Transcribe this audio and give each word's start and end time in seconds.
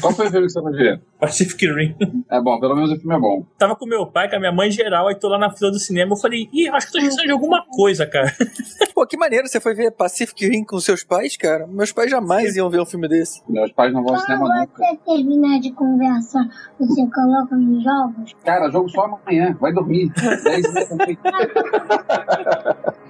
Qual 0.00 0.12
foi 0.12 0.26
o 0.26 0.30
filme 0.30 0.46
que 0.46 0.52
você 0.52 0.60
foi 0.62 0.72
ver? 0.72 1.00
Pacific 1.20 1.66
Rim. 1.66 1.94
É 2.30 2.40
bom, 2.40 2.58
pelo 2.58 2.74
menos 2.74 2.90
o 2.92 2.96
filme 2.96 3.14
é 3.14 3.18
bom. 3.18 3.44
Tava 3.58 3.76
com 3.76 3.86
meu 3.86 4.06
pai, 4.06 4.28
com 4.28 4.36
a 4.36 4.38
minha 4.38 4.52
mãe 4.52 4.70
geral, 4.70 5.08
aí 5.08 5.14
tô 5.14 5.28
lá 5.28 5.38
na 5.38 5.50
fila 5.50 5.70
do 5.70 5.78
cinema, 5.78 6.12
eu 6.12 6.16
falei, 6.16 6.48
ih, 6.52 6.68
acho 6.68 6.86
que 6.86 6.92
tô 6.92 6.98
esquecendo 6.98 7.26
de 7.26 7.32
alguma 7.32 7.64
coisa, 7.70 8.06
cara. 8.06 8.32
Pô, 8.94 9.06
que 9.06 9.16
maneiro, 9.16 9.46
você 9.46 9.60
foi 9.60 9.74
ver 9.74 9.90
Pacific 9.92 10.46
Rim 10.48 10.64
com 10.64 10.78
seus 10.80 11.04
pais, 11.04 11.36
cara? 11.36 11.66
Meus 11.66 11.92
pais 11.92 12.10
jamais 12.10 12.56
iam 12.56 12.70
ver 12.70 12.80
um 12.80 12.86
filme 12.86 13.08
desse. 13.08 13.42
Meus 13.48 13.70
pais 13.72 13.92
não 13.92 14.02
vão 14.02 14.14
ao 14.14 14.20
cinema 14.20 14.40
Quando 14.46 14.58
nunca. 14.60 14.72
você 14.84 14.96
terminar 15.04 15.60
de 15.60 15.72
conversar, 15.72 16.44
você 16.78 17.06
coloca 17.10 17.54
nos 17.56 17.84
jogos? 17.84 18.32
Cara, 18.44 18.70
jogo 18.70 18.88
só 18.88 19.02
amanhã. 19.04 19.56
Vai 19.60 19.72
dormir. 19.72 20.10
10 20.42 20.64
e 20.64 20.72
meia 20.72 20.88
também. 20.88 21.18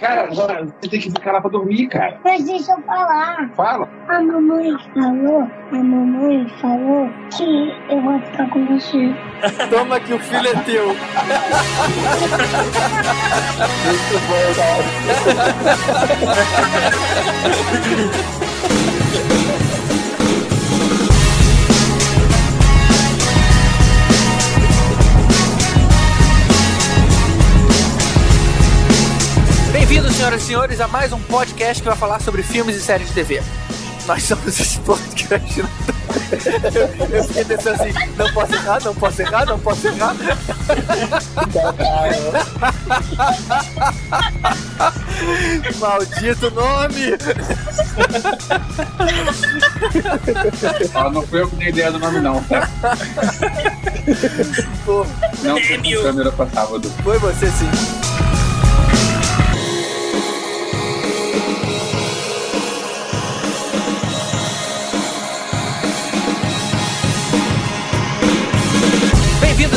Cara, 0.01 0.25
agora 0.25 0.65
você 0.67 0.89
tem 0.91 1.01
que 1.01 1.11
ficar 1.11 1.33
lá 1.33 1.41
pra 1.41 1.51
dormir, 1.51 1.87
cara. 1.89 2.21
Mas 2.25 2.45
deixa 2.45 2.73
eu 2.73 2.83
falar. 2.83 3.51
Fala. 3.55 3.89
A 4.09 4.21
mamãe 4.21 4.73
falou, 4.95 5.43
a 5.71 5.83
mamãe 5.83 6.49
falou 6.61 6.72
que 7.31 7.73
eu 7.89 8.01
vou 8.01 8.21
ficar 8.21 8.49
com 8.51 8.67
você. 8.67 9.15
Toma 9.71 10.01
que 10.01 10.15
o 10.15 10.19
filho 10.19 10.49
é 10.49 10.55
teu. 10.63 10.97
Bem-vindos, 29.73 30.15
senhoras 30.15 30.43
e 30.43 30.47
senhores, 30.47 30.81
a 30.81 30.89
mais 30.89 31.13
um 31.13 31.21
podcast 31.21 31.83
que 31.83 31.89
vai 31.89 31.99
falar 31.99 32.21
sobre 32.21 32.43
filmes 32.43 32.77
e 32.77 32.81
séries 32.81 33.09
de 33.09 33.15
TV. 33.15 33.43
Nós 34.07 34.23
somos 34.25 34.59
esse 34.61 34.79
podcast. 34.81 35.61
Eu, 35.61 35.69
eu 37.11 37.25
fiquei 37.25 37.45
pensando 37.45 37.83
assim, 37.83 37.93
não 38.17 38.33
posso 38.33 38.55
errar, 38.55 38.83
não 38.85 38.95
posso 38.95 39.23
errar, 39.23 39.47
não 39.47 39.59
posso 39.59 39.87
errar. 39.89 40.15
Maldito 45.79 46.51
nome! 46.51 47.13
Ah, 50.95 51.11
não 51.11 51.23
fui 51.23 51.41
eu 51.41 51.49
que 51.49 51.57
dei 51.57 51.69
ideia 51.69 51.93
do 51.93 51.99
nome, 51.99 52.21
não, 52.21 52.43
tá? 52.45 52.69
Pô, 54.85 55.07
Não 55.43 55.57
câmera 56.03 56.33
pra 56.33 56.47
sábado. 56.49 56.91
foi 57.03 57.19
você 57.19 57.47
sim. 57.51 57.69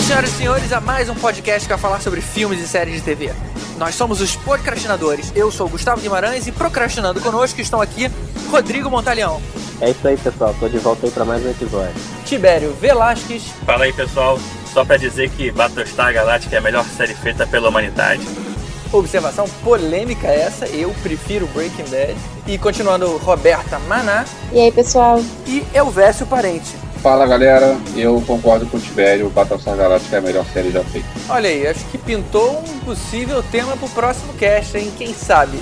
Senhoras 0.07 0.29
e 0.29 0.33
senhores, 0.33 0.71
a 0.73 0.79
mais 0.79 1.09
um 1.09 1.15
podcast 1.15 1.61
que 1.61 1.69
vai 1.73 1.77
falar 1.77 2.01
sobre 2.01 2.21
filmes 2.21 2.59
e 2.61 2.67
séries 2.67 2.95
de 2.95 3.01
TV. 3.01 3.31
Nós 3.77 3.95
somos 3.95 4.21
os 4.21 4.35
podcastinadores. 4.35 5.31
Eu 5.35 5.51
sou 5.51 5.67
o 5.67 5.69
Gustavo 5.69 5.99
Guimarães 6.01 6.47
e 6.47 6.51
procrastinando 6.51 7.19
conosco 7.19 7.59
estão 7.59 7.81
aqui 7.81 8.09
Rodrigo 8.49 8.89
Montalhão, 8.89 9.41
É 9.81 9.89
isso 9.89 10.07
aí, 10.07 10.15
pessoal. 10.17 10.55
Tô 10.59 10.69
de 10.69 10.77
volta 10.77 11.05
aí 11.05 11.11
pra 11.11 11.25
mais 11.25 11.43
um 11.45 11.49
episódio. 11.49 11.93
Tibério 12.25 12.73
Velasquez, 12.79 13.43
Fala 13.65 13.85
aí, 13.85 13.93
pessoal. 13.93 14.39
Só 14.71 14.85
pra 14.85 14.97
dizer 14.97 15.29
que 15.31 15.51
Battlestar 15.51 16.13
Galactica 16.13 16.55
é 16.55 16.59
a 16.59 16.61
melhor 16.61 16.85
série 16.85 17.13
feita 17.15 17.45
pela 17.47 17.69
humanidade. 17.69 18.21
Observação 18.93 19.45
polêmica 19.63 20.27
essa, 20.27 20.67
eu 20.67 20.93
prefiro 21.03 21.47
Breaking 21.47 21.85
Bad. 21.89 22.15
E 22.47 22.57
continuando, 22.57 23.17
Roberta 23.17 23.79
Maná 23.79 24.23
E 24.53 24.59
aí, 24.59 24.71
pessoal? 24.71 25.19
e 25.47 25.65
Elvésio 25.73 26.25
Parente. 26.27 26.75
Fala, 27.05 27.27
galera. 27.27 27.77
Eu 27.95 28.19
concordo 28.25 28.65
com 28.65 28.77
o 28.77 28.79
Tibério. 28.79 29.29
Battlestar 29.29 29.77
Galactica 29.77 30.15
é 30.15 30.17
a 30.17 30.21
melhor 30.23 30.43
série 30.51 30.71
já 30.71 30.83
feita. 30.83 31.07
Olha 31.29 31.47
aí, 31.47 31.67
acho 31.67 31.85
que 31.91 31.99
pintou 31.99 32.63
um 32.67 32.79
possível 32.79 33.43
tema 33.43 33.77
pro 33.77 33.87
próximo 33.89 34.33
cast, 34.33 34.75
hein? 34.75 34.91
Quem 34.97 35.13
sabe? 35.13 35.59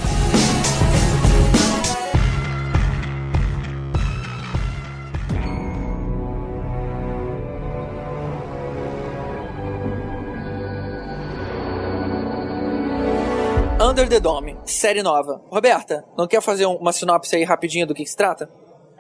Under 13.81 14.07
the 14.07 14.19
Dome, 14.19 14.57
série 14.66 15.03
nova. 15.03 15.41
Roberta, 15.51 16.06
não 16.18 16.25
quer 16.28 16.41
fazer 16.41 16.66
um- 16.66 16.75
uma 16.78 16.94
sinopse 16.94 17.35
aí 17.35 17.44
rapidinho 17.44 17.85
do 17.85 17.94
que, 17.94 18.03
que 18.03 18.09
se 18.09 18.16
trata? 18.16 18.50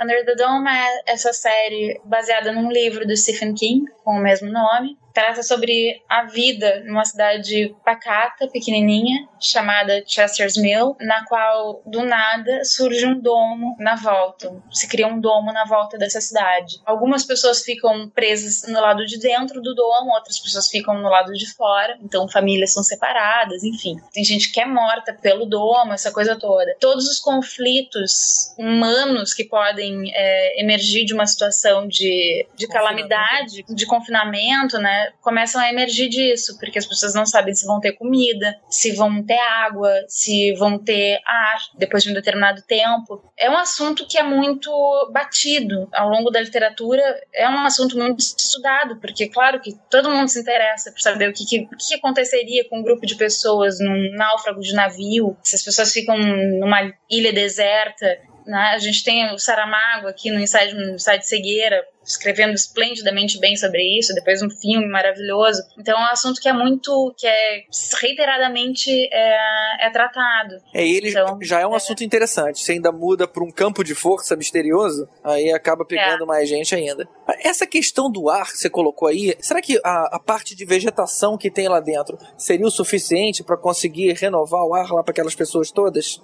Under 0.01 0.25
the 0.25 0.35
Dome 0.35 0.69
é 0.69 1.11
essa 1.13 1.31
série 1.31 1.99
baseada 2.03 2.51
num 2.51 2.71
livro 2.71 3.05
do 3.05 3.15
Stephen 3.15 3.53
King, 3.53 3.85
com 4.03 4.17
o 4.17 4.21
mesmo 4.21 4.51
nome. 4.51 4.97
Trata 5.13 5.43
sobre 5.43 6.01
a 6.09 6.25
vida 6.25 6.83
numa 6.85 7.05
cidade 7.05 7.75
pacata, 7.85 8.47
pequenininha, 8.47 9.27
chamada 9.39 10.03
Chester's 10.07 10.57
Mill, 10.57 10.95
na 10.99 11.23
qual, 11.25 11.81
do 11.85 12.03
nada, 12.03 12.63
surge 12.63 13.05
um 13.05 13.19
domo 13.19 13.75
na 13.79 13.95
volta. 13.95 14.51
Se 14.71 14.87
cria 14.87 15.07
um 15.07 15.19
domo 15.19 15.51
na 15.51 15.65
volta 15.65 15.97
dessa 15.97 16.19
cidade. 16.19 16.81
Algumas 16.85 17.25
pessoas 17.25 17.61
ficam 17.61 18.09
presas 18.09 18.63
no 18.67 18.79
lado 18.81 19.05
de 19.05 19.19
dentro 19.19 19.61
do 19.61 19.75
domo, 19.75 20.13
outras 20.13 20.39
pessoas 20.39 20.67
ficam 20.67 20.99
no 20.99 21.09
lado 21.09 21.31
de 21.33 21.45
fora. 21.53 21.97
Então, 22.01 22.27
famílias 22.27 22.73
são 22.73 22.83
separadas, 22.83 23.63
enfim. 23.63 23.97
Tem 24.11 24.23
gente 24.23 24.51
que 24.51 24.59
é 24.59 24.65
morta 24.65 25.13
pelo 25.13 25.45
domo, 25.45 25.93
essa 25.93 26.11
coisa 26.11 26.35
toda. 26.35 26.75
Todos 26.79 27.07
os 27.07 27.19
conflitos 27.19 28.53
humanos 28.57 29.33
que 29.33 29.43
podem 29.43 30.11
é, 30.13 30.61
emergir 30.61 31.05
de 31.05 31.13
uma 31.13 31.27
situação 31.27 31.87
de, 31.87 32.47
de 32.55 32.67
calamidade, 32.67 33.63
de 33.69 33.85
confinamento, 33.85 34.79
né? 34.79 35.02
Começam 35.21 35.61
a 35.61 35.69
emergir 35.69 36.09
disso, 36.09 36.57
porque 36.59 36.79
as 36.79 36.85
pessoas 36.85 37.13
não 37.13 37.25
sabem 37.25 37.53
se 37.53 37.65
vão 37.65 37.79
ter 37.79 37.93
comida, 37.93 38.55
se 38.69 38.91
vão 38.93 39.23
ter 39.23 39.39
água, 39.39 39.91
se 40.07 40.53
vão 40.53 40.77
ter 40.77 41.19
ar 41.25 41.59
depois 41.77 42.03
de 42.03 42.11
um 42.11 42.13
determinado 42.13 42.61
tempo. 42.63 43.23
É 43.37 43.49
um 43.49 43.57
assunto 43.57 44.07
que 44.07 44.17
é 44.17 44.23
muito 44.23 44.71
batido 45.11 45.87
ao 45.93 46.09
longo 46.09 46.29
da 46.29 46.39
literatura, 46.39 47.01
é 47.33 47.49
um 47.49 47.65
assunto 47.65 47.97
muito 47.97 48.19
estudado, 48.19 48.99
porque, 48.99 49.27
claro, 49.29 49.59
que 49.59 49.73
todo 49.89 50.09
mundo 50.09 50.27
se 50.27 50.39
interessa 50.39 50.91
por 50.91 50.99
saber 50.99 51.29
o 51.29 51.33
que, 51.33 51.45
que, 51.45 51.67
que 51.67 51.95
aconteceria 51.95 52.67
com 52.69 52.79
um 52.79 52.83
grupo 52.83 53.05
de 53.05 53.15
pessoas 53.15 53.79
num 53.79 54.11
náufrago 54.15 54.59
de 54.61 54.73
navio, 54.73 55.37
se 55.43 55.55
as 55.55 55.61
pessoas 55.61 55.91
ficam 55.91 56.17
numa 56.17 56.93
ilha 57.09 57.33
deserta. 57.33 58.05
Né? 58.45 58.71
A 58.73 58.77
gente 58.77 59.03
tem 59.03 59.33
o 59.33 59.39
Saramago 59.39 60.07
aqui 60.07 60.29
no 60.29 60.39
ensaio, 60.39 60.75
no 60.75 60.95
ensaio 60.95 61.19
de 61.19 61.27
cegueira, 61.27 61.83
escrevendo 62.05 62.53
esplendidamente 62.53 63.39
bem 63.39 63.55
sobre 63.55 63.81
isso, 63.97 64.13
depois 64.13 64.41
um 64.41 64.49
filme 64.49 64.87
maravilhoso. 64.87 65.61
Então 65.77 65.97
é 65.97 66.01
um 66.01 66.11
assunto 66.11 66.41
que 66.41 66.49
é 66.49 66.53
muito, 66.53 67.13
que 67.17 67.27
é 67.27 67.63
reiteradamente 68.01 68.89
é, 69.11 69.87
é 69.87 69.89
tratado. 69.89 70.55
É, 70.73 70.87
ele 70.87 71.09
Então, 71.09 71.37
já 71.41 71.59
é 71.59 71.67
um 71.67 71.73
é. 71.73 71.77
assunto 71.77 72.03
interessante. 72.03 72.59
Você 72.59 72.73
ainda 72.73 72.91
muda 72.91 73.27
para 73.27 73.43
um 73.43 73.51
campo 73.51 73.83
de 73.83 73.95
força 73.95 74.35
misterioso, 74.35 75.07
aí 75.23 75.51
acaba 75.51 75.85
pegando 75.85 76.25
mais 76.25 76.49
gente 76.49 76.75
ainda. 76.75 77.07
Essa 77.43 77.65
questão 77.65 78.11
do 78.11 78.29
ar 78.29 78.51
que 78.51 78.57
você 78.57 78.69
colocou 78.69 79.07
aí, 79.07 79.35
será 79.39 79.61
que 79.61 79.79
a, 79.83 80.15
a 80.15 80.19
parte 80.19 80.55
de 80.55 80.65
vegetação 80.65 81.37
que 81.37 81.49
tem 81.49 81.67
lá 81.67 81.79
dentro 81.79 82.17
seria 82.37 82.65
o 82.65 82.71
suficiente 82.71 83.43
para 83.43 83.57
conseguir 83.57 84.13
renovar 84.13 84.63
o 84.63 84.73
ar 84.73 84.91
lá 84.91 85.03
para 85.03 85.11
aquelas 85.11 85.35
pessoas 85.35 85.71
todas? 85.71 86.21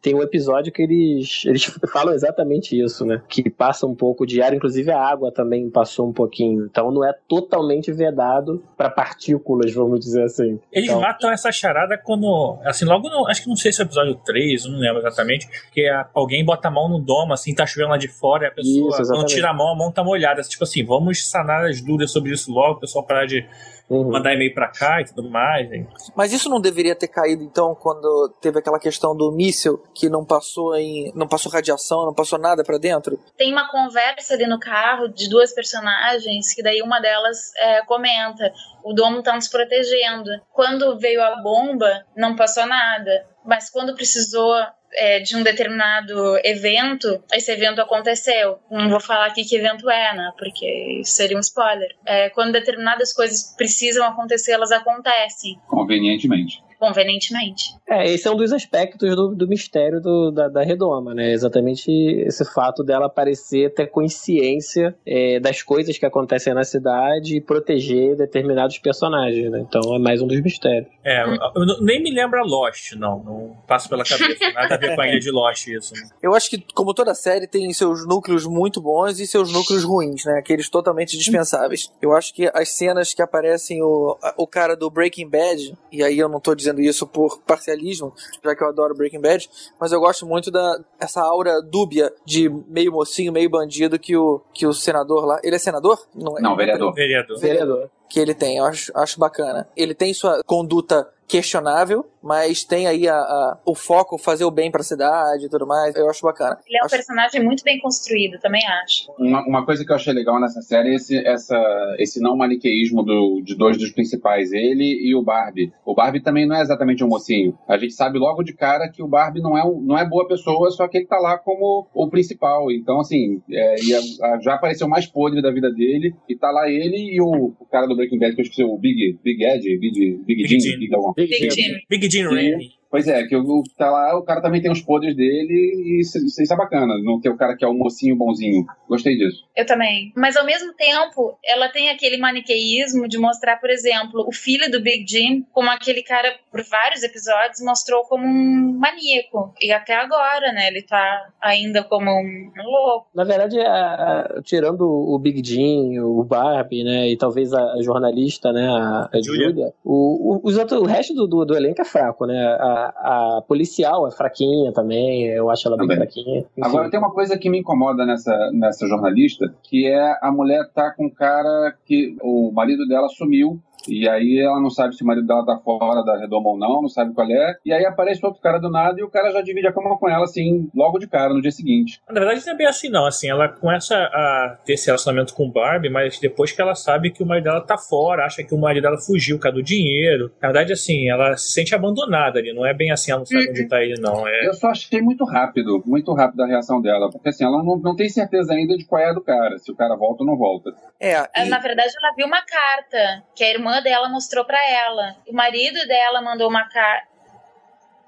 Tem 0.00 0.14
um 0.14 0.22
episódio 0.22 0.72
que 0.72 0.82
eles, 0.82 1.42
eles 1.44 1.64
falam 1.92 2.14
exatamente 2.14 2.78
isso, 2.78 3.04
né? 3.04 3.22
Que 3.28 3.48
passa 3.50 3.86
um 3.86 3.94
pouco 3.94 4.26
de 4.26 4.40
ar, 4.40 4.54
inclusive 4.54 4.90
a 4.90 5.00
água 5.00 5.17
também 5.32 5.68
passou 5.70 6.08
um 6.08 6.12
pouquinho. 6.12 6.66
Então 6.66 6.90
não 6.90 7.04
é 7.04 7.12
totalmente 7.28 7.92
vedado 7.92 8.62
para 8.76 8.88
partículas, 8.90 9.72
vamos 9.72 10.00
dizer 10.00 10.22
assim. 10.24 10.58
Eles 10.72 10.88
Então, 10.88 11.00
matam 11.00 11.30
essa 11.30 11.50
charada 11.52 11.98
quando. 11.98 12.58
Assim, 12.64 12.84
logo 12.84 13.08
no. 13.08 13.26
Acho 13.28 13.42
que 13.42 13.48
não 13.48 13.56
sei 13.56 13.72
se 13.72 13.80
é 13.80 13.84
o 13.84 13.86
episódio 13.86 14.14
3, 14.24 14.64
eu 14.64 14.70
não 14.72 14.78
lembro 14.78 14.98
exatamente. 15.00 15.46
Que 15.72 15.86
a- 15.88 16.08
alguém 16.14 16.44
bota 16.44 16.68
a 16.68 16.70
mão 16.70 16.88
no 16.88 16.98
domo, 16.98 17.32
assim, 17.32 17.54
tá 17.54 17.66
chovendo 17.66 17.90
lá 17.90 17.96
de 17.98 18.08
fora, 18.08 18.44
e 18.44 18.46
a 18.48 18.50
pessoa, 18.52 19.00
Isso, 19.00 19.12
quando 19.12 19.26
tira 19.26 19.50
a 19.50 19.54
mão, 19.54 19.68
a 19.72 19.76
mão 19.76 19.90
tá 19.92 20.02
molhada. 20.04 20.40
Tipo 20.42 20.64
assim, 20.64 20.84
vamos 20.84 21.28
sanar 21.28 21.64
as 21.66 21.80
dúvidas 21.80 22.10
sobre 22.12 22.32
isso 22.32 22.50
logo, 22.52 22.74
o 22.76 22.80
pessoal 22.80 23.04
parar 23.04 23.26
de 23.26 23.46
uhum. 23.88 24.10
mandar 24.10 24.34
e-mail 24.34 24.54
pra 24.54 24.68
cá 24.68 25.00
e 25.00 25.04
tudo 25.04 25.30
mais. 25.30 25.70
hein? 25.72 25.86
Mas 26.16 26.32
isso 26.32 26.48
não 26.48 26.60
deveria 26.60 26.94
ter 26.94 27.08
caído 27.08 27.42
então 27.42 27.74
quando 27.74 28.34
teve 28.40 28.58
aquela 28.58 28.78
questão 28.78 29.16
do 29.16 29.32
míssil 29.32 29.82
que 29.94 30.08
não 30.08 30.24
passou 30.24 30.76
em, 30.76 31.12
não 31.14 31.26
passou 31.26 31.50
radiação, 31.50 32.06
não 32.06 32.14
passou 32.14 32.38
nada 32.38 32.62
para 32.64 32.78
dentro? 32.78 33.18
tem 33.36 33.52
uma 33.52 33.70
conversa 33.70 34.34
ali 34.34 34.46
no 34.46 34.58
carro 34.58 35.08
de 35.08 35.28
duas 35.28 35.52
personagens 35.52 36.54
que 36.54 36.62
daí 36.62 36.82
uma 36.82 37.00
delas 37.00 37.52
é, 37.56 37.82
comenta 37.84 38.52
o 38.82 38.92
domo 38.92 39.22
tá 39.22 39.34
nos 39.34 39.48
protegendo 39.48 40.30
quando 40.52 40.98
veio 40.98 41.22
a 41.22 41.36
bomba 41.36 42.04
não 42.16 42.34
passou 42.34 42.66
nada 42.66 43.26
mas 43.44 43.70
quando 43.70 43.94
precisou 43.94 44.54
é, 44.94 45.20
de 45.20 45.36
um 45.36 45.42
determinado 45.42 46.38
evento, 46.44 47.22
esse 47.32 47.50
evento 47.50 47.80
aconteceu. 47.80 48.58
Não 48.70 48.88
vou 48.88 49.00
falar 49.00 49.26
aqui 49.26 49.44
que 49.44 49.56
evento 49.56 49.88
é, 49.90 50.14
né? 50.14 50.32
Porque 50.38 51.00
isso 51.00 51.12
seria 51.12 51.36
um 51.36 51.40
spoiler. 51.40 51.94
É, 52.04 52.30
quando 52.30 52.52
determinadas 52.52 53.12
coisas 53.12 53.54
precisam 53.56 54.06
acontecer, 54.06 54.52
elas 54.52 54.72
acontecem. 54.72 55.58
Convenientemente. 55.66 56.62
Convenientemente. 56.78 57.64
É, 57.88 58.08
esse 58.10 58.26
é 58.28 58.30
um 58.30 58.36
dos 58.36 58.52
aspectos 58.52 59.14
do, 59.16 59.34
do 59.34 59.48
mistério 59.48 60.00
do, 60.00 60.30
da, 60.30 60.48
da 60.48 60.62
Redoma, 60.62 61.14
né? 61.14 61.32
Exatamente 61.32 61.90
esse 62.26 62.44
fato 62.52 62.82
dela 62.84 63.08
parecer 63.08 63.72
ter 63.74 63.86
consciência 63.88 64.94
é, 65.06 65.40
das 65.40 65.62
coisas 65.62 65.96
que 65.98 66.06
acontecem 66.06 66.52
na 66.54 66.64
cidade 66.64 67.36
e 67.36 67.40
proteger 67.40 68.16
determinados 68.16 68.78
personagens, 68.78 69.50
né? 69.50 69.60
Então 69.66 69.94
é 69.94 69.98
mais 69.98 70.20
um 70.20 70.26
dos 70.26 70.40
mistérios. 70.40 70.88
É, 71.04 71.22
eu 71.22 71.66
não- 71.66 71.80
nem 71.80 72.02
me 72.02 72.10
lembra 72.12 72.42
Lost, 72.42 72.92
não. 72.92 73.22
Não 73.24 73.56
passa 73.66 73.88
pela 73.88 74.04
cabeça. 74.04 74.38
Nada 74.52 74.74
a 74.74 74.78
ver 74.78 74.94
com 74.94 75.00
a 75.00 75.08
ilha 75.08 75.18
de 75.20 75.30
Lost, 75.30 75.66
isso. 75.68 75.94
né? 75.94 76.08
Eu 76.22 76.34
acho 76.34 76.50
que, 76.50 76.62
como 76.74 76.92
toda 76.94 77.14
série, 77.14 77.46
tem 77.46 77.72
seus 77.72 78.06
núcleos 78.06 78.46
muito 78.46 78.80
bons 78.80 79.18
e 79.18 79.26
seus 79.26 79.52
núcleos 79.52 79.84
ruins, 79.84 80.24
né? 80.24 80.38
Aqueles 80.38 80.68
totalmente 80.68 81.16
dispensáveis. 81.16 81.90
Eu 82.00 82.12
acho 82.12 82.32
que 82.34 82.50
as 82.54 82.76
cenas 82.76 83.14
que 83.14 83.22
aparecem 83.22 83.82
o, 83.82 84.16
o 84.36 84.46
cara 84.46 84.76
do 84.76 84.90
Breaking 84.90 85.28
Bad, 85.28 85.74
e 85.90 86.02
aí 86.02 86.18
eu 86.18 86.28
não 86.28 86.40
tô 86.40 86.54
dizendo 86.54 86.67
isso 86.80 87.06
por 87.06 87.40
parcialismo, 87.40 88.14
já 88.42 88.54
que 88.54 88.62
eu 88.62 88.68
adoro 88.68 88.94
Breaking 88.94 89.20
Bad, 89.20 89.48
mas 89.80 89.92
eu 89.92 90.00
gosto 90.00 90.26
muito 90.26 90.50
da 90.50 90.78
essa 91.00 91.22
aura 91.22 91.60
dúbia 91.62 92.12
de 92.24 92.48
meio 92.68 92.92
mocinho, 92.92 93.32
meio 93.32 93.50
bandido 93.50 93.98
que 93.98 94.16
o, 94.16 94.40
que 94.52 94.66
o 94.66 94.72
senador 94.72 95.24
lá. 95.24 95.40
Ele 95.42 95.56
é 95.56 95.58
senador? 95.58 95.98
é? 96.36 96.40
Não, 96.40 96.56
vereador. 96.56 96.92
Vereador. 96.94 97.38
Vereador. 97.38 97.90
que 98.08 98.18
ele 98.18 98.34
tem. 98.34 98.56
Eu 98.56 98.64
acho, 98.64 98.90
acho 98.94 99.18
bacana. 99.18 99.68
Ele 99.76 99.94
tem 99.94 100.12
sua 100.14 100.42
conduta 100.44 101.08
questionável, 101.28 102.04
mas 102.22 102.64
tem 102.64 102.86
aí 102.86 103.06
a, 103.06 103.14
a- 103.14 103.58
o 103.64 103.74
foco 103.74 104.16
fazer 104.18 104.44
o 104.44 104.50
bem 104.50 104.70
pra 104.70 104.82
cidade 104.82 105.44
e 105.44 105.48
tudo 105.48 105.66
mais. 105.66 105.94
Eu 105.94 106.08
acho 106.10 106.22
bacana. 106.22 106.58
Ele 106.66 106.78
é 106.78 106.82
um 106.82 106.86
Acho- 106.86 106.96
personagem 106.96 107.44
muito 107.44 107.62
bem 107.62 107.78
construído, 107.80 108.38
também 108.40 108.62
acho. 108.82 109.12
Uma, 109.18 109.46
uma 109.46 109.64
coisa 109.64 109.84
que 109.84 109.92
eu 109.92 109.96
achei 109.96 110.12
legal 110.12 110.40
nessa 110.40 110.60
série 110.62 110.90
é 110.90 110.94
esse, 110.94 111.16
essa, 111.26 111.94
esse 111.98 112.20
não 112.20 112.36
maniqueísmo 112.36 113.02
do, 113.02 113.40
de 113.44 113.54
dois 113.54 113.76
dos 113.76 113.90
principais, 113.92 114.52
ele 114.52 114.84
e 115.06 115.14
o 115.14 115.22
Barbie. 115.22 115.72
O 115.84 115.94
Barbie 115.94 116.22
também 116.22 116.46
não 116.46 116.56
é 116.56 116.62
exatamente 116.62 117.04
um 117.04 117.08
mocinho. 117.08 117.56
A 117.68 117.76
gente 117.76 117.92
sabe 117.92 118.18
logo 118.18 118.42
de 118.42 118.54
cara 118.54 118.88
que 118.88 119.02
o 119.02 119.08
Barbie 119.08 119.40
não 119.42 119.56
é, 119.56 119.64
um- 119.64 119.80
não 119.80 119.98
é 119.98 120.08
boa 120.08 120.26
pessoa, 120.26 120.70
só 120.70 120.88
que 120.88 120.96
ele 120.98 121.06
tá 121.06 121.18
lá 121.18 121.36
como 121.38 121.86
o 121.94 122.08
principal. 122.08 122.70
Então, 122.72 123.00
assim, 123.00 123.40
é, 123.50 123.74
e 123.84 123.94
a- 123.94 124.26
a- 124.34 124.40
já 124.40 124.54
apareceu 124.54 124.88
mais 124.88 125.06
podre 125.06 125.42
da 125.42 125.52
vida 125.52 125.70
dele, 125.70 126.14
e 126.28 126.34
tá 126.36 126.50
lá 126.50 126.68
ele 126.68 126.96
e 127.14 127.20
o, 127.20 127.52
o 127.60 127.66
cara 127.70 127.86
do 127.86 127.94
Breaking 127.94 128.18
Bad, 128.18 128.34
que 128.34 128.40
eu 128.40 128.44
esqueci, 128.44 128.64
o 128.64 128.76
Big, 128.78 129.18
Big 129.22 129.44
Ed, 129.44 129.62
Big, 129.78 130.16
Big, 130.24 130.24
Big 130.24 130.46
Jim, 130.48 130.60
Jim. 130.60 130.78
Big 130.78 130.94
alguma 130.94 131.14
Big 131.18 131.30
Big 131.30 131.50
Jim. 131.50 131.80
Big 131.88 132.00
Rainey. 132.28 132.78
Pois 132.90 133.06
é, 133.06 133.22
que 133.24 133.36
o, 133.36 133.62
tá 133.76 133.90
lá, 133.90 134.16
o 134.18 134.22
cara 134.22 134.40
também 134.40 134.62
tem 134.62 134.70
os 134.70 134.80
podres 134.80 135.14
dele 135.14 135.52
e 135.52 136.00
isso, 136.00 136.18
isso 136.18 136.52
é 136.52 136.56
bacana. 136.56 136.94
Não 137.02 137.20
ter 137.20 137.28
o 137.28 137.36
cara 137.36 137.54
que 137.56 137.64
é 137.64 137.68
o 137.68 137.74
mocinho 137.74 138.16
bonzinho. 138.16 138.64
Gostei 138.88 139.16
disso. 139.16 139.44
Eu 139.54 139.66
também. 139.66 140.12
Mas 140.16 140.36
ao 140.36 140.44
mesmo 140.46 140.72
tempo, 140.74 141.38
ela 141.44 141.68
tem 141.68 141.90
aquele 141.90 142.16
maniqueísmo 142.16 143.06
de 143.08 143.18
mostrar, 143.18 143.56
por 143.60 143.68
exemplo, 143.70 144.24
o 144.26 144.32
filho 144.32 144.70
do 144.70 144.80
Big 144.80 145.04
Jim 145.06 145.44
como 145.52 145.68
aquele 145.70 146.02
cara, 146.02 146.34
por 146.50 146.62
vários 146.64 147.02
episódios, 147.02 147.60
mostrou 147.62 148.02
como 148.04 148.24
um 148.26 148.78
maníaco. 148.78 149.52
E 149.60 149.70
até 149.72 149.94
agora, 149.94 150.52
né? 150.52 150.68
Ele 150.68 150.82
tá 150.82 151.28
ainda 151.42 151.82
como 151.84 152.10
um 152.10 152.50
louco. 152.64 153.08
Na 153.14 153.24
verdade, 153.24 153.58
a- 153.60 153.94
a- 154.38 154.42
tirando 154.42 154.82
o 154.82 155.18
Big 155.18 155.42
Jim, 155.46 155.98
o 155.98 156.22
Barbie, 156.24 156.84
né, 156.84 157.08
e 157.10 157.16
talvez 157.16 157.52
a, 157.52 157.72
a 157.74 157.82
jornalista, 157.82 158.52
né, 158.52 158.66
a, 158.68 159.08
a 159.12 159.20
Julia. 159.22 159.48
Julia, 159.48 159.72
o, 159.84 160.38
o, 160.42 160.58
outros- 160.58 160.80
o 160.80 160.84
resto 160.84 161.14
do, 161.14 161.26
do, 161.26 161.44
do 161.44 161.56
elenco 161.56 161.80
é 161.82 161.84
fraco, 161.84 162.24
né? 162.26 162.38
A, 162.60 162.77
a 162.86 163.42
policial 163.46 164.06
é 164.06 164.10
fraquinha 164.10 164.72
também, 164.72 165.26
eu 165.26 165.50
acho 165.50 165.66
ela 165.68 165.76
bem 165.76 165.86
Também. 165.86 165.96
fraquinha. 165.98 166.38
Enfim. 166.40 166.62
Agora 166.62 166.90
tem 166.90 166.98
uma 166.98 167.10
coisa 167.10 167.38
que 167.38 167.50
me 167.50 167.58
incomoda 167.58 168.04
nessa, 168.06 168.50
nessa 168.52 168.86
jornalista, 168.86 169.52
que 169.62 169.86
é 169.86 170.16
a 170.22 170.30
mulher 170.30 170.68
tá 170.74 170.90
com 170.90 171.06
um 171.06 171.10
cara 171.10 171.74
que 171.84 172.16
o 172.22 172.50
marido 172.52 172.86
dela 172.86 173.08
sumiu. 173.08 173.60
E 173.86 174.08
aí 174.08 174.40
ela 174.40 174.60
não 174.60 174.70
sabe 174.70 174.94
se 174.96 175.02
o 175.02 175.06
marido 175.06 175.26
dela 175.26 175.44
tá 175.44 175.58
fora 175.58 176.02
da 176.02 176.18
redoma 176.18 176.50
ou 176.50 176.58
não, 176.58 176.82
não 176.82 176.88
sabe 176.88 177.14
qual 177.14 177.28
é. 177.30 177.56
E 177.64 177.72
aí 177.72 177.84
aparece 177.84 178.24
outro 178.24 178.40
cara 178.40 178.58
do 178.58 178.70
nada 178.70 178.98
e 178.98 179.02
o 179.02 179.10
cara 179.10 179.30
já 179.30 179.40
divide 179.40 179.66
a 179.66 179.72
cama 179.72 179.96
com 179.98 180.08
ela, 180.08 180.24
assim, 180.24 180.68
logo 180.74 180.98
de 180.98 181.06
cara, 181.06 181.32
no 181.32 181.40
dia 181.40 181.50
seguinte. 181.50 182.00
Na 182.08 182.20
verdade, 182.20 182.44
não 182.46 182.52
é 182.52 182.56
bem 182.56 182.66
assim, 182.66 182.88
não. 182.88 183.06
Assim, 183.06 183.28
ela 183.28 183.48
começa 183.48 183.94
a 183.94 184.58
ter 184.64 184.74
esse 184.74 184.86
relacionamento 184.86 185.34
com 185.34 185.46
o 185.46 185.52
Barbie, 185.52 185.90
mas 185.90 186.18
depois 186.18 186.52
que 186.52 186.60
ela 186.60 186.74
sabe 186.74 187.10
que 187.10 187.22
o 187.22 187.26
marido 187.26 187.44
dela 187.44 187.60
tá 187.60 187.76
fora, 187.78 188.24
acha 188.24 188.42
que 188.42 188.54
o 188.54 188.58
marido 188.58 188.82
dela 188.82 188.98
fugiu 188.98 189.36
por 189.36 189.44
causa 189.44 189.56
do 189.56 189.62
dinheiro. 189.62 190.30
Na 190.40 190.48
verdade, 190.48 190.72
assim, 190.72 191.08
ela 191.08 191.36
se 191.36 191.52
sente 191.52 191.74
abandonada 191.74 192.38
ali. 192.38 192.52
Não 192.52 192.66
é 192.66 192.74
bem 192.74 192.90
assim, 192.90 193.10
ela 193.10 193.20
não 193.20 193.26
sabe 193.26 193.50
onde 193.50 193.68
tá 193.68 193.82
ele, 193.82 194.00
não. 194.00 194.26
É, 194.26 194.46
Eu 194.46 194.54
só 194.54 194.68
achei 194.68 195.00
muito 195.00 195.24
rápido, 195.24 195.82
muito 195.86 196.12
rápido 196.12 196.42
a 196.42 196.46
reação 196.46 196.80
dela. 196.80 197.10
Porque 197.10 197.28
assim, 197.28 197.44
ela 197.44 197.62
não, 197.62 197.78
não 197.78 197.96
tem 197.96 198.08
certeza 198.08 198.52
ainda 198.52 198.76
de 198.76 198.84
qual 198.84 199.00
é 199.00 199.10
a 199.10 199.12
do 199.12 199.20
cara, 199.20 199.58
se 199.58 199.70
o 199.70 199.76
cara 199.76 199.96
volta 199.96 200.22
ou 200.22 200.26
não 200.26 200.36
volta. 200.36 200.72
É, 201.00 201.14
e- 201.44 201.48
Na 201.48 201.58
verdade, 201.58 201.92
ela 201.96 202.14
viu 202.14 202.26
uma 202.26 202.42
carta 202.42 203.24
que 203.34 203.44
a 203.44 203.50
irmã 203.50 203.80
dela 203.82 204.08
mostrou 204.08 204.44
pra 204.44 204.58
ela. 204.68 205.16
O 205.28 205.32
marido 205.32 205.78
dela 205.86 206.20
mandou 206.20 206.48
uma 206.48 206.68
carta. 206.68 207.06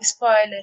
Spoiler. 0.01 0.63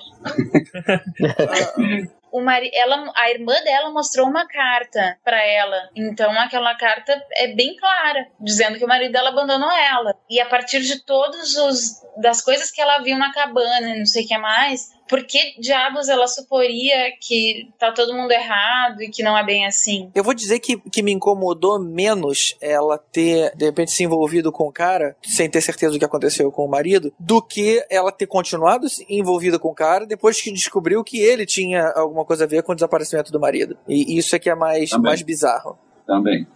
O 2.30 2.42
mari... 2.42 2.70
ela, 2.74 3.10
a 3.16 3.32
irmã 3.32 3.54
dela 3.64 3.90
mostrou 3.90 4.28
uma 4.28 4.46
carta 4.48 5.18
pra 5.24 5.42
ela. 5.42 5.90
Então 5.96 6.30
aquela 6.38 6.76
carta 6.76 7.20
é 7.34 7.48
bem 7.48 7.76
clara, 7.78 8.28
dizendo 8.40 8.78
que 8.78 8.84
o 8.84 8.88
marido 8.88 9.14
dela 9.14 9.30
abandonou 9.30 9.72
ela. 9.72 10.14
E 10.30 10.40
a 10.40 10.46
partir 10.46 10.82
de 10.82 11.04
todos 11.06 11.56
os 11.56 12.02
das 12.18 12.42
coisas 12.42 12.70
que 12.70 12.82
ela 12.82 13.00
viu 13.00 13.18
na 13.18 13.32
cabana, 13.32 13.96
e 13.96 14.00
não 14.00 14.06
sei 14.06 14.26
o 14.26 14.28
que 14.28 14.38
mais, 14.38 14.90
por 15.08 15.24
que 15.26 15.60
diabos 15.60 16.10
ela 16.10 16.28
suporia 16.28 17.12
que 17.20 17.70
tá 17.80 17.92
todo 17.92 18.14
mundo 18.14 18.32
errado 18.32 19.02
e 19.02 19.10
que 19.10 19.24
não 19.24 19.38
é 19.38 19.44
bem 19.44 19.66
assim? 19.66 20.12
Eu 20.14 20.24
vou 20.24 20.34
dizer 20.34 20.60
que, 20.60 20.78
que 20.78 21.02
me 21.02 21.12
incomodou 21.12 21.80
menos 21.80 22.56
ela 22.62 22.98
ter, 22.98 23.56
de 23.56 23.66
repente, 23.66 23.92
se 23.92 24.04
envolvido 24.04 24.52
com 24.52 24.68
o 24.68 24.72
cara, 24.72 25.16
sem 25.24 25.50
ter 25.50 25.62
certeza 25.62 25.94
do 25.94 26.00
que 26.00 26.06
aconteceu 26.06 26.52
com 26.52 26.66
o 26.66 26.70
marido, 26.70 27.14
do 27.20 27.42
que 27.42 27.84
ela 27.90 28.12
ter 28.12 28.28
continuado 28.28 28.90
se 28.90 29.06
envolvida 29.10 29.60
com 29.60 29.70
o 29.70 29.76
cara 29.76 30.06
depois 30.06 30.42
que 30.42 30.52
descobriu 30.52 31.04
que 31.04 31.20
ele 31.20 31.46
tinha 31.46 31.92
alguma 31.96 32.26
coisa 32.26 32.44
a 32.44 32.48
ver 32.48 32.64
com 32.64 32.72
o 32.72 32.76
desaparecimento 32.76 33.32
do 33.32 33.40
marido. 33.40 33.78
E 33.88 34.18
isso 34.18 34.36
é 34.36 34.40
que 34.40 34.50
é 34.50 34.56
mais, 34.56 34.90
Também. 34.90 35.04
mais 35.04 35.22
bizarro. 35.22 35.78
Também. 36.06 36.48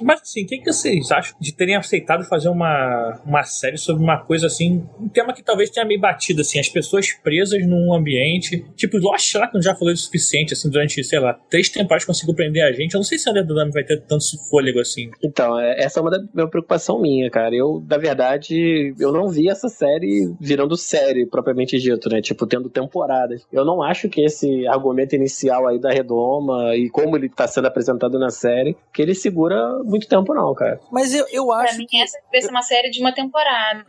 Mas 0.00 0.20
assim, 0.22 0.44
o 0.44 0.46
que, 0.46 0.58
que 0.58 0.72
vocês 0.72 1.10
acham 1.10 1.36
de 1.40 1.52
terem 1.52 1.76
aceitado 1.76 2.24
fazer 2.24 2.48
uma, 2.48 3.20
uma 3.24 3.42
série 3.42 3.76
sobre 3.76 4.02
uma 4.02 4.18
coisa 4.18 4.46
assim, 4.46 4.84
um 5.00 5.08
tema 5.08 5.32
que 5.32 5.42
talvez 5.42 5.70
tenha 5.70 5.86
meio 5.86 6.00
batido, 6.00 6.40
assim, 6.40 6.58
as 6.58 6.68
pessoas 6.68 7.12
presas 7.12 7.66
num 7.66 7.92
ambiente. 7.92 8.64
Tipo, 8.76 8.98
Lost, 8.98 9.30
será 9.30 9.48
que 9.48 9.54
não 9.54 9.62
já 9.62 9.74
falou 9.74 9.92
o 9.92 9.96
suficiente, 9.96 10.52
assim, 10.52 10.70
durante, 10.70 11.02
sei 11.04 11.18
lá, 11.18 11.34
três 11.50 11.68
temporadas 11.68 12.04
conseguiu 12.04 12.34
prender 12.34 12.64
a 12.64 12.72
gente? 12.72 12.94
Eu 12.94 12.98
não 12.98 13.04
sei 13.04 13.18
se 13.18 13.28
a 13.28 13.32
Leda 13.32 13.52
vai 13.70 13.84
ter 13.84 14.00
tanto 14.02 14.24
fôlego 14.48 14.80
assim. 14.80 15.10
Então, 15.22 15.58
é- 15.58 15.82
essa 15.82 15.98
é 15.98 16.02
uma 16.02 16.10
da 16.10 16.18
minha 16.32 16.48
preocupação 16.48 17.00
minha, 17.00 17.30
cara. 17.30 17.54
Eu, 17.54 17.84
na 17.88 17.98
verdade, 17.98 18.94
eu 18.98 19.12
não 19.12 19.28
vi 19.28 19.48
essa 19.48 19.68
série 19.68 20.32
virando 20.40 20.76
série, 20.76 21.26
propriamente 21.26 21.78
dito, 21.78 22.08
né? 22.08 22.20
Tipo, 22.20 22.46
tendo 22.46 22.68
temporadas. 22.68 23.46
Eu 23.52 23.64
não 23.64 23.82
acho 23.82 24.08
que 24.08 24.24
esse 24.24 24.66
argumento 24.66 25.14
inicial 25.14 25.66
aí 25.66 25.78
da 25.78 25.90
Redoma 25.90 26.74
e 26.76 26.88
como 26.90 27.16
ele 27.16 27.28
tá 27.28 27.46
sendo 27.46 27.66
apresentado 27.66 28.18
na 28.18 28.30
série, 28.30 28.76
que 28.92 29.02
ele 29.02 29.14
segura 29.14 29.82
muito 29.92 30.08
tempo, 30.08 30.34
não, 30.34 30.52
cara. 30.54 30.80
Mas 30.90 31.14
eu, 31.14 31.26
eu 31.30 31.46
Pra 31.46 31.58
acho 31.58 31.78
mim, 31.78 31.86
que. 31.86 32.00
essa 32.02 32.18
deve 32.32 32.44
ser 32.44 32.50
uma 32.50 32.62
série 32.62 32.90
de 32.90 33.00
uma 33.00 33.14
temporada. 33.14 33.84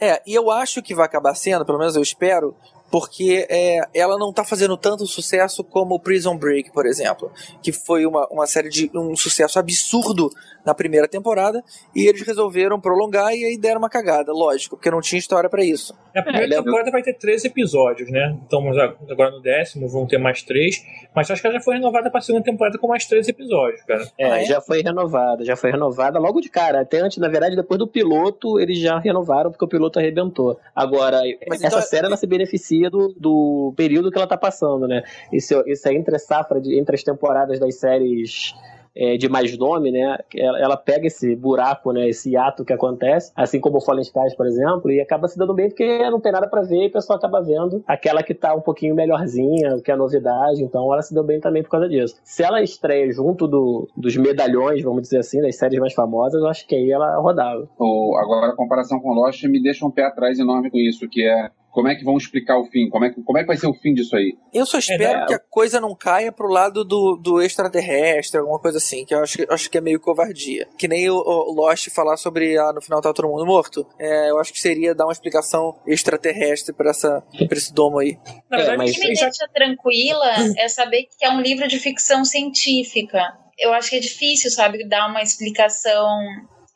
É, 0.00 0.22
e 0.26 0.34
eu 0.34 0.50
acho 0.50 0.82
que 0.82 0.94
vai 0.94 1.04
acabar 1.04 1.34
sendo, 1.34 1.66
pelo 1.66 1.78
menos 1.78 1.96
eu 1.96 2.02
espero, 2.02 2.56
porque 2.90 3.46
é, 3.50 3.80
ela 3.92 4.16
não 4.16 4.32
tá 4.32 4.44
fazendo 4.44 4.76
tanto 4.76 5.06
sucesso 5.06 5.62
como 5.62 6.00
Prison 6.00 6.36
Break, 6.38 6.72
por 6.72 6.86
exemplo, 6.86 7.30
que 7.62 7.72
foi 7.72 8.06
uma, 8.06 8.26
uma 8.30 8.46
série 8.46 8.68
de 8.70 8.90
um 8.94 9.14
sucesso 9.14 9.58
absurdo 9.58 10.30
na 10.64 10.74
primeira 10.74 11.06
temporada, 11.08 11.62
e 11.94 12.06
eles 12.06 12.22
resolveram 12.22 12.80
prolongar 12.80 13.34
e 13.34 13.44
aí 13.44 13.58
deram 13.58 13.78
uma 13.78 13.90
cagada, 13.90 14.32
lógico, 14.32 14.76
porque 14.76 14.90
não 14.90 15.00
tinha 15.00 15.18
história 15.18 15.50
pra 15.50 15.64
isso. 15.64 15.94
A 16.14 16.22
primeira 16.22 16.46
ele 16.46 16.54
é- 16.54 16.62
temporada 16.62 16.90
vai 16.90 17.02
ter 17.02 17.14
três 17.14 17.44
episódios, 17.44 18.10
né? 18.10 18.36
Estamos 18.42 18.76
agora 18.78 19.30
no 19.30 19.40
décimo, 19.40 19.88
vão 19.88 20.06
ter 20.06 20.18
mais 20.18 20.42
três. 20.42 20.76
Mas 21.14 21.30
acho 21.30 21.40
que 21.40 21.46
ela 21.46 21.56
já 21.58 21.62
foi 21.62 21.74
renovada 21.74 22.10
pra 22.10 22.20
segunda 22.20 22.44
temporada 22.44 22.78
com 22.78 22.88
mais 22.88 23.06
três 23.06 23.28
episódios, 23.28 23.82
cara. 23.82 24.04
É, 24.18 24.30
Ah, 24.30 24.40
é? 24.42 24.44
já 24.44 24.60
foi 24.60 24.82
renovada, 24.82 25.44
já 25.44 25.56
foi 25.56 25.70
renovada 25.70 26.18
logo 26.18 26.40
de 26.40 26.48
cara. 26.48 26.80
Até 26.80 26.98
antes, 27.00 27.18
na 27.18 27.28
verdade, 27.28 27.56
depois 27.56 27.78
do 27.78 27.86
piloto, 27.86 28.58
eles 28.60 28.78
já 28.78 28.98
renovaram 28.98 29.50
porque 29.50 29.64
o 29.64 29.68
piloto 29.68 29.98
arrebentou. 29.98 30.58
Agora, 30.74 31.20
Mas 31.48 31.62
essa 31.62 31.76
então- 31.76 31.82
série 31.88 32.06
ela 32.06 32.16
se 32.16 32.26
beneficia 32.26 32.90
do, 32.90 33.14
do 33.18 33.72
período 33.76 34.10
que 34.10 34.18
ela 34.18 34.26
tá 34.26 34.36
passando, 34.36 34.86
né? 34.88 35.02
Esse, 35.32 35.54
esse 35.66 35.92
entre 35.92 36.18
safra, 36.18 36.60
de, 36.60 36.78
entre 36.78 36.94
as 36.94 37.02
temporadas 37.02 37.58
das 37.58 37.74
séries 37.78 38.54
é, 38.98 39.16
de 39.16 39.28
mais 39.28 39.56
nome, 39.56 39.92
né? 39.92 40.18
Ela, 40.34 40.58
ela 40.58 40.76
pega 40.76 41.06
esse 41.06 41.36
buraco, 41.36 41.92
né? 41.92 42.08
Esse 42.08 42.36
ato 42.36 42.64
que 42.64 42.72
acontece, 42.72 43.32
assim 43.36 43.60
como 43.60 43.78
o 43.78 43.80
Fallen 43.80 44.02
Skies, 44.02 44.34
por 44.34 44.46
exemplo, 44.46 44.90
e 44.90 45.00
acaba 45.00 45.28
se 45.28 45.38
dando 45.38 45.54
bem 45.54 45.68
porque 45.68 46.10
não 46.10 46.20
tem 46.20 46.32
nada 46.32 46.48
pra 46.48 46.62
ver 46.62 46.84
e 46.84 46.88
o 46.88 46.92
pessoal 46.92 47.16
acaba 47.16 47.40
vendo 47.40 47.82
aquela 47.86 48.22
que 48.22 48.34
tá 48.34 48.54
um 48.54 48.60
pouquinho 48.60 48.96
melhorzinha, 48.96 49.80
que 49.84 49.92
é 49.92 49.96
novidade, 49.96 50.62
então 50.62 50.92
ela 50.92 51.02
se 51.02 51.14
deu 51.14 51.22
bem 51.22 51.38
também 51.40 51.62
por 51.62 51.70
causa 51.70 51.88
disso. 51.88 52.16
Se 52.24 52.42
ela 52.42 52.60
estreia 52.60 53.10
junto 53.12 53.46
do, 53.46 53.88
dos 53.96 54.16
medalhões, 54.16 54.82
vamos 54.82 55.02
dizer 55.02 55.18
assim, 55.18 55.40
das 55.40 55.56
séries 55.56 55.78
mais 55.78 55.94
famosas, 55.94 56.42
eu 56.42 56.48
acho 56.48 56.66
que 56.66 56.74
aí 56.74 56.90
ela 56.90 57.16
rodava. 57.20 57.68
O, 57.78 58.16
agora, 58.16 58.52
a 58.52 58.56
comparação 58.56 58.98
com 58.98 59.12
Lost 59.12 59.44
me 59.44 59.62
deixa 59.62 59.86
um 59.86 59.90
pé 59.90 60.04
atrás 60.04 60.38
enorme 60.38 60.70
com 60.70 60.78
isso, 60.78 61.08
que 61.08 61.22
é 61.22 61.50
Como 61.70 61.86
é 61.88 61.94
que 61.94 62.04
vão 62.04 62.16
explicar 62.16 62.58
o 62.58 62.64
fim? 62.66 62.88
Como 62.88 63.04
é 63.04 63.10
que, 63.10 63.22
como 63.22 63.38
é 63.38 63.42
que 63.42 63.46
vai 63.46 63.56
ser 63.56 63.66
o 63.68 63.74
fim 63.74 63.94
disso 63.94 64.16
aí? 64.16 64.36
Eu 64.52 64.66
só 64.66 64.78
espero 64.78 65.02
É, 65.04 65.26
que 65.26 65.34
a 65.34 65.38
coisa 65.38 65.80
não 65.80 65.94
caia 65.94 66.32
pro 66.32 66.48
lado 66.48 66.84
do, 66.84 67.16
do 67.16 67.40
extraterrestre, 67.42 68.40
alguma 68.40 68.58
coisa 68.58 68.78
assim, 68.78 69.04
que 69.04 69.14
eu 69.14 69.22
acho, 69.22 69.38
que- 69.38 69.46
acho 69.48 69.70
que 69.70 69.78
é 69.78 69.80
meio 69.80 70.00
covardia. 70.00 70.66
Que 70.78 70.88
nem 70.88 71.08
o, 71.08 71.14
o 71.16 71.52
Lost 71.52 71.88
falar 71.90 72.16
sobre 72.16 72.56
ah, 72.58 72.72
no 72.72 72.80
final 72.80 73.00
tá 73.00 73.12
todo 73.12 73.28
mundo 73.28 73.46
morto. 73.46 73.86
É, 73.98 74.30
eu 74.30 74.38
acho 74.38 74.52
que 74.52 74.60
seria 74.60 74.94
dar 74.94 75.04
uma 75.06 75.12
explicação 75.12 75.76
extraterrestre 75.86 76.74
pra, 76.74 76.90
essa, 76.90 77.22
pra 77.48 77.56
esse 77.58 77.72
domo 77.72 77.98
aí. 77.98 78.18
Na 78.50 78.56
É, 78.56 78.60
verdade, 78.60 78.78
mas- 78.78 78.90
O 78.90 78.94
que 78.94 79.00
me 79.00 79.06
deixa 79.14 79.30
tranquila 79.54 80.26
é 80.56 80.68
saber 80.68 81.04
que 81.18 81.24
é 81.24 81.30
um 81.30 81.40
livro 81.40 81.68
de 81.68 81.78
ficção 81.78 82.24
científica. 82.24 83.20
Eu 83.58 83.72
acho 83.72 83.90
que 83.90 83.96
é 83.96 84.00
difícil, 84.00 84.50
sabe, 84.50 84.86
dar 84.88 85.08
uma 85.08 85.20
explicação 85.22 86.18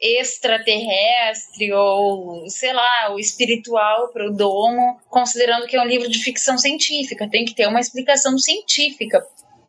extraterrestre 0.02 1.72
ou, 1.72 2.48
sei 2.48 2.72
lá, 2.72 3.14
o 3.14 3.20
espiritual 3.20 4.08
para 4.08 4.28
o 4.28 4.34
domo, 4.34 5.00
considerando 5.08 5.66
que 5.66 5.76
é 5.76 5.80
um 5.80 5.86
livro 5.86 6.10
de 6.10 6.18
ficção 6.18 6.58
científica. 6.58 7.28
Tem 7.30 7.44
que 7.44 7.54
ter 7.54 7.68
uma 7.68 7.80
explicação 7.80 8.36
científica 8.36 9.24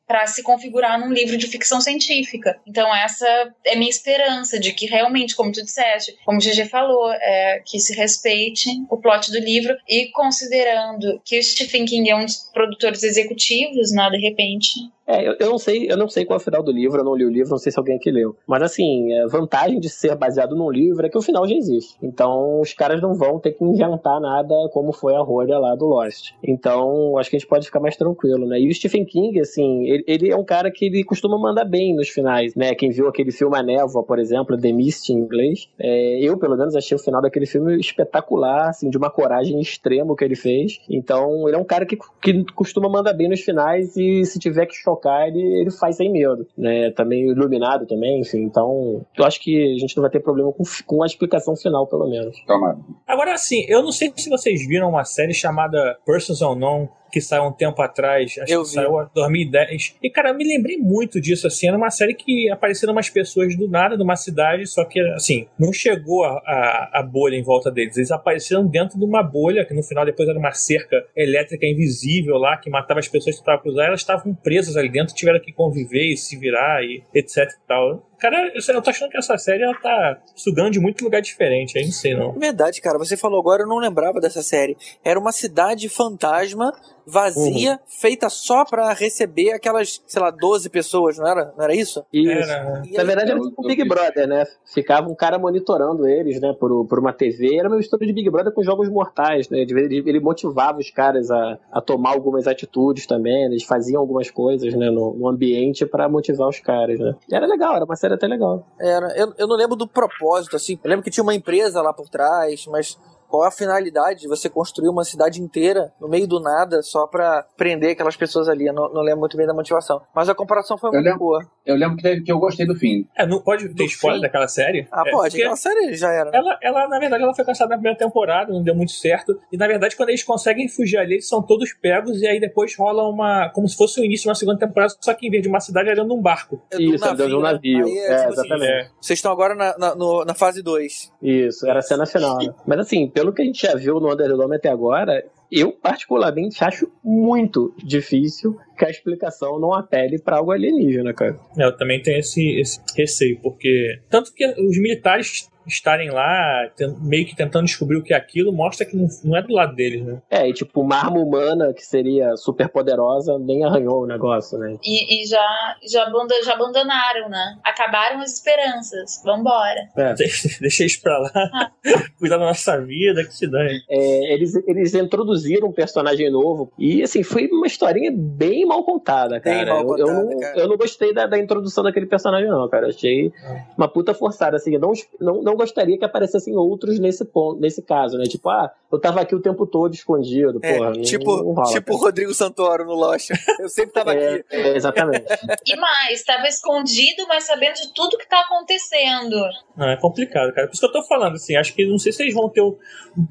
para 0.08 0.28
se 0.28 0.44
configurar 0.44 1.00
num 1.00 1.14
livro 1.14 1.38
de 1.38 1.48
ficção 1.48 1.80
científica. 1.80 2.60
Então 2.68 2.94
essa 2.94 3.26
é 3.66 3.76
minha 3.76 3.90
esperança 3.90 4.60
de 4.60 4.74
que 4.74 4.86
realmente, 4.86 5.36
como 5.36 5.52
tu 5.52 5.64
disseste, 5.64 6.16
como 6.26 6.38
o 6.38 6.42
GG 6.42 6.68
falou, 6.70 7.12
é, 7.12 7.62
que 7.66 7.80
se 7.80 7.96
respeite 7.96 8.70
o 8.90 8.98
plot 8.98 9.32
do 9.32 9.40
livro 9.40 9.76
e 9.88 10.10
considerando 10.12 11.22
que 11.24 11.40
o 11.40 11.44
Stephen 11.44 11.86
King 11.86 12.10
é 12.10 12.16
um 12.16 12.26
dos 12.26 12.50
produtores 12.54 13.04
executivos, 13.04 13.92
né, 13.92 14.10
de 14.12 14.18
repente, 14.18 14.72
É, 15.06 15.28
eu, 15.28 15.36
eu 15.40 15.50
não 15.50 15.58
sei, 15.58 15.92
eu 15.92 15.98
não 15.98 16.08
sei 16.08 16.26
qual 16.26 16.38
é 16.38 16.42
o 16.42 16.44
final 16.44 16.64
do 16.64 16.72
livro, 16.72 17.00
eu 17.00 17.04
não 17.04 17.16
li 17.16 17.26
o 17.26 17.30
livro, 17.30 17.52
não 17.52 17.58
sei 17.58 17.72
se 17.72 17.80
alguém 17.80 17.96
aqui 17.96 18.10
leu. 18.10 18.36
Mas 18.48 18.62
assim, 18.62 19.14
a 19.20 19.28
vantagem 19.28 19.80
de 19.80 19.90
ser 19.90 20.16
baseado 20.16 20.56
num 20.56 20.70
livro 20.70 21.06
é 21.06 21.10
que 21.10 21.18
o 21.18 21.22
final 21.22 21.48
já 21.48 21.56
existe. 21.56 21.98
Então 22.02 22.62
os 22.62 22.74
caras 22.74 23.02
não 23.02 23.14
vão 23.14 23.40
ter 23.40 23.52
que 23.52 23.64
inventar 23.64 24.20
nada 24.20 24.54
como 24.72 24.94
foi 24.94 25.16
a 25.16 25.22
rolha 25.22 25.58
lá 25.60 25.76
do 25.76 25.86
Lost. 25.86 26.32
Então 26.44 27.18
acho 27.18 27.30
que 27.30 27.36
a 27.36 27.40
gente 27.40 27.48
pode 27.48 27.66
ficar 27.66 27.80
mais 27.80 27.98
tranquilo, 27.98 28.48
né? 28.48 28.60
E 28.60 28.68
o 28.68 28.74
Stephen 28.74 29.06
King, 29.06 29.40
assim, 29.40 29.84
ele, 29.86 30.04
ele 30.08 30.32
é 30.32 30.36
um 30.36 30.44
cara 30.44 30.72
que 30.72 30.86
ele 30.86 31.04
costuma 31.04 31.38
mandar 31.38 31.66
bem 31.66 31.96
nos 31.96 32.10
finais, 32.10 32.56
né? 32.56 32.74
Quem 32.76 32.90
viu 32.90 33.08
aquele 33.08 33.32
filme 33.32 33.58
A 33.58 33.64
Névoa, 33.64 34.04
por 34.04 34.20
exemplo, 34.20 34.58
The 34.58 34.72
Mist 34.72 35.10
em 35.10 35.18
inglês, 35.18 35.70
é, 35.80 36.20
eu 36.22 36.38
pelo 36.38 36.58
menos 36.58 36.76
achei 36.76 36.96
o 36.96 37.00
final 37.00 37.22
daquele 37.22 37.46
filme 37.46 37.80
espetacular, 37.80 38.70
assim, 38.70 38.90
de 38.90 38.98
uma 38.98 39.10
coragem 39.10 39.60
extrema 39.60 40.16
que 40.16 40.24
ele 40.24 40.36
fez. 40.36 40.80
Então 40.90 41.48
ele 41.48 41.58
é 41.58 41.60
um 41.60 41.66
cara 41.66 41.86
que, 41.86 41.98
que 42.22 42.44
costuma 42.54 42.88
mandar 42.88 43.14
bem 43.14 43.30
nos 43.30 43.42
finais 43.42 43.96
e 43.98 44.24
se 44.26 44.40
tiver 44.40 44.66
que 44.66 44.76
chocar, 44.76 44.93
ele, 45.28 45.42
ele 45.42 45.72
faz 45.72 45.98
sem 45.98 46.12
medo, 46.12 46.48
né? 46.58 46.92
Tá 46.92 47.04
meio 47.06 47.32
iluminado 47.32 47.86
também, 47.86 48.20
enfim. 48.20 48.44
Então, 48.44 49.06
eu 49.18 49.26
acho 49.26 49.42
que 49.42 49.76
a 49.76 49.80
gente 49.80 49.96
não 49.96 50.02
vai 50.02 50.12
ter 50.12 50.20
problema 50.20 50.52
com, 50.52 50.64
com 50.86 51.04
a 51.04 51.06
explicação 51.06 51.56
final, 51.56 51.88
pelo 51.88 52.10
menos. 52.10 52.36
Toma. 52.46 52.80
Agora, 53.08 53.34
assim, 53.34 53.66
eu 53.68 53.82
não 53.82 53.92
sei 53.92 54.12
se 54.16 54.30
vocês 54.30 54.66
viram 54.68 54.90
uma 54.90 55.04
série 55.04 55.34
chamada 55.34 55.98
Persons 56.06 56.42
Unknown, 56.42 56.88
que 57.14 57.22
saiu 57.22 57.44
um 57.44 57.52
tempo 57.52 57.80
atrás, 57.80 58.40
acho 58.40 58.52
Eu 58.52 58.64
que 58.64 58.70
vi. 58.70 58.74
saiu 58.74 59.00
em 59.04 59.08
2010. 59.14 59.98
E, 60.02 60.10
cara, 60.10 60.30
eu 60.30 60.36
me 60.36 60.44
lembrei 60.44 60.78
muito 60.78 61.22
disso, 61.22 61.46
assim, 61.46 61.68
era 61.68 61.78
uma 61.78 61.92
série 61.92 62.16
que 62.16 62.50
apareceram 62.50 62.92
umas 62.92 63.08
pessoas 63.08 63.56
do 63.56 63.70
nada 63.70 63.96
numa 63.96 64.16
cidade, 64.16 64.66
só 64.66 64.84
que, 64.84 65.00
assim, 65.12 65.46
não 65.60 65.72
chegou 65.72 66.24
a, 66.24 66.42
a, 66.44 66.90
a 67.00 67.04
bolha 67.04 67.36
em 67.36 67.44
volta 67.44 67.70
deles. 67.70 67.96
Eles 67.98 68.10
apareceram 68.10 68.66
dentro 68.66 68.98
de 68.98 69.06
uma 69.06 69.22
bolha, 69.22 69.64
que 69.64 69.76
no 69.76 69.84
final 69.84 70.04
depois 70.04 70.28
era 70.28 70.40
uma 70.40 70.54
cerca 70.54 71.06
elétrica 71.16 71.68
invisível 71.68 72.38
lá, 72.38 72.58
que 72.58 72.68
matava 72.68 73.00
as 73.00 73.08
pessoas 73.08 73.36
que 73.36 73.42
estavam 73.42 73.62
cruzando. 73.62 73.86
Elas 73.86 74.00
estavam 74.00 74.34
presas 74.34 74.76
ali 74.76 74.90
dentro, 74.90 75.14
tiveram 75.14 75.40
que 75.40 75.54
conviver 75.54 76.12
e 76.12 76.18
se 76.18 76.36
virar 76.36 76.84
e 76.84 77.04
etc 77.14 77.38
e 77.38 77.68
tal. 77.68 78.10
Cara, 78.24 78.54
eu 78.56 78.82
tô 78.82 78.90
achando 78.90 79.10
que 79.10 79.18
essa 79.18 79.38
série 79.38 79.64
ela 79.64 79.76
tá 79.76 80.18
sugando 80.34 80.72
de 80.72 80.80
muito 80.80 81.04
lugar 81.04 81.22
diferente, 81.22 81.78
aí 81.78 81.84
não 81.84 81.92
sei 81.92 82.16
não. 82.16 82.30
É 82.38 82.40
Verdade, 82.40 82.80
cara, 82.80 82.98
você 82.98 83.18
falou 83.18 83.38
agora, 83.38 83.64
eu 83.64 83.68
não 83.68 83.80
lembrava 83.80 84.22
dessa 84.22 84.42
série. 84.42 84.78
Era 85.04 85.20
uma 85.20 85.34
cidade 85.34 85.90
fantasma, 85.90 86.72
vazia, 87.06 87.82
feita 87.86 88.30
só 88.30 88.64
pra 88.64 88.94
receber 88.94 89.52
aquelas, 89.52 90.02
sei 90.08 90.22
lá, 90.22 90.32
12 90.32 90.70
pessoas, 90.70 91.18
não 91.18 91.28
era? 91.28 91.54
Não 91.58 91.64
era 91.66 91.76
isso? 91.76 92.06
Isso. 92.14 92.32
Era, 92.32 92.64
Na 92.64 92.80
aí- 93.02 93.06
verdade, 93.06 93.32
era 93.32 93.40
tipo 93.42 93.62
eu 93.62 93.68
Big. 93.68 93.84
Brother, 93.84 94.26
né? 94.26 94.46
Ficava 94.74 95.10
um 95.10 95.16
cara 95.16 95.38
monitorando 95.38 96.08
eles, 96.08 96.40
né, 96.40 96.56
por, 96.58 96.86
por 96.88 97.00
uma 97.00 97.12
TV. 97.12 97.58
Era 97.60 97.68
uma 97.68 97.76
mistura 97.76 98.06
de 98.06 98.14
Big 98.14 98.30
Brother 98.30 98.54
com 98.54 98.64
jogos 98.64 98.88
mortais, 98.88 99.50
né? 99.50 99.60
Ele, 99.60 100.02
ele 100.06 100.20
motivava 100.22 100.80
os 100.80 100.90
caras 100.90 101.30
a, 101.30 101.60
a 101.72 101.82
tomar 101.82 102.12
algumas 102.12 102.48
atitudes 102.48 103.06
também. 103.06 103.34
né? 103.42 103.48
Eles 103.48 103.64
faziam 103.64 104.00
algumas 104.00 104.32
coisas, 104.32 104.74
né, 104.74 104.90
no, 104.90 105.14
no 105.14 105.28
ambiente 105.28 105.86
pra 105.86 106.08
motivar 106.08 106.48
os 106.48 106.60
caras, 106.62 106.98
né? 107.00 107.14
E 107.30 107.36
era 107.36 107.46
legal, 107.46 107.76
era 107.76 107.84
uma 107.84 107.98
série 107.98 108.13
até 108.14 108.28
legal. 108.28 108.66
Era, 108.80 109.08
eu, 109.18 109.34
eu 109.38 109.48
não 109.48 109.56
lembro 109.56 109.76
do 109.76 109.88
propósito, 109.88 110.56
assim. 110.56 110.80
Eu 110.84 110.90
lembro 110.90 111.04
que 111.04 111.12
tinha 111.12 111.24
uma 111.24 111.36
empresa 111.36 111.82
lá 111.82 111.94
por 111.94 112.10
trás, 112.10 112.66
mas 112.68 112.98
qual 113.34 113.46
é 113.46 113.48
a 113.48 113.52
finalidade 113.52 114.22
de 114.22 114.28
você 114.28 114.48
construir 114.48 114.90
uma 114.90 115.04
cidade 115.04 115.42
inteira 115.42 115.92
no 116.00 116.08
meio 116.08 116.28
do 116.28 116.40
nada 116.40 116.84
só 116.84 117.08
pra 117.08 117.44
prender 117.58 117.94
aquelas 117.94 118.16
pessoas 118.16 118.48
ali? 118.48 118.68
Eu 118.68 118.74
não, 118.74 118.94
não 118.94 119.02
lembro 119.02 119.22
muito 119.22 119.36
bem 119.36 119.48
da 119.48 119.56
motivação. 119.56 120.00
Mas 120.16 120.30
a 120.30 120.36
comparação 120.36 120.78
foi 120.78 120.90
Eu 120.90 120.94
muito 120.94 121.06
lembro. 121.06 121.20
boa. 121.20 121.40
Eu 121.66 121.76
lembro 121.76 121.98
que, 121.98 122.22
que 122.22 122.32
eu 122.32 122.38
gostei 122.38 122.68
do 122.68 122.76
fim. 122.76 123.08
É, 123.18 123.26
não 123.26 123.42
pode 123.42 123.68
ter 123.70 123.74
Do 123.74 123.84
spoiler 123.86 124.20
fim? 124.20 124.22
daquela 124.28 124.48
série? 124.48 124.88
Ah, 124.92 125.02
É, 125.08 125.10
pode. 125.12 125.32
porque 125.32 125.42
Aquela 125.42 125.56
série 125.56 125.96
já 125.96 126.12
era. 126.12 126.26
né? 126.30 126.38
Ela, 126.38 126.60
ela, 126.62 126.88
na 126.88 127.00
verdade, 127.00 127.24
ela 127.24 127.34
foi 127.34 127.44
cancelada 127.44 127.72
na 127.74 127.78
primeira 127.78 127.98
temporada, 127.98 128.54
não 128.54 128.62
deu 128.62 128.76
muito 128.76 128.92
certo. 128.92 129.36
E, 129.52 129.58
na 129.58 129.66
verdade, 129.66 129.96
quando 129.96 130.10
eles 130.10 130.22
conseguem 130.24 130.68
fugir 130.68 130.98
ali, 130.98 131.14
eles 131.16 131.28
são 131.28 131.42
todos 131.42 131.74
pegos 131.74 132.22
e 132.22 132.28
aí 132.28 132.40
depois 132.40 132.76
rola 132.78 133.02
uma... 133.10 133.50
Como 133.50 133.68
se 133.68 133.76
fosse 133.76 134.00
o 134.00 134.06
início 134.06 134.26
de 134.26 134.30
uma 134.30 134.36
segunda 134.36 134.60
temporada, 134.60 134.94
só 135.02 135.12
que 135.16 135.26
em 135.26 135.32
vez 135.32 135.42
de 135.42 135.50
uma 135.50 135.60
cidade, 135.60 135.90
era 135.90 136.04
num 136.04 136.22
barco. 136.22 136.62
É 136.70 136.76
do 136.76 136.82
Isso, 136.84 137.04
é 137.04 137.16
do 137.16 137.38
né? 137.42 137.52
navio. 137.52 137.86
Aí 137.86 137.98
É, 137.98 138.04
tipo 138.04 138.14
assim, 138.14 138.28
exatamente. 138.34 138.72
É, 138.72 138.88
Vocês 139.02 139.18
estão 139.18 139.32
agora 139.32 139.56
na, 139.56 139.76
na, 139.80 139.96
no- 139.96 140.24
na 140.24 140.36
fase 140.36 140.62
2. 140.62 141.12
Isso, 141.24 141.68
era 141.68 141.80
a 141.80 141.82
cena 141.82 142.06
final. 142.06 142.38
Né? 142.38 142.54
Mas 142.68 142.80
assim, 142.80 143.10
pelo 143.10 143.23
que 143.32 143.42
a 143.42 143.46
gente 143.46 143.62
já 143.62 143.76
viu 143.76 144.00
no 144.00 144.12
Underdome 144.12 144.56
até 144.56 144.70
agora, 144.70 145.24
eu 145.52 145.72
particularmente 145.72 146.64
acho 146.64 146.92
muito 147.04 147.74
difícil 147.84 148.58
que 148.76 148.84
a 148.84 148.90
explicação 148.90 149.60
não 149.60 149.72
apele 149.72 150.20
pra 150.20 150.38
algo 150.38 150.52
alienígena, 150.52 151.14
cara. 151.14 151.40
É, 151.58 151.64
eu 151.64 151.78
também 151.78 152.02
tenho 152.02 152.18
esse, 152.18 152.60
esse 152.60 152.80
receio, 152.98 153.40
porque... 153.40 154.00
Tanto 154.10 154.34
que 154.34 154.46
os 154.46 154.78
militares 154.80 155.48
estarem 155.68 156.10
lá, 156.12 156.70
meio 157.02 157.26
que 157.26 157.36
tentando 157.36 157.66
descobrir 157.66 157.98
o 157.98 158.04
que 158.04 158.14
é 158.14 158.18
aquilo, 158.18 158.52
mostra 158.54 158.86
que 158.86 158.96
não, 158.96 159.08
não 159.24 159.38
é 159.38 159.42
do 159.42 159.54
lado 159.54 159.76
deles, 159.76 160.04
né? 160.04 160.22
É, 160.30 160.48
e 160.48 160.54
tipo, 160.54 160.82
uma 160.82 160.96
arma 160.98 161.20
humana 161.20 161.74
que 161.74 161.84
seria 161.86 162.36
super 162.36 162.70
poderosa 162.70 163.38
nem 163.40 163.64
arranhou 163.64 164.04
o 164.04 164.08
negócio, 164.08 164.58
né? 164.58 164.78
e, 164.84 165.22
e 165.22 165.26
já, 165.28 165.76
já, 165.90 166.04
abanda- 166.04 166.42
já 166.44 166.54
abandonaram, 166.54 167.30
né? 167.30 167.58
Acabaram 167.64 168.20
as 168.22 168.34
esperanças. 168.34 169.22
Vambora. 169.24 169.90
É. 169.98 170.14
Deixa 170.60 170.84
eles 170.84 170.98
pra 170.98 171.18
lá, 171.18 171.72
cuidar 172.20 172.38
da 172.38 172.46
nossa 172.46 172.80
vida, 172.82 173.24
que 173.26 173.34
se 173.34 173.48
dane. 173.48 173.80
É, 173.90 174.34
eles, 174.34 174.56
eles 174.68 174.94
introduziram 174.94 175.68
um 175.68 175.72
personagem 175.72 176.32
novo 176.32 176.72
e 176.78 177.02
assim, 177.04 177.24
foi 177.24 177.48
uma 177.48 177.68
historinha 177.68 178.12
bem 178.14 178.66
mal 178.66 178.84
contada, 178.84 179.40
Bem 179.40 179.66
cara. 179.66 179.74
mal 179.76 179.84
eu, 179.84 179.98
eu 179.98 180.06
contada, 180.08 180.24
não, 180.24 180.40
cara. 180.40 180.60
eu 180.60 180.68
não 180.68 180.78
gostei 180.78 181.14
da, 181.14 181.26
da 181.26 181.38
introdução 181.38 181.84
daquele 181.84 182.06
personagem, 182.06 182.50
não, 182.50 182.68
cara. 182.70 182.88
Achei 182.88 183.32
uma 183.78 183.88
puta 183.88 184.14
forçada, 184.14 184.58
assim. 184.58 184.74
Eu 184.76 184.80
não, 184.80 184.92
não, 185.20 185.42
não 185.54 185.58
gostaria 185.58 185.98
que 185.98 186.04
aparecessem 186.06 186.56
outros 186.56 187.00
nesse 187.00 187.24
ponto, 187.26 187.60
nesse 187.60 187.82
caso, 187.82 188.18
né? 188.18 188.24
Tipo, 188.26 188.50
ah, 188.50 188.72
eu 188.92 189.00
tava 189.00 189.22
aqui 189.22 189.36
o 189.36 189.42
tempo 189.42 189.66
todo 189.66 189.94
escondido, 189.94 190.60
É, 190.64 190.74
porra. 190.78 190.92
não- 190.92 191.02
tipo 191.02 191.38
não 191.38 191.54
rola, 191.54 191.72
tipo 191.72 191.94
o 191.94 191.98
Rodrigo 191.98 192.34
Santoro 192.34 192.86
no 192.86 192.94
Lost. 192.94 193.30
Eu 193.60 193.70
sempre 193.70 193.94
tava 193.94 194.14
É, 194.14 194.36
aqui. 194.36 194.46
é, 194.50 194.76
exatamente. 194.76 195.26
E 195.68 195.76
mais, 195.76 196.20
estava 196.20 196.48
escondido, 196.48 197.26
mas 197.28 197.44
sabendo 197.46 197.76
de 197.76 197.94
tudo 197.94 198.18
que 198.18 198.28
tá 198.28 198.42
acontecendo. 198.42 199.36
Não, 199.78 199.90
é 199.90 199.98
complicado, 199.98 200.54
cara. 200.54 200.68
Por 200.68 200.74
isso 200.74 200.82
que 200.82 200.88
eu 200.88 200.92
tô 201.02 201.04
falando, 201.08 201.36
assim, 201.36 201.56
acho 201.56 201.74
que 201.74 201.86
não 201.86 201.98
sei 201.98 202.12
se 202.12 202.24
eles 202.24 202.34
vão 202.34 202.50
ter 202.50 202.62
o. 202.62 202.78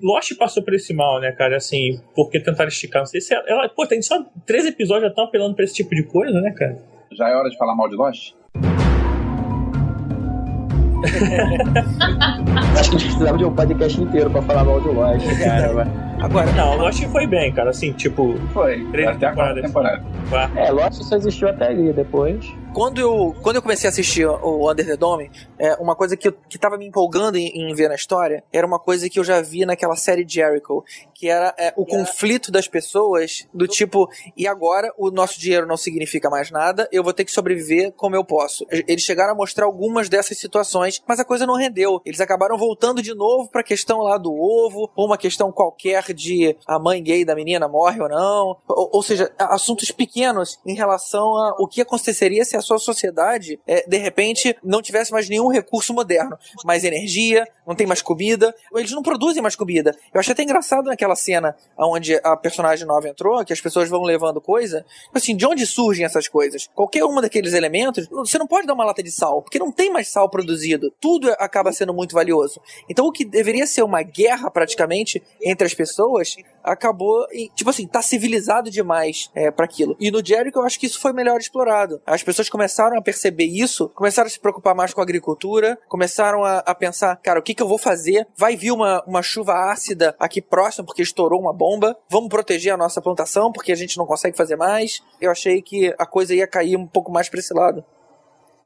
Lost 0.03 0.33
passou 0.37 0.63
por 0.63 0.75
esse 0.75 0.95
mal, 0.95 1.21
né, 1.21 1.33
cara? 1.33 1.57
Assim, 1.57 2.01
porque 2.15 2.41
tentaram 2.41 2.69
esticar. 2.69 3.03
Não 3.03 3.07
sei 3.07 3.21
se 3.21 3.35
ela. 3.35 3.45
ela- 3.49 3.69
pô, 3.69 3.87
tem 3.87 4.01
só 4.03 4.25
três 4.47 4.65
episódios 4.65 5.05
já 5.05 5.09
estão 5.09 5.25
apelando 5.25 5.55
pra 5.55 5.65
esse 5.65 5.75
tipo 5.75 5.95
de 5.95 6.05
coisa, 6.05 6.41
né, 6.41 6.53
cara? 6.57 6.79
Já 7.13 7.29
é 7.29 7.35
hora 7.35 7.51
de 7.51 7.57
falar 7.57 7.75
mal 7.75 7.89
de 7.89 7.97
Lost? 7.97 8.33
Acho 12.79 12.91
que 12.91 12.97
a 12.97 12.99
gente 12.99 13.05
precisava 13.07 13.39
de 13.39 13.45
um 13.45 13.53
podcast 13.55 14.01
inteiro 14.01 14.31
pra 14.31 14.43
falar 14.43 14.65
mal 14.65 14.81
de 14.81 14.89
Lost, 14.89 15.27
cara. 15.43 15.73
mas- 15.75 16.03
Agora, 16.23 16.53
Não, 16.53 16.77
Lost 16.77 17.03
foi 17.07 17.27
bem, 17.27 17.53
cara. 17.53 17.71
Assim, 17.71 17.93
tipo, 17.93 18.37
Foi. 18.53 18.85
Três 18.93 19.09
até 19.09 19.27
a 19.27 19.33
quarta 19.33 19.61
temporadas. 19.61 20.01
temporada. 20.23 20.61
É, 20.61 20.71
Lost 20.71 21.03
só 21.03 21.17
existiu 21.17 21.49
até 21.49 21.67
ali, 21.69 21.93
depois. 21.93 22.47
Quando 22.73 22.99
eu, 22.99 23.37
quando 23.43 23.57
eu 23.57 23.63
comecei 23.63 23.87
a 23.87 23.91
assistir 23.91 24.27
o 24.27 24.71
Under 24.71 24.87
the 24.87 24.97
Dome, 24.97 25.31
é, 25.59 25.75
uma 25.75 25.95
coisa 25.95 26.17
que, 26.17 26.31
que 26.49 26.59
tava 26.59 26.79
me 26.79 26.87
empolgando 26.87 27.37
em, 27.37 27.49
em 27.49 27.75
ver 27.75 27.89
na 27.89 27.95
história 27.95 28.43
era 28.53 28.67
uma 28.67 28.79
coisa 28.79 29.09
que 29.09 29.19
eu 29.19 29.25
já 29.25 29.41
vi 29.41 29.67
naquela 29.67 29.95
série 29.95 30.25
Jericho, 30.27 30.83
que 31.15 31.29
era 31.29 31.55
é, 31.59 31.73
o 31.77 31.85
conflito 31.85 32.51
das 32.51 32.67
pessoas, 32.67 33.47
do 33.53 33.69
tipo, 33.69 34.09
e 34.37 34.47
agora 34.47 34.93
o 34.97 35.11
nosso 35.11 35.39
dinheiro 35.39 35.67
não 35.67 35.77
significa 35.77 36.31
mais 36.31 36.51
nada, 36.51 36.89
eu 36.91 37.03
vou 37.03 37.13
ter 37.13 37.25
que 37.25 37.31
sobreviver 37.31 37.93
como 37.93 38.17
eu 38.17 38.25
posso. 38.25 38.67
Eles 38.71 39.03
chegaram 39.03 39.33
a 39.33 39.37
mostrar 39.37 39.67
algumas 39.67 40.09
dessas 40.09 40.39
situações, 40.39 41.03
mas 41.07 41.21
a 41.21 41.25
coisa 41.25 41.47
não 41.47 41.57
rendeu. 41.57 42.01
Eles 42.05 42.21
acabaram 42.21 42.57
voltando 42.57 43.03
de 43.03 43.15
novo 43.15 43.49
pra 43.51 43.63
questão 43.63 44.01
lá 44.01 44.17
do 44.17 44.33
ovo, 44.33 44.91
ou 44.97 45.07
uma 45.07 45.19
questão 45.19 45.53
qualquer 45.53 46.13
de 46.15 46.57
a 46.67 46.79
mãe 46.79 47.03
gay 47.03 47.25
da 47.25 47.35
menina 47.35 47.69
morre 47.69 48.01
ou 48.01 48.09
não. 48.09 48.57
Ou, 48.67 48.91
ou 48.95 49.03
seja, 49.03 49.31
assuntos 49.39 49.91
pequenos 49.91 50.59
em 50.67 50.75
relação 50.75 51.37
a 51.37 51.57
o 51.59 51.69
que 51.69 51.81
aconteceria 51.81 52.45
se 52.45 52.57
a 52.57 52.62
sua 52.63 52.79
sociedade, 52.79 53.61
é, 53.67 53.85
de 53.87 53.99
repente, 53.99 54.57
não 54.63 54.81
tivesse 54.81 55.13
mais 55.13 55.29
nenhum 55.29 55.49
recurso 55.49 55.93
moderno. 55.93 56.37
Mais 56.65 56.85
energia, 56.85 57.47
não 57.67 57.75
tem 57.75 57.87
mais 57.87 58.01
comida. 58.01 58.55
Eles 58.75 58.93
não 58.93 59.03
produzem 59.03 59.43
mais 59.43 59.57
comida. 59.57 59.95
Eu 60.13 60.21
achei 60.21 60.33
até 60.33 60.43
engraçado 60.43 60.87
naquela 60.87 61.15
cena 61.15 61.55
onde 61.79 62.15
a 62.23 62.37
personagem 62.37 62.87
nova 62.87 63.09
entrou, 63.09 63.45
que 63.45 63.53
as 63.53 63.61
pessoas 63.61 63.89
vão 63.89 64.03
levando 64.03 64.41
coisa. 64.41 64.85
Assim, 65.13 65.37
de 65.37 65.47
onde 65.47 65.67
surgem 65.67 66.05
essas 66.05 66.29
coisas? 66.29 66.69
Qualquer 66.75 67.05
uma 67.05 67.21
daqueles 67.21 67.53
elementos, 67.53 68.09
você 68.09 68.39
não 68.39 68.47
pode 68.47 68.67
dar 68.67 68.75
uma 68.75 68.85
lata 68.85 69.03
de 69.03 69.11
sal, 69.11 69.43
porque 69.43 69.59
não 69.59 69.71
tem 69.71 69.93
mais 69.93 70.09
sal 70.09 70.29
produzido. 70.29 70.93
Tudo 71.01 71.31
acaba 71.39 71.73
sendo 71.73 71.93
muito 71.93 72.15
valioso. 72.15 72.61
Então 72.89 73.07
o 73.07 73.13
que 73.13 73.25
deveria 73.25 73.67
ser 73.67 73.83
uma 73.83 74.03
guerra 74.03 74.51
praticamente 74.51 75.23
entre 75.43 75.67
as 75.67 75.75
pessoas 75.75 76.37
acabou, 76.63 77.27
tipo 77.55 77.71
assim, 77.71 77.87
tá 77.87 78.03
civilizado 78.03 78.71
demais 78.71 79.31
é, 79.35 79.51
para 79.51 79.65
aquilo. 79.65 79.97
E 79.99 80.11
no 80.11 80.25
Jericho 80.25 80.59
eu 80.59 80.65
acho 80.65 80.79
que 80.79 80.87
isso 80.87 81.01
foi 81.01 81.13
melhor 81.13 81.39
explorado. 81.39 82.01
As 82.07 82.23
pessoas 82.23 82.49
começaram 82.49 82.97
a 82.97 83.03
perceber 83.03 83.45
isso, 83.45 83.89
começaram 83.91 84.27
a 84.27 84.31
se 84.31 84.41
preocupar 84.41 84.75
mais 84.75 84.93
com 84.93 85.01
a 85.01 85.05
agricultura, 85.05 85.79
começaram 85.89 86.45
a, 86.45 86.59
a 86.59 86.75
pensar, 86.75 87.17
cara, 87.17 87.41
o 87.41 87.43
que, 87.43 87.55
que 87.55 87.63
eu 87.63 87.69
vou 87.69 87.79
fazer? 87.79 88.27
Vai 88.37 88.57
vir 88.57 88.73
uma, 88.73 89.03
uma 89.07 89.23
chuva 89.23 89.71
ácida 89.71 90.15
aqui 90.19 90.41
próximo 90.41 90.87
porque 90.87 91.03
estourou 91.03 91.41
uma 91.41 91.53
bomba, 91.53 91.97
vamos 92.09 92.29
proteger 92.29 92.73
a 92.73 92.77
nossa 92.77 93.01
plantação 93.01 93.53
porque 93.53 93.73
a 93.73 93.77
gente 93.77 93.97
não 93.97 94.07
consegue 94.07 94.37
fazer 94.37 94.57
mais. 94.57 95.03
Eu 95.21 95.31
achei 95.31 95.63
que 95.63 95.95
a 95.99 96.07
coisa 96.07 96.35
ia 96.35 96.47
cair 96.47 96.77
um 96.77 96.87
pouco 96.87 97.11
mais 97.11 97.29
pra 97.29 97.41
esse 97.41 97.55
lado. 97.55 97.85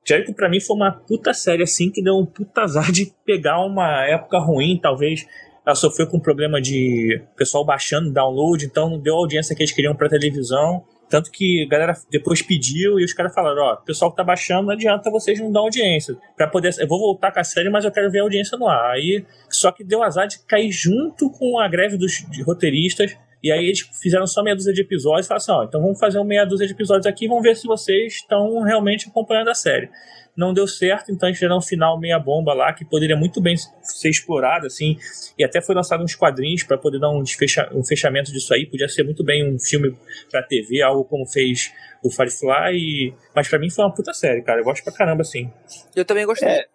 Jericho 0.07 0.33
pra 0.35 0.49
mim 0.49 0.61
foi 0.61 0.77
uma 0.77 0.93
puta 0.93 1.35
série 1.35 1.65
assim 1.65 1.91
que 1.91 2.01
deu 2.01 2.15
um 2.15 2.25
puta 2.25 2.61
azar 2.61 2.93
de 2.93 3.13
pegar 3.25 3.59
uma 3.61 4.07
época 4.07 4.39
ruim, 4.39 4.79
talvez 4.81 5.27
ela 5.67 5.75
sofreu 5.75 6.07
com 6.07 6.21
problema 6.21 6.63
de 6.63 7.21
pessoal 7.37 7.65
baixando 7.65 8.13
download, 8.13 8.65
então 8.65 8.89
não 8.89 9.01
deu 9.01 9.15
a 9.15 9.19
audiência 9.19 9.55
que 9.55 9.63
eles 9.63 9.73
queriam 9.73 9.97
pra 9.97 10.09
televisão. 10.09 10.85
Tanto 11.09 11.31
que 11.31 11.65
a 11.65 11.69
galera 11.69 11.95
depois 12.11 12.41
pediu 12.41 13.01
e 13.01 13.05
os 13.05 13.13
caras 13.13 13.35
falaram: 13.35 13.63
Ó, 13.63 13.75
o 13.75 13.85
pessoal 13.85 14.11
que 14.13 14.17
tá 14.17 14.23
baixando, 14.23 14.67
não 14.67 14.73
adianta 14.73 15.11
vocês 15.11 15.41
não 15.41 15.51
dar 15.51 15.61
audiência. 15.61 16.17
Pra 16.37 16.47
poder. 16.47 16.73
Eu 16.79 16.87
vou 16.87 17.01
voltar 17.01 17.33
com 17.33 17.41
a 17.41 17.45
série, 17.45 17.69
mas 17.69 17.85
eu 17.85 17.91
quero 17.91 18.11
ver 18.11 18.21
a 18.21 18.23
audiência 18.23 18.57
no 18.57 18.69
ar. 18.69 18.93
Aí, 18.93 19.25
só 19.51 19.73
que 19.73 19.83
deu 19.83 20.05
azar 20.05 20.29
de 20.29 20.39
cair 20.47 20.71
junto 20.71 21.31
com 21.31 21.59
a 21.59 21.69
greve 21.69 21.97
dos 21.97 22.25
roteiristas. 22.45 23.17
E 23.43 23.53
aí 23.53 23.67
eles 23.67 23.81
fizeram 24.03 24.27
só 24.27 24.43
meia 24.43 24.57
dúzia 24.57 24.73
de 24.73 24.81
episódios 24.81 25.27
e 25.27 25.29
falaram 25.29 25.43
assim: 25.43 25.53
Ó, 25.53 25.65
então 25.65 25.81
vamos 25.81 25.99
fazer 25.99 26.19
uma 26.19 26.25
meia 26.25 26.45
dúzia 26.45 26.67
de 26.67 26.73
episódios 26.73 27.07
aqui 27.07 27.25
e 27.25 27.29
vamos 27.29 27.43
ver 27.43 27.57
se 27.57 27.67
vocês 27.67 28.15
estão 28.15 28.63
realmente 28.63 29.09
acompanhando 29.09 29.51
a 29.51 29.55
série 29.55 29.89
não 30.37 30.53
deu 30.53 30.67
certo, 30.69 31.11
então 31.11 31.29
a 31.29 31.33
gente 31.33 31.41
gerou 31.41 31.59
um 31.59 31.63
final 31.63 31.99
meia 31.99 32.19
bomba 32.19 32.53
lá 32.53 32.73
que 32.73 32.85
poderia 32.85 33.17
muito 33.17 33.41
bem 33.41 33.57
ser 33.57 34.11
explorado, 34.11 34.67
assim, 34.67 34.97
e 35.39 35.45
até 35.45 35.61
foi 35.61 35.75
lançado 35.75 36.05
uns 36.05 36.15
quadrinhos 36.15 36.63
para 36.63 36.77
poder 36.77 36.99
dar 36.99 37.11
um, 37.11 37.25
fecha, 37.27 37.69
um 37.73 37.85
fechamento 37.85 38.31
disso 38.33 38.53
aí, 38.53 38.67
podia 38.67 38.89
ser 38.89 39.03
muito 39.03 39.25
bem 39.25 39.49
um 39.49 39.59
filme 39.59 39.97
pra 40.31 40.43
TV, 40.43 40.83
algo 40.83 41.05
como 41.05 41.27
fez 41.27 41.73
o 42.03 42.11
Firefly, 42.11 42.77
e... 42.77 43.15
mas 43.35 43.49
para 43.49 43.59
mim 43.59 43.71
foi 43.71 43.85
uma 43.85 43.95
puta 43.95 44.13
série, 44.13 44.43
cara, 44.43 44.61
eu 44.61 44.65
gosto 44.65 44.85
pra 44.85 44.93
caramba, 44.93 45.23
assim. 45.23 45.51
Eu 45.95 46.05
também 46.05 46.27
gostei. 46.27 46.49
É. 46.49 46.67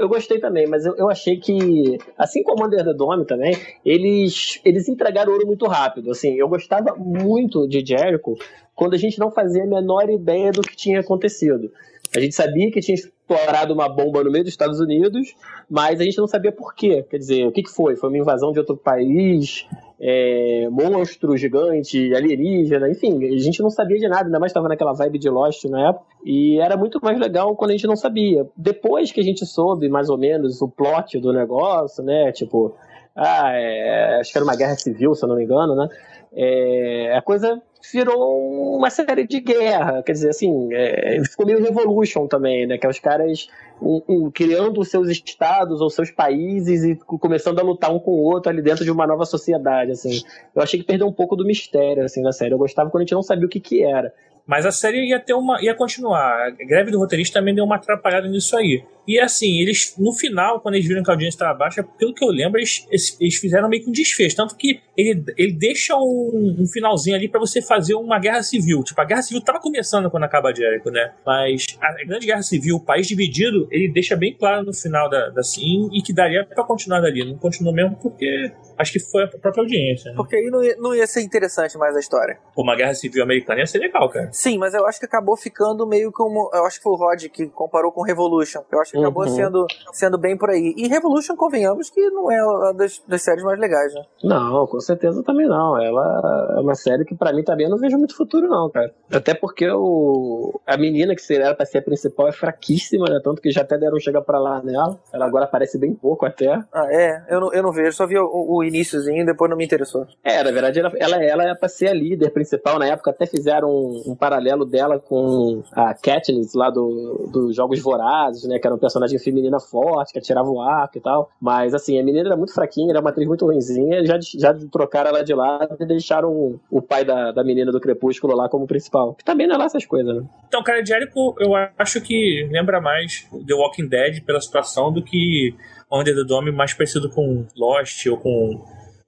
Eu 0.00 0.08
gostei 0.08 0.40
também, 0.40 0.66
mas 0.66 0.86
eu, 0.86 0.96
eu, 0.96 1.10
achei 1.10 1.36
que, 1.36 1.98
assim 2.16 2.42
como 2.42 2.64
Under 2.64 2.82
the 2.82 2.94
Dome 2.94 3.26
também, 3.26 3.54
eles, 3.84 4.58
eles 4.64 4.88
entregaram 4.88 5.30
ouro 5.30 5.46
muito 5.46 5.66
rápido. 5.66 6.10
Assim, 6.10 6.34
eu 6.34 6.48
gostava 6.48 6.94
muito 6.96 7.68
de 7.68 7.84
Jericho 7.84 8.36
quando 8.74 8.94
a 8.94 8.98
gente 8.98 9.18
não 9.18 9.30
fazia 9.30 9.64
a 9.64 9.66
menor 9.66 10.08
ideia 10.08 10.50
do 10.50 10.62
que 10.62 10.74
tinha 10.74 11.00
acontecido. 11.00 11.70
A 12.14 12.20
gente 12.20 12.34
sabia 12.34 12.70
que 12.70 12.80
tinha 12.80 12.94
explorado 12.94 13.72
uma 13.74 13.88
bomba 13.88 14.22
no 14.22 14.30
meio 14.30 14.44
dos 14.44 14.52
Estados 14.52 14.80
Unidos, 14.80 15.34
mas 15.68 16.00
a 16.00 16.04
gente 16.04 16.18
não 16.18 16.26
sabia 16.26 16.52
por 16.52 16.74
quê. 16.74 17.04
Quer 17.08 17.18
dizer, 17.18 17.46
o 17.46 17.52
que, 17.52 17.62
que 17.62 17.70
foi? 17.70 17.96
Foi 17.96 18.08
uma 18.08 18.18
invasão 18.18 18.52
de 18.52 18.58
outro 18.58 18.76
país? 18.76 19.66
É, 19.98 20.68
monstro 20.70 21.36
gigante, 21.38 22.14
alienígena, 22.14 22.90
enfim, 22.90 23.34
a 23.34 23.38
gente 23.38 23.62
não 23.62 23.70
sabia 23.70 23.96
de 23.96 24.06
nada, 24.06 24.26
ainda 24.26 24.38
mais 24.38 24.50
estava 24.50 24.68
naquela 24.68 24.92
vibe 24.92 25.18
de 25.18 25.30
Lost 25.30 25.64
na 25.64 25.88
época, 25.88 26.04
e 26.22 26.58
era 26.60 26.76
muito 26.76 27.00
mais 27.02 27.18
legal 27.18 27.56
quando 27.56 27.70
a 27.70 27.72
gente 27.72 27.86
não 27.86 27.96
sabia. 27.96 28.46
Depois 28.54 29.10
que 29.10 29.20
a 29.20 29.24
gente 29.24 29.46
soube 29.46 29.88
mais 29.88 30.10
ou 30.10 30.18
menos 30.18 30.60
o 30.60 30.68
plot 30.68 31.18
do 31.18 31.32
negócio, 31.32 32.04
né, 32.04 32.30
tipo, 32.30 32.76
ah, 33.16 33.50
é, 33.54 34.20
acho 34.20 34.32
que 34.32 34.36
era 34.36 34.44
uma 34.44 34.54
guerra 34.54 34.74
civil, 34.74 35.14
se 35.14 35.24
eu 35.24 35.30
não 35.30 35.36
me 35.36 35.44
engano, 35.44 35.74
né, 35.74 35.88
é, 36.32 37.14
a 37.16 37.22
coisa 37.22 37.60
virou 37.92 38.76
uma 38.76 38.90
série 38.90 39.26
de 39.26 39.40
guerra, 39.40 40.02
quer 40.02 40.12
dizer, 40.12 40.30
assim, 40.30 40.68
é, 40.72 41.22
ficou 41.24 41.46
meio 41.46 41.62
Revolution 41.62 42.26
também, 42.26 42.66
né, 42.66 42.78
que 42.78 42.86
é 42.86 42.90
os 42.90 42.98
caras 42.98 43.48
um, 43.80 44.02
um, 44.08 44.30
criando 44.30 44.80
os 44.80 44.88
seus 44.88 45.08
estados 45.08 45.80
ou 45.80 45.90
seus 45.90 46.10
países 46.10 46.84
e 46.84 46.96
começando 46.96 47.58
a 47.58 47.62
lutar 47.62 47.94
um 47.94 47.98
com 47.98 48.12
o 48.12 48.22
outro 48.22 48.50
ali 48.50 48.62
dentro 48.62 48.84
de 48.84 48.90
uma 48.90 49.06
nova 49.06 49.24
sociedade, 49.24 49.92
assim. 49.92 50.22
Eu 50.54 50.62
achei 50.62 50.80
que 50.80 50.86
perdeu 50.86 51.06
um 51.06 51.12
pouco 51.12 51.36
do 51.36 51.44
mistério, 51.44 52.04
assim, 52.04 52.22
na 52.22 52.32
série. 52.32 52.54
Eu 52.54 52.58
gostava 52.58 52.90
quando 52.90 53.02
a 53.02 53.04
gente 53.04 53.14
não 53.14 53.22
sabia 53.22 53.46
o 53.46 53.48
que 53.48 53.60
que 53.60 53.82
era. 53.82 54.12
Mas 54.46 54.64
a 54.64 54.70
série 54.70 55.08
ia 55.08 55.18
ter 55.18 55.34
uma. 55.34 55.60
ia 55.60 55.74
continuar. 55.74 56.46
A 56.46 56.50
greve 56.50 56.90
do 56.90 56.98
roteirista 56.98 57.40
também 57.40 57.54
deu 57.54 57.64
uma 57.64 57.76
atrapalhada 57.76 58.28
nisso 58.28 58.56
aí. 58.56 58.82
E 59.06 59.18
assim, 59.20 59.60
eles, 59.60 59.94
no 59.98 60.12
final, 60.12 60.60
quando 60.60 60.74
eles 60.74 60.86
viram 60.86 61.02
que 61.02 61.10
a 61.10 61.14
audiência 61.14 61.36
estava 61.36 61.56
baixa, 61.56 61.82
pelo 61.82 62.14
que 62.14 62.24
eu 62.24 62.28
lembro, 62.28 62.58
eles, 62.58 62.86
eles 63.20 63.36
fizeram 63.36 63.68
meio 63.68 63.82
que 63.82 63.88
um 63.88 63.92
desfecho. 63.92 64.36
Tanto 64.36 64.56
que 64.56 64.80
ele, 64.96 65.24
ele 65.36 65.52
deixa 65.52 65.94
um, 65.96 66.56
um 66.58 66.66
finalzinho 66.66 67.16
ali 67.16 67.28
para 67.28 67.38
você 67.38 67.62
fazer 67.62 67.94
uma 67.94 68.18
guerra 68.18 68.42
civil. 68.42 68.82
Tipo, 68.82 69.00
a 69.00 69.04
guerra 69.04 69.22
civil 69.22 69.42
tava 69.42 69.60
começando 69.60 70.10
quando 70.10 70.24
acaba 70.24 70.54
Jericho, 70.54 70.90
né? 70.90 71.12
Mas 71.24 71.66
a 71.80 72.04
grande 72.04 72.26
guerra 72.26 72.42
civil, 72.42 72.76
o 72.76 72.80
país 72.80 73.06
dividido, 73.06 73.68
ele 73.70 73.92
deixa 73.92 74.16
bem 74.16 74.34
claro 74.34 74.64
no 74.64 74.72
final 74.72 75.08
da, 75.08 75.28
da 75.28 75.42
sim 75.42 75.88
e 75.92 76.02
que 76.02 76.12
daria 76.12 76.44
para 76.44 76.64
continuar 76.64 77.00
dali. 77.00 77.24
Não 77.24 77.38
continuou 77.38 77.74
mesmo 77.74 77.96
porque 77.96 78.52
acho 78.78 78.92
que 78.92 79.00
foi 79.00 79.24
a 79.24 79.28
própria 79.28 79.62
audiência. 79.62 80.10
Né? 80.10 80.16
Porque 80.16 80.36
aí 80.36 80.50
não 80.50 80.62
ia, 80.62 80.76
não 80.76 80.94
ia 80.94 81.06
ser 81.06 81.22
interessante 81.22 81.76
mais 81.78 81.94
a 81.96 82.00
história. 82.00 82.38
Uma 82.56 82.74
guerra 82.76 82.94
civil 82.94 83.22
americana 83.22 83.60
ia 83.60 83.66
ser 83.66 83.78
legal, 83.78 84.08
cara. 84.08 84.30
Sim, 84.32 84.58
mas 84.58 84.74
eu 84.74 84.86
acho 84.86 84.98
que 84.98 85.06
acabou 85.06 85.36
ficando 85.36 85.86
meio 85.86 86.10
como. 86.12 86.50
Eu 86.52 86.64
acho 86.64 86.78
que 86.78 86.82
foi 86.82 86.92
o 86.92 86.96
Rod 86.96 87.24
que 87.28 87.46
comparou 87.48 87.92
com 87.92 88.02
Revolution. 88.02 88.62
Eu 88.70 88.80
acho 88.80 88.95
acabou 89.00 89.24
uhum. 89.24 89.34
sendo, 89.34 89.66
sendo 89.92 90.18
bem 90.18 90.36
por 90.36 90.50
aí. 90.50 90.74
E 90.76 90.88
Revolution, 90.88 91.36
convenhamos, 91.36 91.90
que 91.90 92.00
não 92.10 92.30
é 92.30 92.42
uma 92.44 92.72
das, 92.72 93.02
das 93.06 93.22
séries 93.22 93.44
mais 93.44 93.58
legais, 93.58 93.94
né? 93.94 94.02
Não, 94.22 94.66
com 94.66 94.80
certeza 94.80 95.22
também 95.22 95.46
não. 95.46 95.80
Ela 95.80 96.54
é 96.56 96.60
uma 96.60 96.74
série 96.74 97.04
que 97.04 97.14
para 97.14 97.32
mim 97.32 97.42
também 97.42 97.66
eu 97.66 97.70
não 97.70 97.78
vejo 97.78 97.98
muito 97.98 98.16
futuro, 98.16 98.48
não, 98.48 98.70
cara. 98.70 98.92
Até 99.10 99.34
porque 99.34 99.68
o, 99.70 100.60
a 100.66 100.76
menina 100.76 101.14
que 101.14 101.34
era 101.34 101.54
pra 101.54 101.66
ser 101.66 101.78
a 101.78 101.82
principal 101.82 102.28
é 102.28 102.32
fraquíssima, 102.32 103.06
né? 103.08 103.20
Tanto 103.22 103.42
que 103.42 103.50
já 103.50 103.62
até 103.62 103.78
deram 103.78 103.98
chega 103.98 104.22
pra 104.22 104.38
lá 104.38 104.62
nela. 104.62 104.98
Ela 105.12 105.26
agora 105.26 105.44
aparece 105.44 105.78
bem 105.78 105.94
pouco 105.94 106.24
até. 106.26 106.52
Ah, 106.72 106.86
é? 106.90 107.24
Eu 107.28 107.40
não, 107.40 107.52
eu 107.52 107.62
não 107.62 107.72
vejo, 107.72 107.96
só 107.96 108.06
vi 108.06 108.18
o, 108.18 108.28
o 108.28 108.64
iníciozinho 108.64 109.22
e 109.22 109.26
depois 109.26 109.50
não 109.50 109.56
me 109.56 109.64
interessou. 109.64 110.06
É, 110.24 110.42
na 110.42 110.50
verdade, 110.50 110.78
ela, 110.78 110.92
ela, 110.98 111.24
ela 111.24 111.44
é 111.44 111.54
pra 111.54 111.68
ser 111.68 111.88
a 111.88 111.94
líder 111.94 112.30
principal. 112.30 112.78
Na 112.78 112.86
época 112.86 113.10
até 113.10 113.26
fizeram 113.26 113.68
um, 113.68 114.02
um 114.08 114.16
paralelo 114.16 114.64
dela 114.64 114.98
com 114.98 115.62
a 115.72 115.94
Katniss 115.94 116.54
lá 116.54 116.70
dos 116.70 117.30
do 117.30 117.52
Jogos 117.52 117.80
Vorazes, 117.80 118.44
né? 118.44 118.58
Que 118.58 118.66
era 118.66 118.74
um 118.74 118.78
personagem 118.86 119.18
feminina 119.18 119.58
forte, 119.58 120.12
que 120.12 120.18
atirava 120.18 120.48
o 120.48 120.60
arco 120.60 120.98
e 120.98 121.00
tal. 121.00 121.30
Mas 121.40 121.74
assim, 121.74 121.98
a 121.98 122.04
menina 122.04 122.28
era 122.28 122.36
muito 122.36 122.54
fraquinha, 122.54 122.90
era 122.90 123.00
uma 123.00 123.10
atriz 123.10 123.26
muito 123.26 123.44
ruimzinha. 123.44 124.04
Já, 124.06 124.18
já 124.20 124.54
trocaram 124.70 125.10
ela 125.10 125.24
de 125.24 125.34
lado 125.34 125.76
e 125.80 125.86
deixaram 125.86 126.60
o 126.70 126.80
pai 126.80 127.04
da, 127.04 127.32
da 127.32 127.42
menina 127.42 127.72
do 127.72 127.80
Crepúsculo 127.80 128.36
lá 128.36 128.48
como 128.48 128.66
principal. 128.66 129.14
Que 129.14 129.24
também 129.24 129.46
não 129.46 129.56
é 129.56 129.58
lá 129.58 129.64
essas 129.64 129.84
coisas, 129.84 130.14
né? 130.14 130.24
Então, 130.48 130.62
cara, 130.62 130.84
Jericho, 130.84 131.34
eu 131.38 131.52
acho 131.78 132.00
que 132.00 132.48
lembra 132.50 132.80
mais 132.80 133.28
The 133.46 133.54
Walking 133.54 133.88
Dead 133.88 134.24
pela 134.24 134.40
situação 134.40 134.92
do 134.92 135.02
que 135.02 135.54
Under 135.90 136.14
the 136.14 136.24
Dome 136.24 136.50
mais 136.50 136.72
parecido 136.72 137.10
com 137.10 137.44
Lost 137.56 138.06
ou 138.06 138.16
com 138.16 138.64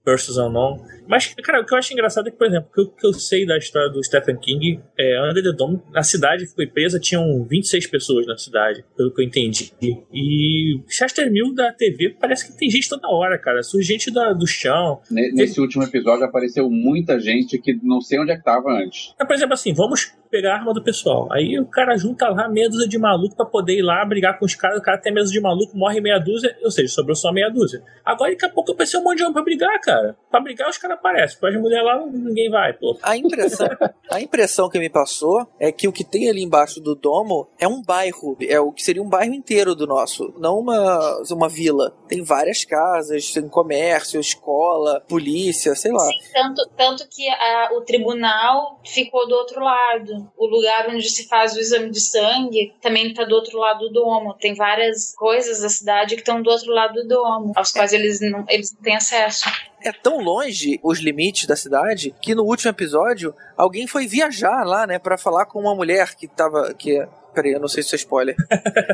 Versus 0.08 0.38
Unknown. 0.38 0.78
Mas, 1.06 1.34
cara, 1.42 1.60
o 1.60 1.66
que 1.66 1.74
eu 1.74 1.78
acho 1.78 1.92
engraçado 1.92 2.28
é 2.28 2.30
que, 2.30 2.36
por 2.36 2.46
exemplo, 2.46 2.68
o 2.76 2.86
que 2.86 3.06
eu 3.06 3.12
sei 3.12 3.44
da 3.44 3.58
história 3.58 3.90
do 3.90 4.02
Stephen 4.02 4.36
King, 4.36 4.80
é, 4.98 5.22
Under 5.22 5.42
the 5.42 5.52
Dome, 5.52 5.80
a 5.94 6.02
cidade 6.02 6.46
foi 6.46 6.66
presa, 6.66 6.98
tinham 6.98 7.44
26 7.44 7.86
pessoas 7.86 8.26
na 8.26 8.36
cidade, 8.36 8.84
pelo 8.96 9.12
que 9.12 9.22
eu 9.22 9.26
entendi. 9.26 9.72
E 9.82 10.80
Chester 10.88 11.30
Mill 11.30 11.54
da 11.54 11.72
TV 11.72 12.16
parece 12.20 12.46
que 12.46 12.58
tem 12.58 12.70
gente 12.70 12.88
toda 12.88 13.08
hora, 13.08 13.38
cara. 13.38 13.62
Surge 13.62 13.86
gente 13.86 14.10
da, 14.10 14.32
do 14.32 14.46
chão. 14.46 15.00
Nesse 15.10 15.60
último 15.60 15.82
episódio 15.82 16.24
apareceu 16.24 16.68
muita 16.70 17.18
gente 17.18 17.58
que 17.58 17.78
não 17.82 18.00
sei 18.00 18.18
onde 18.20 18.32
é 18.32 18.36
que 18.36 18.44
tava 18.44 18.70
antes. 18.70 19.14
É, 19.18 19.24
por 19.24 19.34
exemplo, 19.34 19.54
assim, 19.54 19.72
vamos 19.72 20.12
pegar 20.30 20.54
a 20.54 20.58
arma 20.58 20.74
do 20.74 20.82
pessoal. 20.82 21.28
Aí 21.32 21.58
o 21.58 21.66
cara 21.66 21.96
junta 21.96 22.28
lá 22.28 22.48
meia 22.48 22.68
dúzia 22.68 22.88
de 22.88 22.98
maluco 22.98 23.36
pra 23.36 23.46
poder 23.46 23.78
ir 23.78 23.82
lá 23.82 24.04
brigar 24.04 24.38
com 24.38 24.44
os 24.44 24.54
caras. 24.54 24.78
O 24.78 24.82
cara 24.82 24.98
tem 24.98 25.12
meia 25.12 25.24
dúzia 25.24 25.40
de 25.40 25.42
maluco, 25.42 25.76
morre 25.76 26.00
meia 26.00 26.18
dúzia, 26.18 26.54
ou 26.62 26.70
seja, 26.70 26.88
sobrou 26.88 27.16
só 27.16 27.32
meia 27.32 27.48
dúzia. 27.48 27.82
Agora 28.04 28.30
daqui 28.30 28.44
a 28.44 28.50
pouco 28.50 28.72
eu 28.72 28.76
pensei 28.76 29.00
um 29.00 29.04
monte 29.04 29.18
de 29.18 29.22
homem 29.22 29.32
pra 29.32 29.42
brigar, 29.42 29.80
cara. 29.80 29.97
Pra 30.30 30.40
brigar 30.40 30.68
os 30.68 30.78
caras 30.78 30.98
aparece. 30.98 31.38
Pode 31.38 31.58
mulher 31.58 31.82
lá, 31.82 32.04
ninguém 32.06 32.50
vai, 32.50 32.72
pô. 32.72 32.98
A 33.02 33.16
impressão, 33.16 33.68
a 34.10 34.20
impressão 34.20 34.68
que 34.68 34.78
me 34.78 34.90
passou 34.90 35.46
é 35.58 35.72
que 35.72 35.88
o 35.88 35.92
que 35.92 36.04
tem 36.04 36.28
ali 36.28 36.42
embaixo 36.42 36.80
do 36.80 36.94
domo 36.94 37.48
é 37.58 37.66
um 37.66 37.82
bairro. 37.82 38.36
É 38.42 38.60
o 38.60 38.72
que 38.72 38.82
seria 38.82 39.02
um 39.02 39.08
bairro 39.08 39.34
inteiro 39.34 39.74
do 39.74 39.86
nosso. 39.86 40.34
Não 40.38 40.58
uma, 40.58 41.22
uma 41.30 41.48
vila. 41.48 41.94
Tem 42.08 42.22
várias 42.22 42.64
casas, 42.64 43.32
tem 43.32 43.48
comércio, 43.48 44.20
escola, 44.20 45.00
polícia, 45.08 45.74
sei 45.74 45.92
lá. 45.92 46.06
Sim, 46.06 46.32
tanto, 46.32 46.70
tanto 46.76 47.08
que 47.08 47.28
a, 47.28 47.70
o 47.72 47.80
tribunal 47.82 48.80
ficou 48.84 49.26
do 49.26 49.34
outro 49.34 49.62
lado. 49.62 50.30
O 50.36 50.46
lugar 50.46 50.88
onde 50.88 51.08
se 51.08 51.26
faz 51.26 51.54
o 51.54 51.60
exame 51.60 51.90
de 51.90 52.00
sangue 52.00 52.74
também 52.80 53.08
está 53.08 53.24
do 53.24 53.34
outro 53.34 53.58
lado 53.58 53.88
do 53.88 53.92
domo. 53.92 54.34
Tem 54.34 54.54
várias 54.54 55.14
coisas 55.14 55.60
da 55.60 55.68
cidade 55.68 56.14
que 56.14 56.20
estão 56.20 56.42
do 56.42 56.50
outro 56.50 56.72
lado 56.72 56.94
do 56.94 57.08
domo, 57.08 57.52
aos 57.56 57.72
quais 57.72 57.92
eles 57.92 58.20
não, 58.20 58.44
eles 58.48 58.72
não 58.72 58.82
têm 58.82 58.96
acesso. 58.96 59.48
É 59.82 59.92
tão 59.92 60.20
longe 60.20 60.80
os 60.82 61.00
limites 61.00 61.46
da 61.46 61.56
cidade 61.56 62.14
que 62.20 62.34
no 62.34 62.44
último 62.44 62.70
episódio 62.70 63.34
alguém 63.56 63.86
foi 63.86 64.06
viajar 64.06 64.64
lá, 64.64 64.86
né, 64.86 64.98
para 64.98 65.18
falar 65.18 65.46
com 65.46 65.60
uma 65.60 65.74
mulher 65.74 66.14
que 66.14 66.26
tava 66.26 66.74
que 66.74 67.06
Peraí, 67.34 67.52
eu 67.52 67.60
não 67.60 67.68
sei 67.68 67.84
se 67.84 67.88
isso 67.88 67.94
é 67.94 67.98
spoiler. 67.98 68.34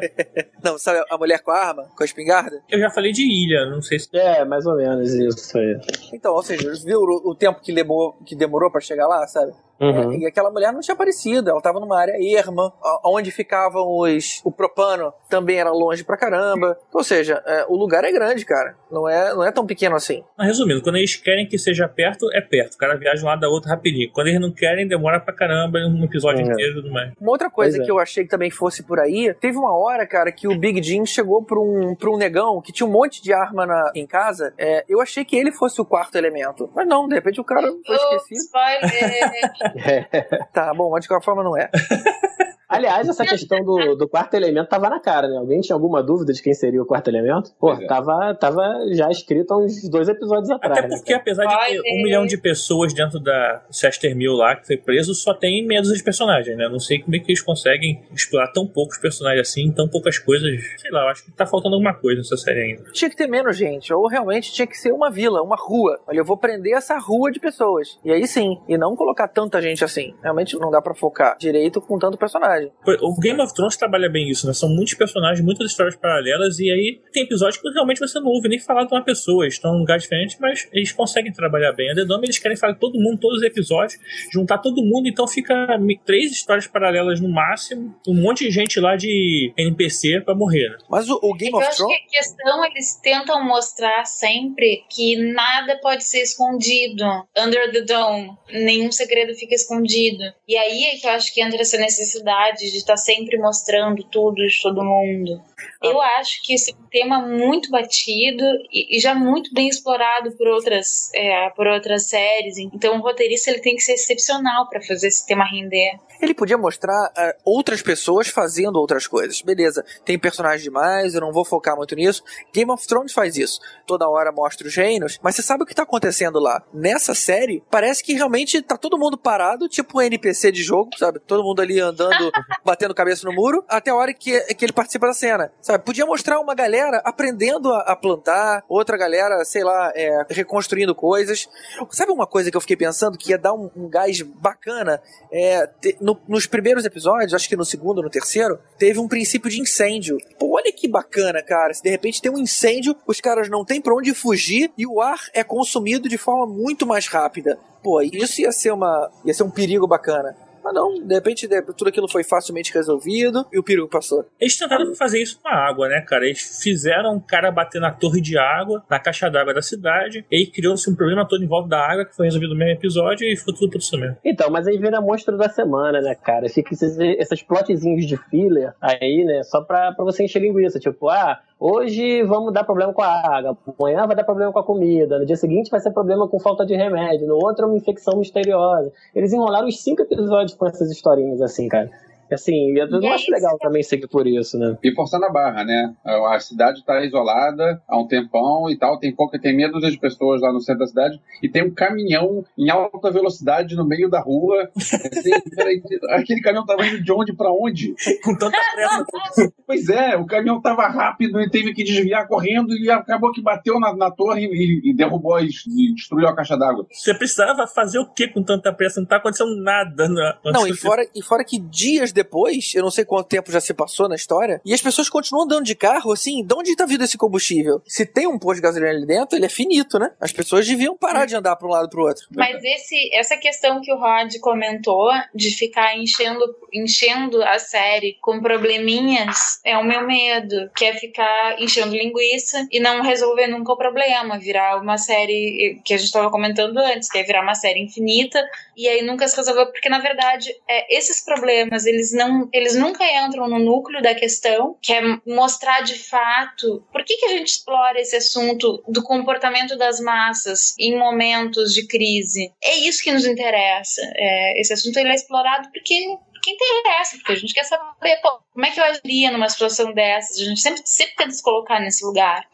não, 0.63 0.77
sabe 0.77 1.03
a 1.09 1.17
mulher 1.17 1.41
com 1.41 1.51
a 1.51 1.59
arma, 1.59 1.85
com 1.97 2.03
a 2.03 2.05
espingarda? 2.05 2.61
Eu 2.69 2.79
já 2.79 2.91
falei 2.91 3.11
de 3.11 3.23
ilha, 3.23 3.71
não 3.71 3.81
sei 3.81 3.99
se. 3.99 4.09
É, 4.13 4.45
mais 4.45 4.67
ou 4.67 4.77
menos 4.77 5.15
isso 5.15 5.57
aí. 5.57 5.81
Então, 6.13 6.35
ou 6.35 6.43
seja, 6.43 6.71
viu 6.85 6.99
o, 6.99 7.31
o 7.31 7.35
tempo 7.35 7.61
que 7.63 7.73
demorou, 7.73 8.19
que 8.27 8.37
demorou 8.37 8.71
para 8.71 8.83
chegar 8.83 9.07
lá, 9.07 9.27
sabe? 9.27 9.53
Uhum. 9.81 10.13
É, 10.13 10.17
e 10.19 10.27
aquela 10.27 10.51
mulher 10.51 10.73
não 10.73 10.81
tinha 10.81 10.95
aparecido, 10.95 11.51
ela 11.51 11.61
tava 11.61 11.81
numa 11.81 11.99
área 11.99 12.15
erma, 12.39 12.73
onde 13.05 13.31
ficavam 13.31 13.85
os. 13.99 14.41
O 14.45 14.51
propano 14.53 15.13
também 15.29 15.59
era 15.59 15.71
longe 15.71 16.05
pra 16.05 16.17
caramba. 16.17 16.79
Ou 16.93 17.03
seja, 17.03 17.43
é, 17.47 17.65
o 17.69 17.77
lugar 17.77 18.05
é 18.05 18.13
grande, 18.13 18.45
cara. 18.45 18.77
Não 18.91 19.09
é, 19.09 19.35
não 19.35 19.43
é 19.45 19.51
tão 19.51 19.67
pequeno 19.67 19.97
assim. 19.97 20.23
Mas 20.39 20.47
resumindo, 20.49 20.83
quando 20.83 20.97
eles 20.97 21.17
querem 21.17 21.47
que 21.47 21.59
seja 21.59 21.89
perto, 21.89 22.27
é 22.33 22.41
perto. 22.41 22.75
O 22.75 22.79
cara 22.79 22.97
viaja 22.97 23.17
de 23.19 23.25
um 23.25 23.27
lado 23.27 23.41
da 23.41 23.49
outra 23.49 23.71
rapidinho. 23.71 24.11
Quando 24.13 24.29
eles 24.29 24.41
não 24.41 24.53
querem, 24.53 24.87
demora 24.87 25.19
pra 25.21 25.35
caramba 25.35 25.79
um 25.81 26.05
episódio 26.05 26.41
É. 26.41 26.45
inteiro 26.53 26.73
e 26.73 26.75
tudo 26.83 26.93
mais. 26.93 27.13
Uma 27.21 27.31
outra 27.33 27.51
coisa 27.51 27.73
Pois 27.77 27.83
é. 27.83 27.85
que 27.85 27.91
eu 27.91 27.99
achei 27.99 28.25
que 28.25 28.31
também 28.31 28.51
fosse 28.51 28.83
por 28.83 29.01
aí, 29.01 29.35
teve 29.35 29.59
uma 29.59 29.77
hora, 29.77 30.07
cara, 30.07 30.31
que 30.31 30.47
o 30.47 30.59
Big 30.59 30.83
Jim 30.83 31.05
chegou 31.05 31.43
pra 31.45 31.59
um, 31.59 31.95
pra 31.95 32.11
um 32.11 32.17
negão 32.17 32.61
que 32.61 32.73
tinha 32.73 32.87
um 32.87 32.91
monte 32.93 33.23
de 33.23 33.33
arma 33.33 33.67
na, 33.67 33.91
em 33.95 34.07
casa. 34.07 34.53
É, 34.59 34.85
eu 34.89 35.01
achei 35.01 35.25
que 35.25 35.37
ele 35.37 35.51
fosse 35.53 35.81
o 35.81 35.85
quarto 35.85 36.17
elemento. 36.17 36.71
Mas 36.75 36.87
não, 36.87 37.09
de 37.09 37.15
repente 37.15 37.41
o 37.41 37.45
cara 37.45 37.63
foi 37.63 37.81
Oh, 37.89 37.95
esquecido. 37.95 38.39
spoiler! 38.39 39.64
Tá 40.53 40.73
bom, 40.75 40.91
mas 40.91 41.03
de 41.03 41.09
qualquer 41.09 41.25
forma 41.25 41.43
não 41.43 41.57
é. 41.57 41.71
Aliás, 42.85 43.09
essa 43.09 43.25
questão 43.25 43.65
do, 43.65 43.95
do 43.95 44.09
quarto 44.09 44.35
elemento 44.35 44.69
tava 44.69 44.89
na 44.89 45.01
cara, 45.01 45.29
né? 45.29 45.37
Alguém 45.37 45.61
tinha 45.61 45.75
alguma 45.75 46.03
dúvida 46.03 46.33
de 46.33 46.43
quem 46.43 46.53
seria 46.55 46.83
o 46.83 46.87
quarto 46.87 47.09
elemento? 47.09 47.51
Pô, 47.59 47.73
é. 47.73 47.87
tava, 47.87 48.35
tava 48.35 48.63
já 48.93 49.09
escrito 49.11 49.53
há 49.53 49.59
uns 49.59 49.89
dois 49.89 50.09
episódios 50.09 50.51
atrás. 50.51 50.79
Até 50.79 50.89
né, 50.89 50.97
porque, 50.97 51.13
cara? 51.13 51.23
apesar 51.23 51.47
de 51.47 51.57
ter 51.57 51.81
um 51.81 52.03
milhão 52.03 52.27
de 52.27 52.37
pessoas 52.37 52.93
dentro 52.93 53.21
da 53.21 53.65
Chester 53.71 54.17
Mill 54.17 54.33
lá 54.33 54.57
que 54.57 54.67
foi 54.67 54.77
preso, 54.77 55.15
só 55.15 55.33
tem 55.33 55.65
meia 55.67 55.81
dúzia 55.81 55.97
de 55.97 56.05
personagens, 56.05 56.57
né? 56.57 56.69
Não 56.69 56.81
sei 56.81 57.01
como 57.01 57.15
é 57.17 57.19
que 57.19 57.31
eles 57.31 57.43
conseguem 57.43 58.03
explorar 58.13 58.49
tão 58.53 58.67
poucos 58.67 58.99
personagens 58.99 59.49
assim, 59.49 59.71
tão 59.71 59.89
poucas 59.89 60.19
coisas. 60.19 60.51
Sei 60.79 60.91
lá, 60.91 61.05
eu 61.05 61.09
acho 61.09 61.25
que 61.25 61.33
tá 61.33 61.47
faltando 61.47 61.75
alguma 61.75 61.95
coisa 61.95 62.19
nessa 62.19 62.37
série 62.37 62.63
ainda. 62.63 62.91
Tinha 62.93 63.11
que 63.11 63.17
ter 63.17 63.27
menos 63.27 63.57
gente, 63.57 63.93
ou 63.93 64.07
realmente 64.09 64.53
tinha 64.53 64.67
que 64.67 64.77
ser 64.77 64.93
uma 64.93 65.11
vila, 65.11 65.43
uma 65.43 65.57
rua. 65.57 66.01
Olha, 66.07 66.19
eu 66.19 66.25
vou 66.25 66.37
prender 66.37 66.75
essa 66.75 66.99
rua 66.99 67.31
de 67.31 67.39
pessoas. 67.39 67.99
E 68.05 68.13
aí 68.13 68.27
sim, 68.27 68.59
e 68.69 68.77
não 68.77 68.97
colocar 68.97 69.29
tanta 69.29 69.61
gente 69.61 69.85
assim. 69.85 70.15
Realmente 70.23 70.57
não 70.59 70.71
dá 70.71 70.81
pra 70.81 70.95
focar 70.95 71.37
direito 71.39 71.81
com 71.81 71.99
tanto 71.99 72.19
personagem. 72.19 72.64
O 73.01 73.19
Game 73.21 73.41
of 73.41 73.55
Thrones 73.55 73.77
trabalha 73.77 74.09
bem 74.09 74.29
isso, 74.29 74.47
né? 74.47 74.53
São 74.53 74.69
muitos 74.69 74.95
personagens, 74.95 75.45
muitas 75.45 75.71
histórias 75.71 75.97
paralelas, 75.97 76.59
e 76.59 76.71
aí 76.71 77.01
tem 77.13 77.25
episódios 77.25 77.61
que 77.61 77.69
realmente 77.71 77.99
você 78.01 78.19
não 78.21 78.29
ouve 78.29 78.49
nem 78.49 78.59
falar 78.59 78.85
de 78.85 78.95
uma 78.95 79.03
pessoa. 79.03 79.47
Estão 79.47 79.73
em 79.73 79.77
um 79.77 79.81
lugar 79.81 79.99
diferente, 79.99 80.37
mas 80.41 80.69
eles 80.73 80.93
conseguem 80.93 81.33
trabalhar 81.33 81.73
bem. 81.73 81.91
A 81.91 81.95
The 81.95 82.05
Dome, 82.05 82.27
eles 82.27 82.39
querem 82.39 82.57
falar 82.57 82.75
de 82.75 82.81
todo 82.81 83.01
mundo, 83.01 83.19
todos 83.19 83.39
os 83.39 83.45
episódios, 83.45 83.99
juntar 84.33 84.59
todo 84.59 84.85
mundo, 84.85 85.09
então 85.09 85.27
fica 85.27 85.67
três 86.05 86.33
histórias 86.33 86.67
paralelas 86.67 87.21
no 87.21 87.29
máximo, 87.29 87.95
um 88.07 88.15
monte 88.15 88.45
de 88.45 88.51
gente 88.51 88.79
lá 88.81 88.97
de 88.97 89.53
NPC 89.57 90.21
pra 90.21 90.35
morrer, 90.35 90.71
né? 90.71 90.79
Mas 90.89 91.09
o, 91.09 91.19
o 91.23 91.35
Game 91.35 91.53
eu 91.53 91.59
of 91.59 91.69
acho 91.69 91.79
Thrones. 91.79 91.97
que 91.99 92.05
a 92.05 92.21
questão, 92.21 92.65
eles 92.65 93.01
tentam 93.03 93.45
mostrar 93.45 94.05
sempre 94.05 94.85
que 94.91 95.17
nada 95.33 95.79
pode 95.81 96.05
ser 96.05 96.23
escondido. 96.23 97.05
Under 97.37 97.71
the 97.73 97.83
Dome. 97.83 98.31
Nenhum 98.53 98.91
segredo 98.93 99.35
fica 99.35 99.55
escondido. 99.55 100.23
E 100.47 100.57
aí 100.57 100.85
é 100.85 100.97
que 100.97 101.07
eu 101.07 101.11
acho 101.11 101.33
que 101.33 101.43
entra 101.43 101.61
essa 101.61 101.77
necessidade 101.77 102.54
de 102.61 102.79
estar 102.79 102.97
sempre 102.97 103.39
mostrando 103.39 104.03
tudo 104.05 104.37
de 104.37 104.63
todo 104.63 104.85
mundo. 104.85 105.43
Eu 105.83 106.01
acho 106.01 106.43
que 106.43 106.55
esse 106.55 106.73
é 106.73 106.75
um 106.75 106.89
tema 106.89 107.21
muito 107.21 107.71
batido 107.71 108.45
e, 108.73 108.97
e 108.97 109.01
já 109.01 109.15
muito 109.15 109.53
bem 109.53 109.69
explorado 109.69 110.33
por 110.33 110.49
outras, 110.49 111.11
é, 111.15 111.51
por 111.51 111.67
outras 111.67 112.09
séries. 112.09 112.59
Então 112.59 112.97
o 112.97 113.03
roteirista 113.03 113.51
ele 113.51 113.61
tem 113.61 113.77
que 113.77 113.83
ser 113.83 113.93
excepcional 113.93 114.69
para 114.69 114.81
fazer 114.83 115.09
esse 115.09 115.27
tema 115.27 115.45
render. 115.45 115.99
Ele 116.21 116.35
podia 116.35 116.57
mostrar 116.57 117.13
ah, 117.17 117.35
outras 117.45 117.83
pessoas 117.83 118.29
fazendo 118.29 118.77
outras 118.77 119.07
coisas. 119.07 119.43
Beleza, 119.43 119.85
tem 120.05 120.19
personagem 120.19 120.65
demais, 120.65 121.15
eu 121.15 121.21
não 121.21 121.33
vou 121.33 121.45
focar 121.45 121.77
muito 121.77 121.95
nisso. 121.95 122.23
Game 122.53 122.71
of 122.71 122.87
Thrones 122.87 123.13
faz 123.13 123.37
isso. 123.37 123.61
Toda 123.87 124.09
hora 124.09 124.33
mostra 124.33 124.67
os 124.67 124.75
reinos, 124.75 125.19
mas 125.23 125.37
você 125.37 125.43
sabe 125.43 125.65
o 125.65 125.67
que 125.67 125.75
tá 125.75 125.83
acontecendo 125.83 126.39
lá. 126.39 126.63
Nessa 126.73 127.15
série, 127.15 127.63
parece 127.71 128.03
que 128.03 128.15
realmente 128.15 128.63
tá 128.63 128.77
todo 128.77 128.99
mundo 128.99 129.19
parado, 129.19 129.69
tipo 129.69 129.99
um 129.99 130.03
NPC 130.03 130.51
de 130.51 130.63
jogo, 130.63 130.91
sabe? 130.97 131.19
Todo 131.21 131.45
mundo 131.45 131.61
ali 131.61 131.79
andando, 131.81 132.31
batendo 132.65 132.95
cabeça 132.95 133.27
no 133.27 133.33
muro, 133.35 133.65
até 133.69 133.91
a 133.91 133.95
hora 133.95 134.13
que, 134.13 134.41
que 134.55 134.65
ele 134.65 134.73
participa 134.73 135.07
da 135.07 135.13
cena, 135.15 135.53
sabe? 135.61 135.85
Podia 135.85 136.07
mostrar 136.07 136.41
uma 136.41 136.55
galera 136.55 137.01
aprendendo 137.05 137.73
a, 137.73 137.81
a 137.81 137.97
plantar, 137.97 138.65
outra 138.69 138.97
galera, 138.97 139.45
sei 139.45 139.63
lá, 139.65 139.93
é, 139.95 140.25
reconstruindo 140.31 140.95
coisas. 140.95 141.49
Sabe 141.91 142.13
uma 142.13 142.27
coisa 142.27 142.51
que 142.51 142.57
eu 142.57 142.61
fiquei 142.61 142.77
pensando 142.77 143.17
que 143.19 143.31
ia 143.31 143.39
dar 143.39 143.53
um, 143.55 143.71
um 143.77 143.89
gás 143.89 144.21
bacana? 144.23 145.01
É, 145.33 145.67
te- 145.67 145.97
no- 146.01 146.21
nos 146.29 146.47
primeiros 146.47 146.85
episódios, 146.85 147.35
acho 147.35 147.49
que 147.49 147.57
no 147.57 147.65
segundo, 147.65 148.03
no 148.03 148.11
terceiro, 148.11 148.59
teve 148.79 148.99
um 148.99 149.09
princípio 149.09 149.51
de 149.51 149.61
incêndio. 149.61 150.17
Pô, 150.39 150.57
olha 150.57 150.73
que 150.73 150.89
bacana, 150.89 151.43
cara. 151.43 151.73
Se 151.75 151.83
de 151.83 151.91
repente 151.91 152.21
tem 152.21 152.31
um 152.31 152.39
incêndio, 152.39 152.97
os 153.07 153.21
caras 153.21 153.49
não 153.49 153.65
têm 153.65 153.81
pra 153.81 153.95
onde 153.95 154.15
fugir 154.15 154.73
e 154.77 154.87
o 154.87 155.01
ar 155.01 155.19
é 155.33 155.45
consumido 155.45 156.09
de 156.09 156.19
forma 156.19 156.47
muito 156.47 156.87
mais 156.87 157.07
rápida. 157.07 157.59
Pô, 157.83 158.01
isso 158.01 158.41
ia 158.41 158.51
ser 158.51 158.73
uma. 158.73 159.11
ia 159.25 159.35
ser 159.35 159.43
um 159.43 159.51
perigo 159.51 159.87
bacana. 159.87 160.35
Mas 160.65 160.73
não, 160.75 160.95
de 160.95 161.15
repente 161.15 161.47
de- 161.47 161.63
tudo 161.77 161.89
aquilo 161.89 162.09
foi 162.11 162.25
facilmente 162.25 162.73
resolvido 162.73 163.45
e 163.53 163.59
o 163.59 163.63
perigo 163.63 163.87
passou. 163.87 164.25
Eles 164.41 164.57
tentaram 164.57 164.95
fazer 164.95 165.21
isso 165.23 165.39
com 165.43 165.49
a 165.49 165.55
água, 165.55 165.89
né, 165.89 166.01
cara? 166.01 166.25
Eles 166.25 166.61
fizeram 166.63 167.15
um 167.17 167.21
cara 167.21 167.51
bater 167.51 167.81
na 167.81 167.91
torre 167.93 168.21
de 168.21 168.39
água, 168.39 168.83
na 168.89 168.99
caixa 168.99 169.29
d'água 169.31 169.53
da 169.53 169.61
cidade, 169.63 170.25
e 170.31 170.37
aí 170.37 170.47
criou-se 170.47 170.89
um 170.91 170.95
problema 170.95 171.29
todo 171.29 171.45
em 171.45 171.47
volta 171.47 171.69
da 171.69 171.79
água, 171.79 172.05
que 172.07 172.17
foi 172.17 172.27
resolvido 172.27 172.55
no 172.55 172.59
mesmo 172.59 172.73
episódio, 172.73 173.27
e 173.27 173.37
ficou 173.37 173.53
tudo 173.55 173.71
por 173.71 173.79
isso 173.79 173.97
mesmo. 173.99 174.17
Então, 174.25 174.51
mas 174.51 174.67
aí 174.67 174.79
vira 174.79 175.01
monstro 175.01 175.37
da 175.37 175.49
semana, 175.49 176.01
né, 176.01 176.15
cara? 176.15 176.49
Fica 176.49 176.73
esses, 176.73 176.97
esses 176.99 177.43
plotzinhos 177.43 178.07
de 178.07 178.17
filler 178.31 178.73
aí, 178.81 179.23
né? 179.25 179.43
Só 179.43 179.61
pra, 179.61 179.93
pra 179.93 180.05
você 180.05 180.25
encher 180.25 180.41
linguiça. 180.41 180.79
Tipo, 180.79 181.09
ah, 181.11 181.41
hoje 181.59 182.23
vamos 182.25 182.53
dar 182.53 182.65
problema 182.65 182.93
com 182.93 183.03
a 183.03 183.37
água, 183.37 183.57
amanhã 183.79 184.07
vai 184.07 184.17
dar 184.17 184.25
problema 184.25 184.53
com 184.53 184.59
a 184.59 184.65
comida, 184.65 185.19
no 185.19 185.27
dia 185.27 185.37
seguinte 185.37 185.71
vai 185.71 185.81
ser 185.81 185.91
problema 185.91 186.29
com 186.29 186.39
falta 186.39 186.65
de 186.65 186.75
remédio, 186.75 187.27
no 187.27 187.37
outro 187.37 187.65
é 187.65 187.69
uma 187.69 187.77
infecção 187.77 188.19
misteriosa. 188.19 188.93
Eles 189.15 189.33
enrolaram 189.33 189.69
os 189.69 189.83
cinco 189.83 190.03
episódios 190.03 190.55
com 190.55 190.67
essas 190.67 190.91
historinhas, 190.91 191.41
assim, 191.41 191.69
cara. 191.69 191.91
Assim, 192.33 192.77
eu 192.79 192.89
não 192.89 193.03
E 193.03 193.07
é 193.07 193.15
acho 193.15 193.25
isso. 193.25 193.33
legal 193.33 193.59
também 193.59 193.83
seguir 193.83 194.09
por 194.09 194.27
isso, 194.27 194.59
né? 194.59 194.77
E 194.83 194.95
forçando 194.95 195.25
a 195.27 195.31
barra, 195.31 195.65
né? 195.65 195.95
A 196.05 196.39
cidade 196.41 196.81
está 196.81 197.05
isolada 197.05 197.83
há 197.89 197.99
um 197.99 198.07
tempão 198.07 198.71
e 198.71 198.77
tal, 198.77 198.99
tem 198.99 199.15
pouca, 199.15 199.39
tem 199.39 199.55
meia 199.55 199.71
dúzia 199.71 199.91
de 199.91 199.99
pessoas 199.99 200.41
lá 200.41 200.53
no 200.53 200.61
centro 200.61 200.81
da 200.81 200.87
cidade 200.87 201.21
e 201.43 201.49
tem 201.49 201.63
um 201.65 201.75
caminhão 201.75 202.45
em 202.59 202.71
alta 202.71 203.11
velocidade 203.11 203.75
no 203.77 203.87
meio 203.87 204.09
da 204.09 204.21
rua. 204.21 204.71
Assim, 204.77 205.31
peraí, 205.55 205.83
aquele 206.11 206.41
caminhão 206.41 206.67
tava 206.67 206.87
indo 206.87 207.03
de 207.03 207.13
onde 207.13 207.35
pra 207.35 207.51
onde? 207.51 207.95
Com 208.23 208.37
tanta 208.37 208.57
pressa. 208.75 209.53
Pois 209.67 209.89
é, 209.89 210.17
o 210.17 210.27
caminhão 210.27 210.61
tava 210.61 210.87
rápido 210.89 211.41
e 211.41 211.51
teve 211.51 211.73
que 211.73 211.85
desviar 211.85 212.27
correndo 212.27 212.75
e 212.77 212.91
acabou 212.91 213.33
que 213.33 213.43
bateu 213.43 213.79
na, 213.79 213.95
na 213.95 214.11
torre 214.11 214.47
e, 214.47 214.91
e 214.91 214.95
derrubou 214.95 215.39
e 215.41 215.49
destruiu 215.95 216.29
a 216.29 216.35
caixa 216.35 216.57
d'água. 216.57 216.87
Você 216.91 217.15
precisava 217.15 217.67
fazer 217.67 217.99
o 217.99 218.07
que 218.13 218.29
com 218.29 218.43
tanta 218.43 218.73
pressa? 218.73 219.01
Não 219.01 219.07
tá 219.07 219.17
acontecendo 219.17 219.55
nada. 219.63 220.09
Na... 220.09 220.39
Não, 220.53 220.67
e 220.67 220.75
fora, 220.75 221.03
e 221.15 221.23
fora 221.23 221.45
que 221.45 221.59
dias 221.59 222.13
depois, 222.15 222.73
eu 222.75 222.83
não 222.83 222.91
sei 222.91 223.05
quanto 223.05 223.29
tempo 223.29 223.53
já 223.53 223.61
se 223.61 223.75
passou 223.75 224.09
na 224.09 224.15
história, 224.15 224.61
e 224.65 224.73
as 224.73 224.81
pessoas 224.81 225.09
continuam 225.09 225.45
andando 225.45 225.65
de 225.65 225.75
carro, 225.75 226.13
assim, 226.13 226.45
de 226.45 226.55
onde 226.55 226.77
tá 226.77 226.87
vindo 226.87 227.05
esse 227.05 227.19
combustível? 227.19 227.83
Se 227.87 228.07
tem 228.07 228.27
um 228.27 228.39
posto 228.39 228.57
de 228.57 228.63
gasolina 228.63 228.91
ali 228.91 229.07
dentro, 229.07 229.37
ele 229.37 229.47
é 229.47 229.49
finito, 229.49 229.99
né? 229.99 230.11
As 230.21 230.33
pessoas 230.33 230.67
deviam 230.67 230.97
parar 230.97 231.27
de 231.27 231.37
andar 231.37 231.57
pra 231.57 231.67
um 231.67 231.71
lado 231.71 231.89
pro 231.89 232.03
outro. 232.03 232.27
Mas 232.35 232.63
esse, 232.63 233.15
essa 233.15 233.37
questão 233.37 233.81
que 233.81 233.93
o 233.93 233.99
Rod 233.99 234.33
comentou 234.41 235.11
de 235.35 235.51
ficar 235.51 235.97
enchendo, 235.97 236.45
enchendo 236.73 237.43
a 237.43 237.59
série 237.59 238.17
com 238.21 238.41
probleminhas 238.41 239.61
é 239.65 239.77
o 239.77 239.85
meu 239.85 240.07
medo, 240.07 240.71
que 240.77 240.85
é 240.85 240.95
ficar 240.95 241.61
enchendo 241.61 241.95
linguiça 241.95 242.67
e 242.71 242.81
não 242.81 243.03
resolver 243.03 243.47
nunca 243.47 243.73
o 243.73 243.77
problema, 243.77 244.39
virar 244.39 244.81
uma 244.81 244.99
série 244.99 245.81
que 245.85 245.95
a 245.95 245.97
gente 245.97 246.07
estava 246.07 246.31
comentando 246.31 246.79
antes, 246.79 247.11
que 247.11 247.19
é 247.19 247.23
virar 247.23 247.43
uma 247.43 247.55
série 247.55 247.83
infinita 247.83 248.43
e 248.77 248.89
aí 248.89 249.03
nunca 249.03 249.27
se 249.29 249.37
resolveu, 249.37 249.67
porque 249.67 249.89
na 249.89 249.99
verdade 249.99 250.55
é, 250.69 250.97
esses 250.97 251.25
problemas 251.25 251.87
eles 251.87 252.04
não, 252.13 252.49
eles 252.53 252.75
nunca 252.75 253.05
entram 253.05 253.49
no 253.49 253.59
núcleo 253.59 254.03
da 254.03 254.15
questão, 254.15 254.77
que 254.81 254.93
é 254.93 255.01
mostrar 255.27 255.83
de 255.83 255.99
fato 255.99 256.85
por 256.93 257.05
que, 257.05 257.17
que 257.17 257.27
a 257.27 257.31
gente 257.31 257.49
explora 257.49 258.01
esse 258.01 258.17
assunto 258.17 258.83
do 258.89 259.03
comportamento 259.03 259.77
das 259.77 260.01
massas 260.01 260.75
em 260.79 260.99
momentos 260.99 261.73
de 261.73 261.87
crise. 261.87 262.53
É 262.63 262.77
isso 262.77 263.03
que 263.03 263.13
nos 263.13 263.27
interessa. 263.27 264.01
É, 264.17 264.61
esse 264.61 264.73
assunto 264.73 264.97
ele 264.97 265.11
é 265.11 265.15
explorado 265.15 265.71
porque 265.73 266.05
que 266.45 266.51
interessa, 266.51 267.17
porque 267.17 267.33
a 267.33 267.37
gente 267.37 267.55
quer 267.55 267.65
saber 267.65 268.17
pô, 268.21 268.39
como 268.53 268.67
é 268.67 268.71
que 268.71 268.79
eu 268.79 268.85
agiria 268.85 269.31
numa 269.31 269.49
situação 269.49 269.93
dessas. 269.95 270.39
A 270.39 270.45
gente 270.45 270.61
sempre, 270.61 270.83
sempre 270.85 271.15
tenta 271.17 271.31
se 271.31 271.43
colocar 271.43 271.81
nesse 271.81 272.05
lugar. 272.05 272.47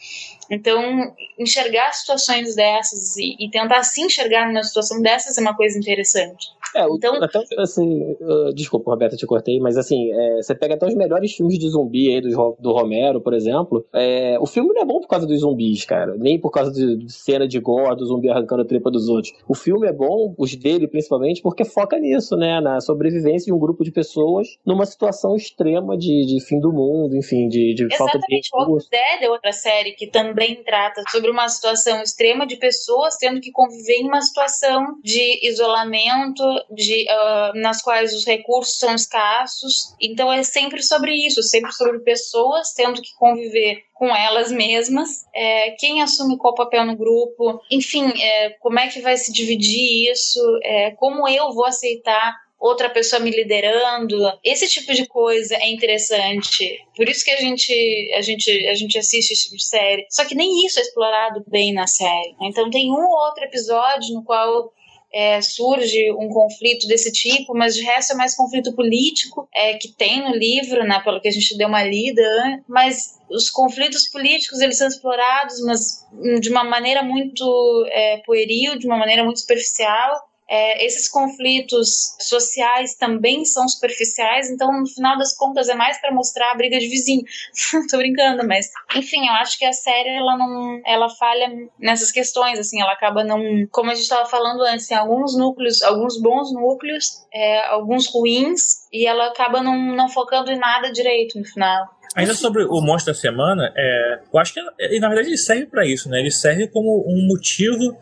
Então, 0.50 1.14
enxergar 1.38 1.92
situações 1.92 2.56
dessas 2.56 3.16
e, 3.16 3.36
e 3.38 3.50
tentar 3.50 3.82
se 3.84 4.02
enxergar 4.02 4.48
numa 4.48 4.62
situação 4.62 5.00
dessas 5.00 5.38
é 5.38 5.40
uma 5.40 5.56
coisa 5.56 5.78
interessante. 5.78 6.48
É, 6.74 6.84
então, 6.84 7.14
até 7.22 7.42
assim, 7.58 8.16
uh, 8.20 8.52
desculpa, 8.54 8.90
Roberta, 8.90 9.16
te 9.16 9.26
cortei, 9.26 9.58
mas 9.58 9.76
assim, 9.76 10.12
é, 10.12 10.36
você 10.36 10.54
pega 10.54 10.74
até 10.74 10.86
os 10.86 10.94
melhores 10.94 11.32
filmes 11.34 11.58
de 11.58 11.68
zumbi 11.68 12.12
aí 12.12 12.20
do, 12.20 12.56
do 12.58 12.72
Romero, 12.72 13.20
por 13.20 13.34
exemplo. 13.34 13.84
É, 13.92 14.38
o 14.40 14.46
filme 14.46 14.72
não 14.72 14.82
é 14.82 14.84
bom 14.84 15.00
por 15.00 15.08
causa 15.08 15.26
dos 15.26 15.40
zumbis, 15.40 15.84
cara. 15.84 16.14
Nem 16.16 16.38
por 16.38 16.50
causa 16.50 16.70
de, 16.70 16.96
de 16.96 17.12
cena 17.12 17.46
de 17.46 17.58
gore, 17.58 17.96
do 17.96 18.06
zumbi 18.06 18.28
arrancando 18.28 18.62
a 18.62 18.64
tripa 18.64 18.90
dos 18.90 19.08
outros. 19.08 19.32
O 19.48 19.54
filme 19.54 19.88
é 19.88 19.92
bom, 19.92 20.34
os 20.38 20.54
dele 20.54 20.86
principalmente, 20.86 21.42
porque 21.42 21.64
foca 21.64 21.98
nisso, 21.98 22.36
né? 22.36 22.60
Na 22.60 22.80
sobrevivência 22.80 23.46
de 23.46 23.52
um 23.52 23.58
grupo 23.58 23.84
de 23.84 23.90
pessoas 23.90 24.48
numa 24.64 24.86
situação 24.86 25.34
extrema 25.34 25.96
de, 25.96 26.26
de 26.26 26.40
fim 26.44 26.60
do 26.60 26.72
mundo, 26.72 27.16
enfim, 27.16 27.48
de, 27.48 27.74
de 27.74 27.96
falta 27.96 28.18
de 28.18 28.24
recursos. 28.28 28.88
Exatamente. 28.88 28.90
Dead 28.90 29.28
é 29.28 29.30
outra 29.30 29.52
série 29.52 29.92
que 29.92 30.06
também 30.06 30.39
trata 30.64 31.02
sobre 31.10 31.30
uma 31.30 31.48
situação 31.48 32.02
extrema 32.02 32.46
de 32.46 32.56
pessoas 32.56 33.16
tendo 33.16 33.40
que 33.40 33.50
conviver 33.50 33.98
em 33.98 34.08
uma 34.08 34.20
situação 34.20 34.98
de 35.02 35.46
isolamento, 35.46 36.42
de, 36.70 37.06
uh, 37.10 37.58
nas 37.58 37.82
quais 37.82 38.14
os 38.14 38.24
recursos 38.24 38.78
são 38.78 38.94
escassos. 38.94 39.94
Então 40.00 40.32
é 40.32 40.42
sempre 40.42 40.82
sobre 40.82 41.14
isso, 41.14 41.42
sempre 41.42 41.72
sobre 41.72 42.00
pessoas 42.00 42.72
tendo 42.72 43.00
que 43.00 43.14
conviver 43.14 43.84
com 44.00 44.16
elas 44.16 44.50
mesmas, 44.50 45.26
é, 45.34 45.72
quem 45.72 46.00
assume 46.00 46.38
qual 46.38 46.54
papel 46.54 46.86
no 46.86 46.96
grupo, 46.96 47.60
enfim, 47.70 48.10
é, 48.18 48.48
como 48.58 48.78
é 48.78 48.88
que 48.88 49.02
vai 49.02 49.14
se 49.18 49.30
dividir 49.30 50.10
isso, 50.10 50.40
é, 50.62 50.92
como 50.92 51.28
eu 51.28 51.52
vou 51.52 51.66
aceitar 51.66 52.34
outra 52.60 52.90
pessoa 52.90 53.20
me 53.20 53.30
liderando. 53.30 54.16
Esse 54.44 54.68
tipo 54.68 54.92
de 54.92 55.06
coisa 55.06 55.56
é 55.56 55.70
interessante. 55.70 56.78
Por 56.94 57.08
isso 57.08 57.24
que 57.24 57.30
a 57.30 57.40
gente, 57.40 58.12
a 58.14 58.20
gente, 58.20 58.68
a 58.68 58.74
gente 58.74 58.98
assiste 58.98 59.32
esse 59.32 59.44
tipo 59.44 59.56
de 59.56 59.64
série. 59.64 60.06
Só 60.10 60.24
que 60.26 60.34
nem 60.34 60.66
isso 60.66 60.78
é 60.78 60.82
explorado 60.82 61.42
bem 61.48 61.72
na 61.72 61.86
série. 61.86 62.34
Então 62.42 62.68
tem 62.68 62.90
um 62.90 63.02
ou 63.02 63.26
outro 63.26 63.44
episódio 63.44 64.14
no 64.14 64.22
qual 64.22 64.70
é, 65.12 65.40
surge 65.40 66.12
um 66.12 66.28
conflito 66.28 66.86
desse 66.86 67.10
tipo, 67.10 67.52
mas 67.54 67.74
de 67.74 67.82
resto 67.82 68.12
é 68.12 68.16
mais 68.16 68.36
conflito 68.36 68.72
político 68.74 69.48
é, 69.52 69.74
que 69.74 69.88
tem 69.88 70.22
no 70.22 70.36
livro, 70.36 70.84
né, 70.84 71.00
pelo 71.02 71.20
que 71.20 71.28
a 71.28 71.32
gente 71.32 71.56
deu 71.56 71.66
uma 71.66 71.82
lida, 71.82 72.22
mas 72.68 73.18
os 73.28 73.50
conflitos 73.50 74.08
políticos 74.08 74.60
eles 74.60 74.78
são 74.78 74.86
explorados, 74.86 75.60
mas 75.64 76.06
de 76.40 76.48
uma 76.50 76.62
maneira 76.62 77.02
muito 77.02 77.86
é, 77.90 78.18
pueril, 78.18 78.78
de 78.78 78.86
uma 78.86 78.96
maneira 78.96 79.24
muito 79.24 79.40
superficial, 79.40 80.29
é, 80.50 80.84
esses 80.84 81.08
conflitos 81.08 82.16
sociais 82.18 82.96
também 82.96 83.44
são 83.44 83.68
superficiais, 83.68 84.50
então 84.50 84.80
no 84.80 84.86
final 84.88 85.16
das 85.16 85.32
contas 85.36 85.68
é 85.68 85.74
mais 85.74 86.00
para 86.00 86.12
mostrar 86.12 86.50
a 86.50 86.56
briga 86.56 86.76
de 86.76 86.88
vizinho. 86.88 87.22
Tô 87.88 87.98
brincando, 87.98 88.44
mas 88.48 88.66
enfim, 88.96 89.28
eu 89.28 89.34
acho 89.34 89.56
que 89.56 89.64
a 89.64 89.72
série 89.72 90.08
ela 90.08 90.36
não, 90.36 90.82
ela 90.84 91.08
falha 91.08 91.48
nessas 91.78 92.10
questões, 92.10 92.58
assim, 92.58 92.80
ela 92.80 92.92
acaba 92.92 93.22
não, 93.22 93.40
como 93.70 93.92
a 93.92 93.94
gente 93.94 94.02
estava 94.02 94.28
falando 94.28 94.62
antes, 94.62 94.88
tem 94.88 94.96
alguns 94.96 95.36
núcleos, 95.38 95.80
alguns 95.82 96.20
bons 96.20 96.52
núcleos, 96.52 97.24
é, 97.32 97.66
alguns 97.68 98.12
ruins, 98.12 98.88
e 98.92 99.06
ela 99.06 99.28
acaba 99.28 99.62
não, 99.62 99.94
não 99.94 100.08
focando 100.08 100.50
em 100.50 100.58
nada 100.58 100.90
direito 100.90 101.38
no 101.38 101.44
final. 101.44 101.86
Ainda 102.16 102.34
sobre 102.34 102.64
o 102.64 102.80
monstro 102.80 103.12
da 103.12 103.18
semana, 103.18 103.72
é, 103.76 104.20
eu 104.32 104.40
acho 104.40 104.52
que 104.52 104.60
na 104.98 105.06
verdade 105.06 105.28
ele 105.28 105.38
serve 105.38 105.66
para 105.66 105.86
isso, 105.86 106.08
né? 106.08 106.18
Ele 106.18 106.30
serve 106.32 106.66
como 106.66 107.04
um 107.06 107.28
motivo 107.28 107.96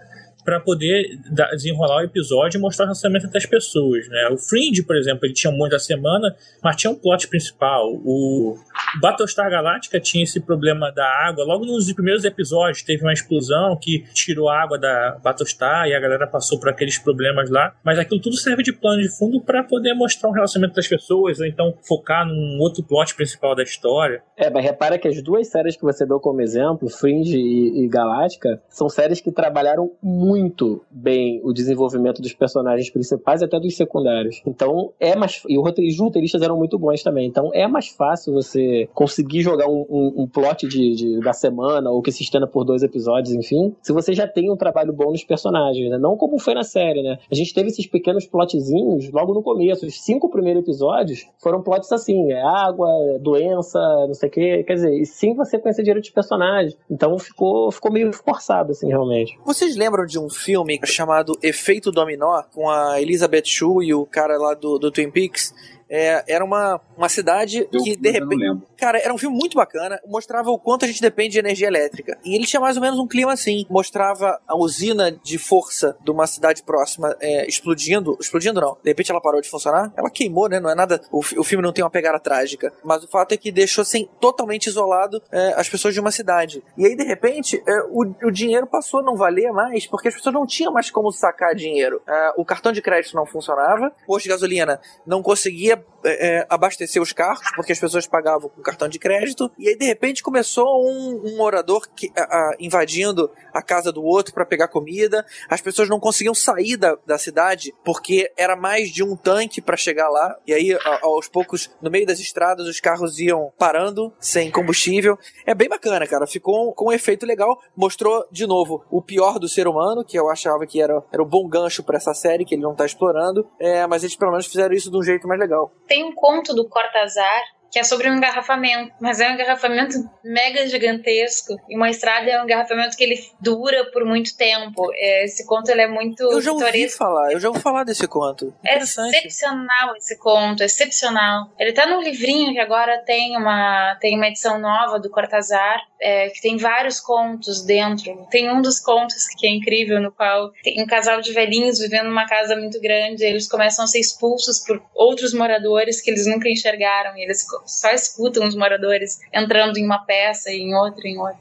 para 0.49 0.61
poder 0.61 1.19
desenrolar 1.53 1.99
o 1.99 2.05
episódio 2.05 2.57
e 2.57 2.61
mostrar 2.63 2.85
o 2.85 2.87
relacionamento 2.87 3.29
das 3.29 3.45
pessoas, 3.45 4.09
né? 4.09 4.31
O 4.33 4.39
Fringe, 4.39 4.83
por 4.83 4.97
exemplo, 4.97 5.27
ele 5.27 5.35
tinha 5.35 5.53
muito 5.53 5.73
da 5.73 5.79
semana, 5.79 6.35
mas 6.65 6.75
tinha 6.77 6.91
um 6.91 6.95
plot 6.95 7.29
principal. 7.29 7.93
O 8.03 8.57
Battlestar 8.99 9.51
Galactica 9.51 10.01
tinha 10.01 10.25
esse 10.25 10.41
problema 10.41 10.91
da 10.91 11.05
água. 11.05 11.45
Logo 11.45 11.67
nos 11.67 11.93
primeiros 11.93 12.25
episódios 12.25 12.83
teve 12.83 13.03
uma 13.03 13.13
explosão 13.13 13.77
que 13.77 14.05
tirou 14.15 14.49
a 14.49 14.63
água 14.63 14.79
da 14.79 15.19
Battlestar 15.23 15.87
e 15.87 15.95
a 15.95 16.01
galera 16.01 16.27
passou 16.27 16.59
por 16.59 16.71
aqueles 16.71 16.97
problemas 16.97 17.51
lá. 17.51 17.75
Mas 17.85 17.99
aquilo 17.99 18.19
tudo 18.19 18.39
serve 18.39 18.63
de 18.63 18.73
plano 18.73 19.03
de 19.03 19.15
fundo 19.19 19.43
para 19.43 19.63
poder 19.63 19.93
mostrar 19.93 20.31
o 20.31 20.33
relacionamento 20.33 20.77
das 20.77 20.89
pessoas, 20.89 21.41
ou 21.41 21.45
então 21.45 21.75
focar 21.87 22.27
num 22.27 22.59
outro 22.59 22.83
plot 22.83 23.15
principal 23.15 23.55
da 23.55 23.63
história. 23.63 24.23
É, 24.35 24.49
mas 24.49 24.65
repara 24.65 24.99
que 24.99 25.09
as 25.09 25.21
duas 25.23 25.47
séries 25.49 25.77
que 25.77 25.83
você 25.83 26.07
deu 26.07 26.19
como 26.19 26.41
exemplo, 26.41 26.89
Fringe 26.89 27.37
e, 27.37 27.85
e 27.85 27.89
Galáctica, 27.89 28.63
são 28.71 28.89
séries 28.89 29.21
que 29.21 29.31
trabalharam 29.31 29.91
muito 30.03 30.38
muito 30.39 30.83
bem 30.91 31.41
o 31.43 31.53
desenvolvimento 31.53 32.23
dos 32.23 32.33
personagens 32.33 32.91
principais 32.91 33.43
até 33.43 33.59
dos 33.59 33.77
secundários. 33.77 34.41
Então 34.47 34.93
é 35.01 35.17
mais. 35.17 35.43
E 35.49 35.59
os 35.59 35.99
roteiristas 35.99 36.43
eram 36.43 36.57
muito 36.57 36.79
bons 36.79 37.03
também. 37.03 37.27
Então 37.27 37.51
é 37.53 37.67
mais 37.67 37.89
fácil 37.89 38.33
você 38.33 38.89
conseguir 38.95 39.43
jogar 39.43 39.69
um, 39.69 39.87
um, 39.89 40.23
um 40.23 40.27
plot 40.27 40.67
de, 40.67 40.95
de, 40.95 41.21
da 41.21 41.33
semana 41.33 41.91
ou 41.91 42.03
que 42.03 42.13
se 42.13 42.23
estenda 42.23 42.47
por 42.47 42.65
dois 42.65 42.83
episódios, 42.83 43.35
enfim, 43.35 43.75
se 43.83 43.93
você 43.93 44.13
já 44.13 44.27
tem 44.27 44.51
um 44.51 44.57
trabalho 44.57 44.93
bom 44.93 45.11
nos 45.11 45.25
personagens, 45.25 45.91
né? 45.91 45.99
Não 45.99 46.17
como 46.17 46.39
foi 46.39 46.55
na 46.55 46.63
série, 46.63 47.03
né? 47.03 47.19
A 47.31 47.35
gente 47.35 47.53
teve 47.53 47.69
esses 47.69 47.87
pequenos 47.87 48.27
plotzinhos 48.27 49.11
logo 49.11 49.35
no 49.35 49.43
começo. 49.43 49.87
Os 49.87 50.01
cinco 50.01 50.31
primeiros 50.31 50.63
episódios 50.63 51.27
foram 51.39 51.63
plots 51.63 51.91
assim: 51.93 52.33
é 52.33 52.43
água, 52.43 52.89
é 53.15 53.19
doença, 53.19 53.79
não 54.07 54.15
sei 54.15 54.29
o 54.29 54.33
quê. 54.33 54.65
Quer 54.67 54.75
dizer, 54.75 54.93
e 54.93 55.05
sim 55.05 55.35
você 55.35 55.59
conhecer 55.59 55.83
direito 55.83 56.05
de 56.05 56.13
personagem. 56.13 56.77
Então 56.91 57.19
ficou, 57.19 57.71
ficou 57.71 57.93
meio 57.93 58.13
forçado, 58.13 58.73
assim, 58.73 58.89
realmente. 58.89 59.39
Vocês 59.45 59.77
lembram 59.77 60.05
de 60.05 60.19
um 60.19 60.28
um 60.29 60.31
filme 60.31 60.79
chamado 60.85 61.39
Efeito 61.43 61.91
Dominó, 61.91 62.43
com 62.53 62.69
a 62.69 63.01
Elizabeth 63.01 63.47
Shue 63.47 63.87
e 63.87 63.95
o 63.95 64.05
cara 64.05 64.37
lá 64.37 64.53
do, 64.53 64.79
do 64.79 64.91
Twin 64.91 65.11
Peaks. 65.11 65.55
É, 65.91 66.23
era 66.27 66.45
uma, 66.45 66.81
uma 66.97 67.09
cidade 67.09 67.67
eu, 67.73 67.83
que, 67.83 67.97
de 67.97 68.11
repente. 68.11 68.63
Cara, 68.77 68.99
era 68.99 69.13
um 69.13 69.19
filme 69.19 69.37
muito 69.37 69.57
bacana. 69.57 70.01
Mostrava 70.07 70.51
o 70.51 70.59
quanto 70.59 70.85
a 70.85 70.89
gente 70.89 71.01
depende 71.01 71.33
de 71.33 71.39
energia 71.39 71.67
elétrica. 71.67 72.19
E 72.25 72.35
ele 72.35 72.47
tinha 72.47 72.61
mais 72.61 72.77
ou 72.77 72.83
menos 72.83 72.99
um 72.99 73.07
clima 73.07 73.33
assim. 73.33 73.67
Mostrava 73.69 74.41
a 74.47 74.57
usina 74.57 75.11
de 75.11 75.39
força 75.39 75.97
de 76.05 76.11
uma 76.11 76.27
cidade 76.27 76.63
próxima 76.63 77.17
é, 77.21 77.47
explodindo. 77.49 78.17
Explodindo 78.21 78.61
não. 78.61 78.77
De 78.83 78.91
repente 78.91 79.11
ela 79.11 79.21
parou 79.21 79.41
de 79.41 79.49
funcionar. 79.49 79.93
Ela 79.97 80.11
queimou, 80.11 80.49
né? 80.49 80.61
Não 80.61 80.71
é 80.71 80.75
nada. 80.75 81.01
O, 81.11 81.19
o 81.19 81.45
filme 81.45 81.63
não 81.63 81.73
tem 81.73 81.83
uma 81.85 81.91
pegada 81.91 82.21
trágica. 82.21 82.73
Mas 82.85 83.03
o 83.03 83.09
fato 83.09 83.33
é 83.33 83.37
que 83.37 83.51
deixou 83.51 83.83
assim, 83.83 84.09
totalmente 84.21 84.67
isolado 84.67 85.23
é, 85.33 85.55
as 85.57 85.69
pessoas 85.69 85.95
de 85.95 86.01
uma 86.01 86.11
cidade. 86.11 86.63
E 86.77 86.87
aí, 86.87 86.95
de 86.95 87.05
repente, 87.05 87.63
é, 87.67 87.81
o, 87.91 88.03
o 88.25 88.31
dinheiro 88.31 88.67
passou 88.67 89.01
a 89.01 89.03
não 89.03 89.17
valer 89.17 89.51
mais 89.53 89.87
porque 89.87 90.09
as 90.09 90.15
pessoas 90.15 90.35
não 90.35 90.47
tinham 90.47 90.73
mais 90.73 90.91
como 90.91 91.11
sacar 91.11 91.55
dinheiro. 91.55 92.01
É, 92.07 92.33
o 92.37 92.45
cartão 92.45 92.73
de 92.73 92.83
crédito 92.83 93.15
não 93.15 93.27
funcionava. 93.27 93.93
O 94.05 94.07
posto 94.07 94.25
de 94.25 94.31
gasolina 94.31 94.81
não 95.07 95.23
conseguia 95.23 95.78
é, 96.05 96.39
é, 96.39 96.47
abastecer 96.49 97.03
os 97.03 97.13
carros, 97.13 97.51
porque 97.57 97.73
as 97.73 97.79
pessoas 97.79 98.07
pagavam 98.07 98.49
com 98.49 98.63
cartão 98.63 98.89
de 98.89 98.99
crédito. 98.99 99.51
E 99.59 99.69
aí, 99.69 99.77
de 99.77 99.85
repente, 99.85 100.23
começou 100.23 100.87
um, 100.87 101.21
um 101.25 101.37
morador 101.37 101.89
que, 101.95 102.13
a, 102.17 102.23
a, 102.23 102.57
invadindo 102.61 103.31
a 103.53 103.61
casa 103.61 103.91
do 103.93 104.03
outro 104.03 104.33
para 104.33 104.47
pegar 104.47 104.69
comida. 104.69 105.27
As 105.49 105.61
pessoas 105.61 105.89
não 105.89 105.99
conseguiam 105.99 106.35
sair 106.35 106.77
da, 106.77 106.97
da 107.05 107.19
cidade 107.19 107.75
porque 107.85 108.33
era 108.37 108.55
mais 108.55 108.91
de 108.91 109.03
um 109.03 109.17
tanque 109.17 109.61
para 109.61 109.77
chegar 109.77 110.09
lá. 110.09 110.37
E 110.47 110.55
aí, 110.55 110.73
a, 110.73 111.01
aos 111.03 111.29
poucos, 111.29 111.71
no 111.83 111.91
meio 111.91 112.07
das 112.07 112.21
estradas, 112.21 112.67
os 112.67 112.81
carros 112.81 113.19
iam 113.19 113.53
parando 113.59 114.13
sem 114.21 114.51
combustível. 114.51 115.19
É 115.45 115.55
bem 115.55 115.69
bacana, 115.69 116.07
cara. 116.07 116.27
Ficou 116.27 116.73
com 116.75 116.91
um 116.91 116.93
efeito 116.93 117.27
legal. 117.27 117.61
Mostrou, 117.77 118.25
de 118.31 118.47
novo, 118.47 118.85
o 118.91 119.03
pior 119.03 119.39
do 119.39 119.49
ser 119.49 119.67
humano, 119.67 120.05
que 120.05 120.19
eu 120.19 120.31
achava 120.31 120.67
que 120.67 120.81
era, 120.81 121.03
era 121.13 121.23
o 121.23 121.27
bom 121.27 121.49
gancho 121.49 121.83
para 121.83 121.97
essa 121.97 122.15
série, 122.15 122.45
que 122.45 122.55
ele 122.55 122.63
não 122.63 122.75
tá 122.75 122.87
explorando. 122.87 123.49
É, 123.59 123.87
mas 123.87 124.05
eles 124.05 124.17
pelo 124.17 124.31
menos 124.31 124.47
fizeram 124.47 124.75
isso 124.75 124.91
de 124.91 124.97
um 124.97 125.03
jeito 125.03 125.27
mais 125.27 125.41
legal. 125.41 125.68
Tem 125.87 126.05
um 126.05 126.15
conto 126.15 126.55
do 126.55 126.69
Cortazar 126.69 127.43
que 127.71 127.79
é 127.79 127.85
sobre 127.85 128.11
um 128.11 128.15
engarrafamento, 128.15 128.93
mas 129.01 129.21
é 129.21 129.29
um 129.29 129.35
engarrafamento 129.35 129.95
mega 130.25 130.67
gigantesco 130.67 131.55
e 131.69 131.77
uma 131.77 131.91
estrada 131.91 132.31
é 132.31 132.41
um 132.41 132.45
engarrafamento 132.45 132.97
que 132.97 133.05
ele 133.05 133.19
dura 133.41 133.91
por 133.93 134.05
muito 134.05 134.37
tempo. 134.37 134.91
É, 134.95 135.25
esse 135.25 135.47
conto 135.47 135.71
ele 135.71 135.83
é 135.83 135.89
muito 135.89 136.23
Eu 136.23 136.41
já 136.41 136.53
ouvi 136.53 136.89
falar, 136.89 137.33
eu 137.33 137.41
já 137.41 137.49
ouvi 137.49 137.61
falar 137.61 137.85
desse 137.85 138.07
conto. 138.07 138.55
É 138.65 138.79
excepcional 138.79 139.97
esse 139.97 140.19
conto, 140.19 140.63
excepcional. 140.63 141.51
Ele 141.59 141.73
tá 141.73 141.87
num 141.87 142.01
livrinho 142.01 142.53
que 142.53 142.61
agora 142.61 142.99
tem 143.05 143.37
uma 143.37 143.97
tem 144.01 144.17
uma 144.17 144.29
edição 144.29 144.59
nova 144.59 144.99
do 144.99 145.11
Cortazar, 145.11 145.81
é, 146.01 146.29
que 146.31 146.41
tem 146.41 146.57
vários 146.57 147.01
contos 147.01 147.65
dentro. 147.65 148.27
Tem 148.31 148.51
um 148.51 148.63
dos 148.63 148.81
contos 148.81 149.27
que 149.37 149.47
é 149.47 149.51
incrível 149.51 150.01
no 150.01 150.13
qual 150.13 150.51
tem 150.63 150.83
um 150.83 150.87
casal 150.87 151.21
de 151.21 151.33
velhinhos 151.33 151.79
vivendo 151.79 152.07
numa 152.07 152.27
casa 152.27 152.57
muito 152.57 152.81
grande, 152.81 153.25
eles 153.25 153.49
começam 153.49 153.85
a 153.85 153.89
ser 153.89 154.01
expulsos 154.01 154.61
por 154.65 154.83
outros 154.95 155.33
moradores 155.35 156.01
que 156.01 156.11
eles 156.11 156.27
nunca 156.27 156.49
enxergaram 156.49 157.17
e 157.17 157.23
eles 157.23 157.45
só 157.67 157.91
escutam 157.91 158.47
os 158.47 158.55
moradores 158.55 159.19
entrando 159.33 159.77
em 159.79 159.85
uma 159.85 160.05
peça, 160.05 160.51
em 160.51 160.75
outra, 160.75 161.07
em 161.07 161.19
outra. 161.19 161.39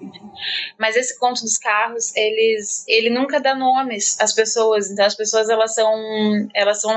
Mas 0.80 0.96
esse 0.96 1.18
conto 1.18 1.42
dos 1.42 1.58
carros, 1.58 2.16
eles, 2.16 2.84
ele 2.88 3.10
nunca 3.10 3.40
dá 3.40 3.56
nomes 3.56 4.20
às 4.20 4.34
pessoas. 4.34 4.90
Então 4.90 5.06
as 5.06 5.16
pessoas 5.16 5.50
elas 5.50 5.74
são, 5.74 5.94
elas 6.54 6.82
são 6.82 6.92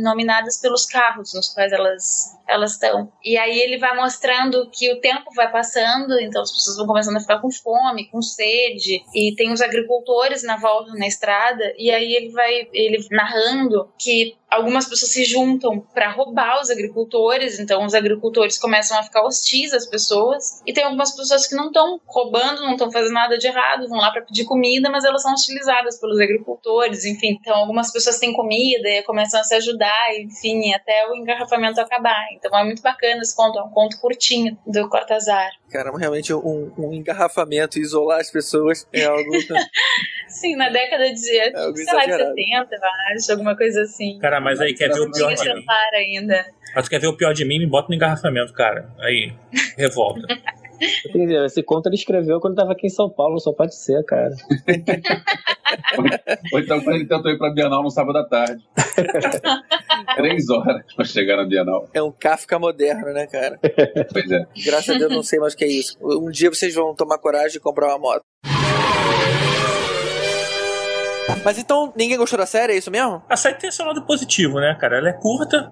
nominadas 0.00 0.58
pelos 0.58 0.86
carros 0.86 1.32
nos 1.34 1.48
quais 1.48 1.72
elas 1.72 2.36
elas 2.52 2.72
estão. 2.72 3.10
E 3.24 3.36
aí 3.36 3.58
ele 3.58 3.78
vai 3.78 3.96
mostrando 3.96 4.68
que 4.70 4.92
o 4.92 5.00
tempo 5.00 5.30
vai 5.34 5.50
passando, 5.50 6.18
então 6.20 6.42
as 6.42 6.52
pessoas 6.52 6.76
vão 6.76 6.86
começando 6.86 7.16
a 7.16 7.20
ficar 7.20 7.40
com 7.40 7.50
fome, 7.50 8.08
com 8.10 8.20
sede, 8.20 9.02
e 9.14 9.34
tem 9.34 9.52
os 9.52 9.60
agricultores 9.60 10.42
na 10.42 10.56
volta 10.56 10.92
na 10.94 11.06
estrada, 11.06 11.72
e 11.76 11.90
aí 11.90 12.14
ele 12.14 12.30
vai 12.30 12.68
ele 12.72 13.06
narrando 13.10 13.88
que 13.98 14.36
algumas 14.50 14.86
pessoas 14.86 15.12
se 15.12 15.24
juntam 15.24 15.80
para 15.94 16.10
roubar 16.10 16.60
os 16.60 16.70
agricultores, 16.70 17.58
então 17.58 17.84
os 17.86 17.94
agricultores 17.94 18.58
começam 18.58 18.98
a 18.98 19.02
ficar 19.02 19.24
hostis 19.24 19.72
às 19.72 19.86
pessoas, 19.86 20.60
e 20.66 20.72
tem 20.72 20.84
algumas 20.84 21.16
pessoas 21.16 21.46
que 21.46 21.54
não 21.54 21.68
estão 21.68 22.00
roubando, 22.06 22.62
não 22.62 22.72
estão 22.72 22.92
fazendo 22.92 23.14
nada 23.14 23.38
de 23.38 23.46
errado, 23.46 23.88
vão 23.88 23.98
lá 23.98 24.10
para 24.10 24.22
pedir 24.22 24.44
comida, 24.44 24.90
mas 24.90 25.04
elas 25.04 25.22
são 25.22 25.32
hostilizadas 25.32 25.98
pelos 25.98 26.20
agricultores, 26.20 27.04
enfim. 27.04 27.38
Então 27.40 27.56
algumas 27.56 27.90
pessoas 27.90 28.18
têm 28.18 28.32
comida 28.34 28.88
e 28.88 29.02
começam 29.02 29.40
a 29.40 29.44
se 29.44 29.54
ajudar, 29.54 30.14
enfim, 30.20 30.74
até 30.74 31.08
o 31.08 31.14
engarrafamento 31.14 31.80
acabar. 31.80 32.26
Então 32.44 32.58
é 32.58 32.64
muito 32.64 32.82
bacana 32.82 33.22
esse 33.22 33.36
conto, 33.36 33.56
é 33.56 33.62
um 33.62 33.70
conto 33.70 34.00
curtinho 34.00 34.58
do 34.66 34.88
Cortazar. 34.88 35.52
Cara, 35.70 35.96
realmente 35.96 36.34
um, 36.34 36.72
um 36.76 36.92
engarrafamento, 36.92 37.78
isolar 37.78 38.18
as 38.18 38.32
pessoas 38.32 38.84
é 38.92 39.04
algo. 39.04 39.30
Sim, 40.26 40.56
na 40.56 40.68
década 40.68 41.04
de, 41.04 41.12
É 41.14 41.52
sei 41.52 41.52
lá, 41.52 41.70
de 41.70 41.80
exagerado. 41.80 42.34
70, 42.34 42.74
eu 42.74 42.80
acho, 43.16 43.32
alguma 43.32 43.56
coisa 43.56 43.82
assim. 43.82 44.18
Cara, 44.18 44.40
mas 44.40 44.60
aí 44.60 44.74
quer 44.74 44.92
ver 44.92 45.00
o 45.00 45.10
pior 45.12 45.32
de 45.32 45.54
mim. 45.54 45.64
ainda. 45.94 46.46
Mas 46.74 46.84
tu 46.84 46.90
quer 46.90 46.98
ver 46.98 47.06
o 47.06 47.16
pior 47.16 47.32
de 47.32 47.44
mim, 47.44 47.60
me 47.60 47.66
bota 47.66 47.88
no 47.88 47.94
engarrafamento, 47.94 48.52
cara. 48.54 48.90
Aí, 48.98 49.32
revolta. 49.76 50.22
Esse 51.44 51.62
conto 51.62 51.88
ele 51.88 51.96
escreveu 51.96 52.40
quando 52.40 52.56
tava 52.56 52.72
aqui 52.72 52.86
em 52.86 52.90
São 52.90 53.08
Paulo, 53.08 53.38
só 53.38 53.52
pode 53.52 53.74
ser, 53.74 54.04
cara. 54.04 54.34
Ou 56.52 56.60
então 56.60 56.80
quando 56.80 56.96
ele 56.96 57.06
tentou 57.06 57.30
ir 57.30 57.38
pra 57.38 57.52
Bienal 57.52 57.82
no 57.82 57.90
sábado 57.90 58.18
à 58.18 58.24
tarde. 58.24 58.62
Três 60.16 60.48
horas 60.50 60.82
pra 60.94 61.04
chegar 61.04 61.36
na 61.36 61.44
Bienal. 61.44 61.88
É 61.94 62.02
um 62.02 62.12
Kafka 62.12 62.58
moderno, 62.58 63.12
né, 63.12 63.26
cara? 63.26 63.58
Pois 64.12 64.30
é. 64.30 64.46
Graças 64.64 64.94
a 64.94 64.98
Deus 64.98 65.12
não 65.12 65.22
sei 65.22 65.38
mais 65.38 65.54
o 65.54 65.56
que 65.56 65.64
é 65.64 65.68
isso. 65.68 65.96
Um 66.00 66.30
dia 66.30 66.50
vocês 66.50 66.74
vão 66.74 66.94
tomar 66.94 67.18
coragem 67.18 67.56
e 67.56 67.60
comprar 67.60 67.88
uma 67.88 67.98
moto. 67.98 68.22
Mas 71.44 71.58
então, 71.58 71.92
ninguém 71.96 72.16
gostou 72.16 72.38
da 72.38 72.46
série, 72.46 72.72
é 72.74 72.76
isso 72.76 72.90
mesmo? 72.90 73.22
A 73.28 73.36
série 73.36 73.56
tem 73.56 73.70
seu 73.70 73.84
lado 73.84 74.02
positivo, 74.06 74.60
né, 74.60 74.76
cara? 74.80 74.98
Ela 74.98 75.08
é 75.08 75.12
curta. 75.12 75.68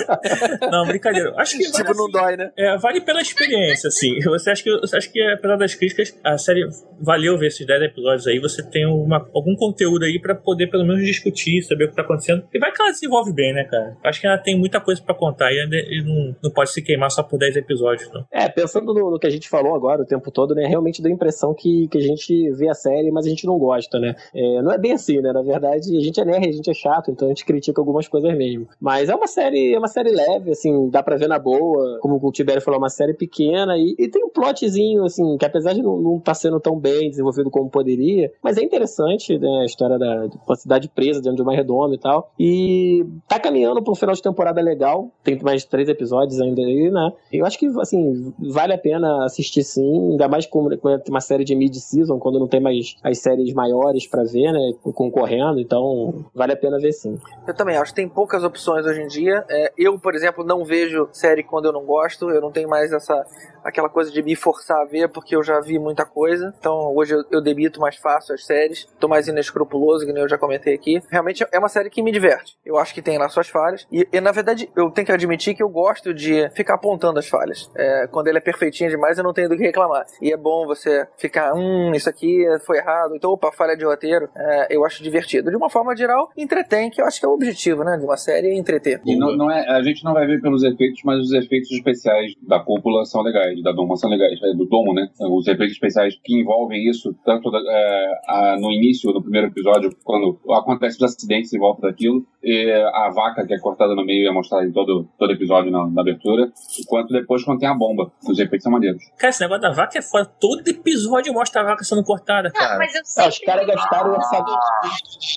não, 0.70 0.84
brincadeira. 0.86 1.32
Acho 1.36 1.56
que 1.56 1.70
Tipo, 1.70 1.94
não 1.94 2.10
dói, 2.10 2.36
né? 2.36 2.50
É, 2.56 2.76
vale 2.78 3.00
pela 3.00 3.20
experiência, 3.22 3.88
assim. 3.88 4.18
Você 4.24 4.50
acha 4.50 4.62
que, 4.62 4.70
você 4.80 4.96
acha 4.96 5.08
que 5.10 5.20
apesar 5.32 5.56
das 5.56 5.74
críticas, 5.74 6.18
a 6.22 6.36
série 6.36 6.66
valeu 7.00 7.38
ver 7.38 7.46
esses 7.48 7.66
10 7.66 7.82
episódios 7.82 8.26
aí, 8.26 8.38
você 8.38 8.62
tem 8.62 8.86
uma, 8.86 9.26
algum 9.34 9.54
conteúdo 9.56 10.04
aí 10.04 10.20
pra 10.20 10.34
poder 10.34 10.68
pelo 10.68 10.84
menos 10.84 11.04
discutir, 11.04 11.62
saber 11.62 11.84
o 11.84 11.88
que 11.88 11.96
tá 11.96 12.02
acontecendo. 12.02 12.44
E 12.52 12.58
vai 12.58 12.70
que 12.72 12.80
ela 12.82 12.90
desenvolve 12.90 13.32
bem, 13.32 13.54
né, 13.54 13.64
cara? 13.64 13.96
Acho 14.04 14.20
que 14.20 14.26
ela 14.26 14.38
tem 14.38 14.58
muita 14.58 14.80
coisa 14.80 15.00
pra 15.02 15.14
contar 15.14 15.52
e, 15.52 15.60
ainda- 15.60 15.76
e 15.76 16.02
não, 16.04 16.36
não 16.44 16.50
pode 16.50 16.70
se 16.70 16.82
queimar 16.82 17.10
só 17.10 17.22
por 17.22 17.38
10 17.38 17.56
episódios, 17.56 18.10
não. 18.12 18.24
É, 18.30 18.48
pensando 18.48 18.92
no, 18.92 19.10
no 19.10 19.18
que 19.18 19.26
a 19.26 19.30
gente 19.30 19.48
falou 19.48 19.74
agora 19.74 20.02
o 20.02 20.06
tempo 20.06 20.30
todo, 20.30 20.54
né? 20.54 20.66
Realmente 20.66 21.00
dá 21.02 21.08
a 21.08 21.12
impressão 21.12 21.54
que, 21.54 21.88
que 21.88 21.98
a 21.98 22.02
gente 22.02 22.50
vê 22.52 22.68
a 22.68 22.74
série, 22.74 23.10
mas 23.10 23.26
a 23.26 23.28
gente 23.30 23.46
não 23.46 23.58
gosta, 23.58 23.98
né? 23.98 24.14
É, 24.34 24.62
não 24.62 24.71
é 24.74 24.78
bem 24.78 24.92
assim, 24.92 25.20
né? 25.20 25.32
Na 25.32 25.42
verdade, 25.42 25.96
a 25.96 26.00
gente 26.00 26.20
é 26.20 26.24
nerd, 26.24 26.48
a 26.48 26.52
gente 26.52 26.70
é 26.70 26.74
chato, 26.74 27.10
então 27.10 27.28
a 27.28 27.30
gente 27.30 27.44
critica 27.44 27.80
algumas 27.80 28.08
coisas 28.08 28.36
mesmo. 28.36 28.68
Mas 28.80 29.08
é 29.08 29.14
uma 29.14 29.26
série, 29.26 29.74
é 29.74 29.78
uma 29.78 29.88
série 29.88 30.10
leve, 30.10 30.50
assim, 30.50 30.88
dá 30.90 31.02
pra 31.02 31.16
ver 31.16 31.28
na 31.28 31.38
boa. 31.38 31.98
Como 32.00 32.18
o 32.22 32.32
Tibério 32.32 32.62
falou, 32.62 32.76
é 32.76 32.82
uma 32.82 32.90
série 32.90 33.14
pequena 33.14 33.76
e, 33.76 33.94
e 33.98 34.08
tem 34.08 34.24
um 34.24 34.28
plotzinho, 34.28 35.04
assim, 35.04 35.36
que 35.36 35.44
apesar 35.44 35.72
de 35.72 35.82
não, 35.82 35.98
não 35.98 36.18
tá 36.18 36.34
sendo 36.34 36.58
tão 36.60 36.78
bem 36.78 37.10
desenvolvido 37.10 37.50
como 37.50 37.70
poderia, 37.70 38.32
mas 38.42 38.56
é 38.56 38.62
interessante, 38.62 39.38
né? 39.38 39.60
A 39.62 39.64
história 39.64 39.98
da, 39.98 40.28
uma 40.46 40.56
cidade 40.56 40.88
presa 40.88 41.20
dentro 41.20 41.36
de 41.36 41.42
uma 41.42 41.54
redoma 41.54 41.94
e 41.94 41.98
tal. 41.98 42.32
E 42.38 43.04
tá 43.28 43.38
caminhando 43.38 43.82
pra 43.82 43.92
um 43.92 43.96
final 43.96 44.14
de 44.14 44.22
temporada 44.22 44.60
legal. 44.60 45.10
Tem 45.22 45.38
mais 45.42 45.64
três 45.64 45.88
episódios 45.88 46.40
ainda 46.40 46.62
aí, 46.62 46.90
né? 46.90 47.12
Eu 47.32 47.46
acho 47.46 47.58
que, 47.58 47.66
assim, 47.80 48.32
vale 48.38 48.72
a 48.72 48.78
pena 48.78 49.24
assistir 49.24 49.62
sim, 49.62 50.12
ainda 50.12 50.28
mais 50.28 50.46
com, 50.46 50.68
uma 51.08 51.20
série 51.20 51.44
de 51.44 51.54
mid-season, 51.54 52.18
quando 52.18 52.38
não 52.38 52.48
tem 52.48 52.60
mais 52.60 52.96
as 53.02 53.18
séries 53.18 53.52
maiores 53.52 54.06
pra 54.06 54.24
ver, 54.24 54.52
né? 54.52 54.61
Concorrendo, 54.94 55.60
então 55.60 56.24
vale 56.34 56.52
a 56.52 56.56
pena 56.56 56.78
ver 56.78 56.92
sim. 56.92 57.18
Eu 57.46 57.54
também 57.54 57.76
acho 57.76 57.92
que 57.92 57.96
tem 57.96 58.08
poucas 58.08 58.44
opções 58.44 58.86
hoje 58.86 59.02
em 59.02 59.06
dia. 59.06 59.44
É, 59.48 59.72
eu, 59.76 59.98
por 59.98 60.14
exemplo, 60.14 60.44
não 60.44 60.64
vejo 60.64 61.08
série 61.12 61.42
quando 61.42 61.66
eu 61.66 61.72
não 61.72 61.84
gosto. 61.84 62.30
Eu 62.30 62.40
não 62.40 62.50
tenho 62.50 62.68
mais 62.68 62.92
essa 62.92 63.24
aquela 63.64 63.88
coisa 63.88 64.10
de 64.10 64.22
me 64.22 64.34
forçar 64.34 64.80
a 64.80 64.84
ver 64.84 65.08
porque 65.08 65.36
eu 65.36 65.42
já 65.42 65.60
vi 65.60 65.78
muita 65.78 66.04
coisa. 66.04 66.54
Então 66.58 66.94
hoje 66.94 67.14
eu, 67.14 67.24
eu 67.30 67.40
debito 67.40 67.80
mais 67.80 67.96
fácil 67.96 68.34
as 68.34 68.44
séries. 68.44 68.86
Tô 68.98 69.08
mais 69.08 69.28
inescrupuloso, 69.28 70.06
que 70.06 70.12
nem 70.12 70.22
eu 70.22 70.28
já 70.28 70.38
comentei 70.38 70.74
aqui. 70.74 71.00
Realmente 71.10 71.44
é 71.50 71.58
uma 71.58 71.68
série 71.68 71.90
que 71.90 72.02
me 72.02 72.12
diverte. 72.12 72.56
Eu 72.64 72.76
acho 72.76 72.94
que 72.94 73.02
tem 73.02 73.18
lá 73.18 73.28
suas 73.28 73.48
falhas. 73.48 73.86
E, 73.90 74.06
e, 74.12 74.20
na 74.20 74.32
verdade 74.32 74.70
eu 74.76 74.90
tenho 74.90 75.06
que 75.06 75.12
admitir 75.12 75.54
que 75.54 75.62
eu 75.62 75.68
gosto 75.68 76.12
de 76.14 76.48
ficar 76.50 76.74
apontando 76.74 77.18
as 77.18 77.28
falhas. 77.28 77.70
É, 77.76 78.06
quando 78.08 78.28
ele 78.28 78.38
é 78.38 78.40
perfeitinho 78.40 78.90
demais 78.90 79.18
eu 79.18 79.24
não 79.24 79.32
tenho 79.32 79.48
do 79.48 79.56
que 79.56 79.62
reclamar. 79.62 80.04
E 80.20 80.32
é 80.32 80.36
bom 80.36 80.66
você 80.66 81.06
ficar, 81.18 81.54
hum, 81.54 81.92
isso 81.94 82.08
aqui 82.08 82.44
foi 82.66 82.78
errado. 82.78 83.14
Então, 83.14 83.30
opa, 83.30 83.52
falha 83.52 83.76
de 83.76 83.84
roteiro. 83.84 84.28
É, 84.36 84.76
eu 84.76 84.84
acho 84.84 85.02
divertido. 85.02 85.50
De 85.50 85.56
uma 85.56 85.70
forma 85.70 85.94
geral, 85.96 86.30
entretém, 86.36 86.90
que 86.90 87.00
eu 87.00 87.06
acho 87.06 87.20
que 87.20 87.26
é 87.26 87.28
o 87.28 87.32
objetivo, 87.32 87.84
né? 87.84 87.96
De 87.96 88.04
uma 88.04 88.16
série 88.16 88.48
é 88.48 88.54
entreter. 88.54 89.00
E 89.04 89.16
não, 89.16 89.36
não 89.36 89.50
é, 89.50 89.68
a 89.68 89.82
gente 89.82 90.04
não 90.04 90.12
vai 90.12 90.26
ver 90.26 90.40
pelos 90.40 90.62
efeitos, 90.62 91.00
mas 91.04 91.18
os 91.20 91.32
efeitos 91.32 91.70
especiais 91.70 92.32
da 92.42 92.60
cúpula 92.60 93.04
são 93.04 93.22
legais, 93.22 93.51
da 93.60 93.72
Doma 93.72 93.96
são 93.96 94.08
legais, 94.08 94.40
é, 94.42 94.54
do 94.54 94.64
domo, 94.66 94.94
né? 94.94 95.08
Os 95.20 95.46
efeitos 95.48 95.72
especiais 95.74 96.14
que 96.22 96.34
envolvem 96.40 96.88
isso, 96.88 97.12
tanto 97.24 97.50
da- 97.50 97.58
é, 97.58 98.20
a- 98.28 98.56
no 98.60 98.70
início, 98.70 99.12
no 99.12 99.20
primeiro 99.22 99.48
episódio, 99.48 99.90
quando 100.04 100.38
acontecem 100.52 101.04
os 101.04 101.12
acidentes 101.14 101.52
em 101.52 101.58
volta 101.58 101.82
daquilo, 101.88 102.24
e 102.42 102.70
a 102.70 103.10
vaca 103.10 103.46
que 103.46 103.54
é 103.54 103.58
cortada 103.58 103.94
no 103.94 104.04
meio 104.04 104.24
e 104.24 104.28
é 104.28 104.32
mostrada 104.32 104.64
em 104.64 104.72
todo, 104.72 105.08
todo 105.18 105.32
episódio 105.32 105.70
na, 105.70 105.86
na 105.88 106.00
abertura, 106.02 106.50
quanto 106.88 107.12
depois 107.12 107.44
quando 107.44 107.58
tem 107.58 107.68
a 107.68 107.74
bomba. 107.74 108.12
Os 108.28 108.38
efeitos 108.38 108.62
são 108.64 108.72
maneiros. 108.72 109.02
Cara, 109.18 109.30
esse 109.30 109.40
negócio 109.40 109.62
da 109.62 109.72
vaca 109.72 109.98
é 109.98 110.02
foda. 110.02 110.24
Todo 110.40 110.66
episódio 110.68 111.32
mostra 111.32 111.62
a 111.62 111.64
vaca 111.64 111.82
sendo 111.84 112.02
cortada, 112.04 112.50
Não, 112.54 112.60
cara. 112.60 112.78
mas 112.78 112.94
eu 112.94 113.00
Ah, 113.00 113.04
sei 113.04 113.28
os 113.28 113.38
caras 113.40 113.66
gastaram 113.66 114.10
o 114.12 114.14
orçamento 114.14 114.52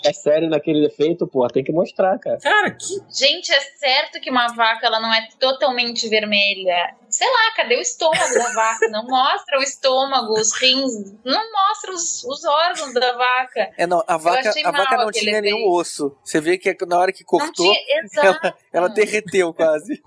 da 0.04 0.14
série 0.14 0.48
naquele 0.50 0.86
efeito, 0.86 1.28
pô, 1.28 1.48
tem 1.48 1.64
que 1.64 1.72
mostrar, 1.72 2.18
cara. 2.20 2.38
Cara, 2.40 2.72
que. 2.72 2.86
Gente, 3.18 3.52
é 3.52 3.60
certo 3.60 4.20
que 4.22 4.30
uma 4.30 4.48
vaca 4.48 4.86
ela 4.86 5.00
não 5.00 5.14
é 5.14 5.28
totalmente 5.40 6.08
vermelha. 6.10 6.96
Sei 7.16 7.28
lá, 7.32 7.56
cadê 7.56 7.78
o 7.78 7.80
estômago 7.80 8.34
da 8.34 8.52
vaca? 8.52 8.90
Não 8.90 9.06
mostra 9.06 9.58
o 9.58 9.64
estômago, 9.64 10.34
os 10.34 10.52
rins, 10.60 11.14
não 11.24 11.50
mostra 11.50 11.94
os, 11.94 12.26
os 12.26 12.44
órgãos 12.44 12.94
da 12.94 13.14
vaca. 13.14 13.72
É, 13.78 13.88
não, 13.88 14.04
a 14.06 14.18
vaca, 14.18 14.52
a 14.66 14.72
vaca 14.72 14.98
não 14.98 15.12
tinha 15.12 15.40
nenhum 15.40 15.60
efeito. 15.60 15.72
osso. 15.72 16.18
Você 16.22 16.42
vê 16.42 16.58
que 16.58 16.76
na 16.86 17.00
hora 17.00 17.14
que 17.14 17.24
cortou, 17.24 17.54
tinha, 17.54 17.80
exato. 18.04 18.54
ela 18.74 18.90
derreteu 18.90 19.54
quase. 19.54 20.04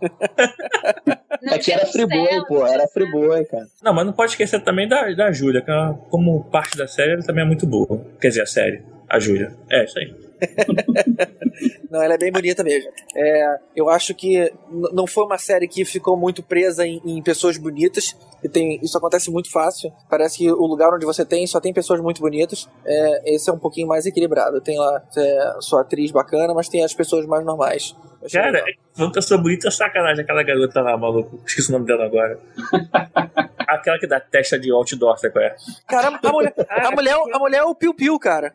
Não 1.41 1.55
é 1.55 1.59
que 1.59 1.73
era 1.73 1.87
friboi, 1.87 2.45
pô, 2.47 2.67
era 2.67 2.87
friboi, 2.89 3.43
cara. 3.47 3.67
Não, 3.83 3.95
mas 3.95 4.05
não 4.05 4.13
pode 4.13 4.33
esquecer 4.33 4.63
também 4.63 4.87
da, 4.87 5.11
da 5.15 5.33
Júlia, 5.33 5.63
que 5.63 5.71
ela, 5.71 5.95
como 6.11 6.45
parte 6.51 6.77
da 6.77 6.87
série, 6.87 7.13
ela 7.13 7.23
também 7.23 7.43
é 7.43 7.47
muito 7.47 7.67
boa. 7.67 8.05
Quer 8.21 8.29
dizer, 8.29 8.43
a 8.43 8.47
série. 8.47 8.85
A 9.09 9.19
Júlia. 9.19 9.57
É, 9.71 9.85
isso 9.85 9.99
aí. 9.99 10.28
Não, 11.91 12.03
ela 12.03 12.15
é 12.15 12.19
bem 12.19 12.31
bonita 12.31 12.63
mesmo. 12.63 12.91
É, 13.17 13.59
eu 13.75 13.89
acho 13.89 14.15
que 14.15 14.53
não 14.93 15.07
foi 15.07 15.25
uma 15.25 15.39
série 15.39 15.67
que 15.67 15.85
ficou 15.85 16.17
muito 16.17 16.43
presa 16.43 16.87
em, 16.87 17.01
em 17.05 17.23
pessoas 17.23 17.57
bonitas. 17.57 18.17
E 18.43 18.49
tem, 18.49 18.79
isso 18.83 18.97
acontece 18.97 19.31
muito 19.31 19.51
fácil. 19.51 19.93
Parece 20.09 20.39
que 20.39 20.53
o 20.53 20.67
lugar 20.67 20.95
onde 20.95 21.07
você 21.07 21.25
tem 21.25 21.47
só 21.47 21.61
tem 21.61 21.73
pessoas 21.73 22.01
muito 22.01 22.21
bonitas. 22.21 22.69
É, 22.85 23.35
esse 23.35 23.49
é 23.51 23.53
um 23.53 23.59
pouquinho 23.59 23.89
mais 23.89 24.07
equilibrado. 24.07 24.61
Tem 24.61 24.79
lá 24.79 25.03
é, 25.17 25.57
sua 25.61 25.81
atriz 25.81 26.11
bacana, 26.11 26.55
mas 26.55 26.69
tem 26.69 26.85
as 26.85 26.95
pessoas 26.95 27.27
mais 27.27 27.45
normais. 27.45 27.97
Cara, 28.33 28.51
legal. 28.51 28.67
uma 28.97 29.13
pessoa 29.13 29.41
bonita 29.41 29.69
é 29.69 29.71
sacanagem, 29.71 30.23
aquela 30.23 30.43
garota 30.43 30.81
lá, 30.83 30.97
maluco. 30.97 31.41
Esqueci 31.47 31.71
o 31.71 31.73
nome 31.73 31.87
dela 31.87 32.05
agora. 32.05 32.39
aquela 33.69 33.99
que 33.99 34.07
dá 34.07 34.19
testa 34.19 34.59
de 34.59 34.73
outdoor, 34.73 35.19
sabe 35.19 35.33
qual 35.33 35.45
é? 35.45 35.57
Cara, 35.87 36.09
a 36.09 36.33
mulher, 36.33 36.55
a 36.69 36.91
mulher, 36.91 37.17
a 37.33 37.39
mulher 37.39 37.59
é 37.59 37.65
o 37.65 37.75
Piu 37.75 37.95
Piu, 37.95 38.19
cara. 38.19 38.55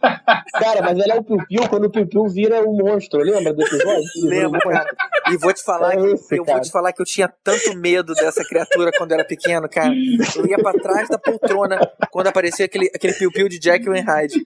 Cara, 0.00 0.82
mas 0.82 0.98
ela 0.98 1.14
é 1.14 1.18
o 1.18 1.22
Piu 1.22 1.36
Piu 1.46 1.68
quando 1.68 1.84
o 1.84 1.90
Piu 1.90 2.06
Piu 2.06 2.26
vira 2.28 2.62
um 2.66 2.76
monstro, 2.76 3.20
lembra 3.20 3.52
do 3.52 3.62
episódio? 3.62 4.02
Lembra, 4.24 4.60
cara? 4.60 4.86
E 5.30 5.36
vou 5.36 5.52
te 5.52 5.62
falar, 5.62 5.92
É 5.94 5.96
que, 5.96 6.06
esse, 6.14 6.36
eu 6.36 6.44
cara. 6.44 6.58
vou 6.58 6.64
te 6.66 6.70
falar 6.72 6.92
que 6.92 7.00
eu 7.02 7.06
tinha 7.06 7.32
tanto 7.44 7.76
medo 7.76 8.14
dessa 8.14 8.44
criatura 8.44 8.90
quando 8.96 9.12
era 9.12 9.24
pequeno, 9.24 9.68
cara. 9.68 9.92
Eu 10.36 10.46
ia 10.46 10.56
pra 10.58 10.72
trás 10.72 11.08
da 11.08 11.18
poltrona 11.18 11.78
quando 12.10 12.26
aparecia 12.28 12.64
aquele, 12.66 12.90
aquele 12.94 13.12
piu-piu 13.14 13.48
de 13.48 13.58
Jack 13.58 13.88
and 13.88 14.02
Hyde. 14.04 14.44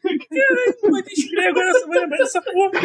Pode 0.80 1.12
escrever 1.12 1.48
agora, 1.48 1.72
você 1.72 1.86
vai 1.86 1.98
lembrar 2.00 2.18
dessa 2.18 2.42
porra. 2.42 2.80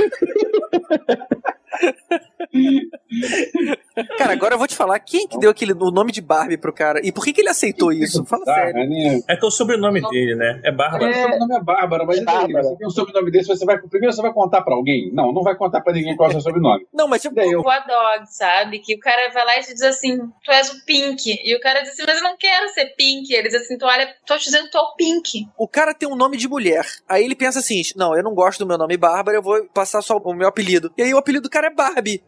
Cara, 4.18 4.34
agora 4.34 4.54
eu 4.56 4.58
vou 4.58 4.68
te 4.68 4.76
falar, 4.76 5.00
quem 5.00 5.28
que 5.28 5.38
deu 5.38 5.50
aquele, 5.50 5.74
o 5.74 5.92
nome 5.92 6.12
de 6.12 6.22
Barbie 6.22 6.58
pro 6.58 6.74
cara? 6.74 7.00
E 7.04 7.12
por 7.12 7.24
que, 7.24 7.34
que 7.34 7.42
ele 7.42 7.50
aceitou 7.50 7.92
isso? 7.92 8.24
Fala 8.26 8.46
Tá, 8.46 8.54
sério. 8.56 8.78
é 8.82 8.88
nem- 8.88 9.24
É 9.28 9.36
que 9.36 9.44
é 9.44 9.48
o 9.48 9.52
sobrenome 9.52 10.02
dele, 10.10 10.36
né? 10.36 10.62
É 10.64 10.72
O 10.72 10.76
Bárbara. 10.76 11.14
sobrenome 11.14 11.56
é 11.56 11.62
Bárbara, 11.62 12.06
mas 12.06 12.16
daí? 12.18 12.26
Bárbara. 12.26 12.64
você 12.64 12.76
tem 12.78 12.88
um 12.88 12.92
sobrenome 12.92 13.32
desse, 13.32 13.48
você 13.48 13.66
vai. 13.66 13.78
Primeiro 13.80 14.14
você 14.16 14.22
vai 14.22 14.34
contar 14.34 14.62
pra 14.62 14.74
alguém? 14.76 15.12
Não, 15.14 15.32
não 15.34 15.44
vai 15.44 15.56
contar 15.56 15.82
pra 15.82 15.94
ninguém 15.94 16.16
qual 16.16 16.28
é 16.28 16.30
o 16.30 16.34
seu 16.34 16.42
sobrenome. 16.42 16.86
Não, 16.94 17.08
mas 17.08 17.22
tipo, 17.22 17.36
Daí 17.36 17.52
eu. 17.52 17.60
O 17.60 17.64
Dog, 17.64 18.26
sabe? 18.28 18.80
Que 18.80 18.96
o 18.96 19.00
cara 19.00 19.32
vai 19.32 19.46
lá 19.46 19.58
e 19.58 19.62
te 19.62 19.74
diz 19.74 19.82
assim, 19.84 20.18
tu 20.44 20.52
és 20.52 20.70
o 20.70 20.86
Pink. 20.86 21.40
E 21.44 21.56
o 21.56 21.60
cara 21.60 21.82
diz 21.82 21.92
assim, 21.92 22.04
mas 22.06 22.18
eu 22.18 22.24
não 22.24 22.38
quero 22.38 22.70
ser 22.70 22.86
Pink. 22.98 23.34
Ele 23.34 23.48
diz 23.50 23.56
assim, 23.62 23.78
tu 23.78 23.86
olha, 23.86 24.08
tô 24.26 24.38
te 24.38 24.46
dizendo 24.46 24.66
que 24.66 24.72
tu 24.72 24.78
é 24.78 24.82
o 24.82 24.96
Pink. 24.96 25.48
o 25.58 25.68
cara 25.68 25.94
tem 25.94 26.08
um 26.10 26.16
nome 26.16 26.38
de 26.38 26.48
mulher. 26.48 26.86
Aí 27.08 27.24
ele 27.24 27.36
pensa 27.36 27.60
assim: 27.60 27.82
não, 27.96 28.16
eu 28.16 28.24
não 28.24 28.34
gosto 28.34 28.60
do 28.60 28.68
meu 28.68 28.78
nome 28.78 28.98
Bárbara, 28.98 29.38
eu 29.38 29.42
vou 29.42 29.64
passar 29.74 30.02
só 30.02 30.18
o 30.18 30.34
meu 30.34 30.48
apelido. 30.48 30.92
E 30.98 31.04
aí 31.04 31.14
o 31.14 31.18
apelido 31.18 31.44
do 31.44 31.50
cara 31.50 31.68
é 31.68 31.69
Barbie. 31.70 32.24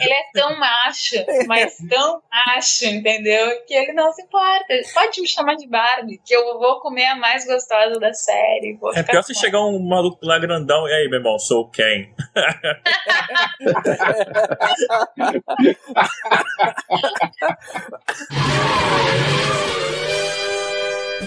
Ele 0.00 0.12
é 0.12 0.22
tão 0.34 0.58
macho, 0.58 1.16
mas 1.46 1.76
tão 1.88 2.22
macho, 2.30 2.86
entendeu? 2.86 3.64
Que 3.66 3.74
ele 3.74 3.92
não 3.92 4.12
se 4.12 4.22
importa. 4.22 4.74
Pode 4.94 5.20
me 5.20 5.28
chamar 5.28 5.54
de 5.54 5.68
Barbie, 5.68 6.20
que 6.24 6.34
eu 6.34 6.58
vou 6.58 6.80
comer 6.80 7.06
a 7.06 7.16
mais 7.16 7.46
gostosa 7.46 7.98
da 8.00 8.12
série. 8.12 8.76
Vou 8.80 8.90
É 8.90 8.96
ficar 8.96 9.12
pior 9.12 9.22
se 9.22 9.34
chegar 9.34 9.60
um 9.60 9.78
maluco 9.78 10.18
lá 10.22 10.38
grandão. 10.38 10.88
E 10.88 10.92
aí, 10.92 11.08
meu 11.08 11.18
irmão, 11.18 11.38
sou 11.38 11.62
o 11.62 11.70
Ken. 11.70 12.08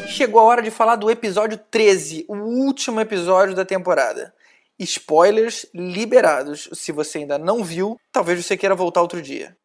Chegou 0.08 0.40
a 0.40 0.44
hora 0.44 0.62
de 0.62 0.72
falar 0.72 0.96
do 0.96 1.10
episódio 1.10 1.58
13, 1.58 2.26
o 2.28 2.36
último 2.36 3.00
episódio 3.02 3.56
da 3.56 3.66
temporada. 3.66 4.35
Spoilers 4.80 5.66
liberados. 5.74 6.70
Se 6.74 6.92
você 6.92 7.20
ainda 7.20 7.38
não 7.38 7.64
viu, 7.64 7.98
talvez 8.12 8.46
você 8.46 8.58
queira 8.58 8.76
voltar 8.76 9.02
outro 9.02 9.22
dia. 9.22 9.56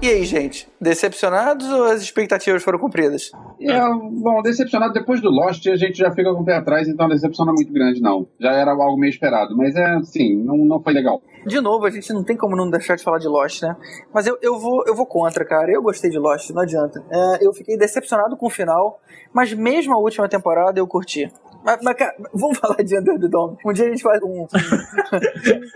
E 0.00 0.08
aí, 0.08 0.24
gente? 0.24 0.68
Decepcionados 0.80 1.68
ou 1.68 1.84
as 1.86 2.00
expectativas 2.00 2.62
foram 2.62 2.78
cumpridas? 2.78 3.32
É, 3.60 3.80
bom, 3.80 4.40
decepcionado 4.42 4.92
depois 4.92 5.20
do 5.20 5.28
Lost, 5.28 5.66
a 5.66 5.74
gente 5.74 5.98
já 5.98 6.08
fica 6.12 6.32
com 6.32 6.42
o 6.42 6.44
pé 6.44 6.54
atrás, 6.54 6.86
então 6.86 7.06
a 7.06 7.08
decepção 7.08 7.44
não 7.44 7.52
é 7.52 7.56
muito 7.56 7.72
grande, 7.72 8.00
não. 8.00 8.28
Já 8.38 8.52
era 8.52 8.70
algo 8.70 8.96
meio 8.96 9.10
esperado, 9.10 9.56
mas 9.56 9.74
é, 9.74 9.84
assim, 9.96 10.36
não, 10.36 10.56
não 10.56 10.80
foi 10.80 10.92
legal. 10.92 11.20
De 11.44 11.60
novo, 11.60 11.84
a 11.84 11.90
gente 11.90 12.12
não 12.12 12.22
tem 12.22 12.36
como 12.36 12.54
não 12.54 12.70
deixar 12.70 12.94
de 12.94 13.02
falar 13.02 13.18
de 13.18 13.26
Lost, 13.26 13.62
né? 13.62 13.76
Mas 14.14 14.28
eu, 14.28 14.38
eu, 14.40 14.56
vou, 14.58 14.84
eu 14.86 14.94
vou 14.94 15.04
contra, 15.04 15.44
cara. 15.44 15.72
Eu 15.72 15.82
gostei 15.82 16.10
de 16.10 16.18
Lost, 16.18 16.50
não 16.50 16.62
adianta. 16.62 17.04
É, 17.10 17.44
eu 17.44 17.52
fiquei 17.52 17.76
decepcionado 17.76 18.36
com 18.36 18.46
o 18.46 18.50
final, 18.50 19.00
mas 19.32 19.52
mesmo 19.52 19.94
a 19.94 19.98
última 19.98 20.28
temporada 20.28 20.78
eu 20.78 20.86
curti. 20.86 21.28
Mas, 21.64 21.78
mas, 21.82 21.96
cara, 21.96 22.14
vamos 22.32 22.56
falar 22.58 22.76
de 22.76 22.98
Under 22.98 23.18
the 23.20 23.28
Dome. 23.28 23.56
Um 23.64 23.72
dia 23.72 23.86
a 23.86 23.88
gente 23.88 24.02
faz 24.02 24.20
um. 24.22 24.46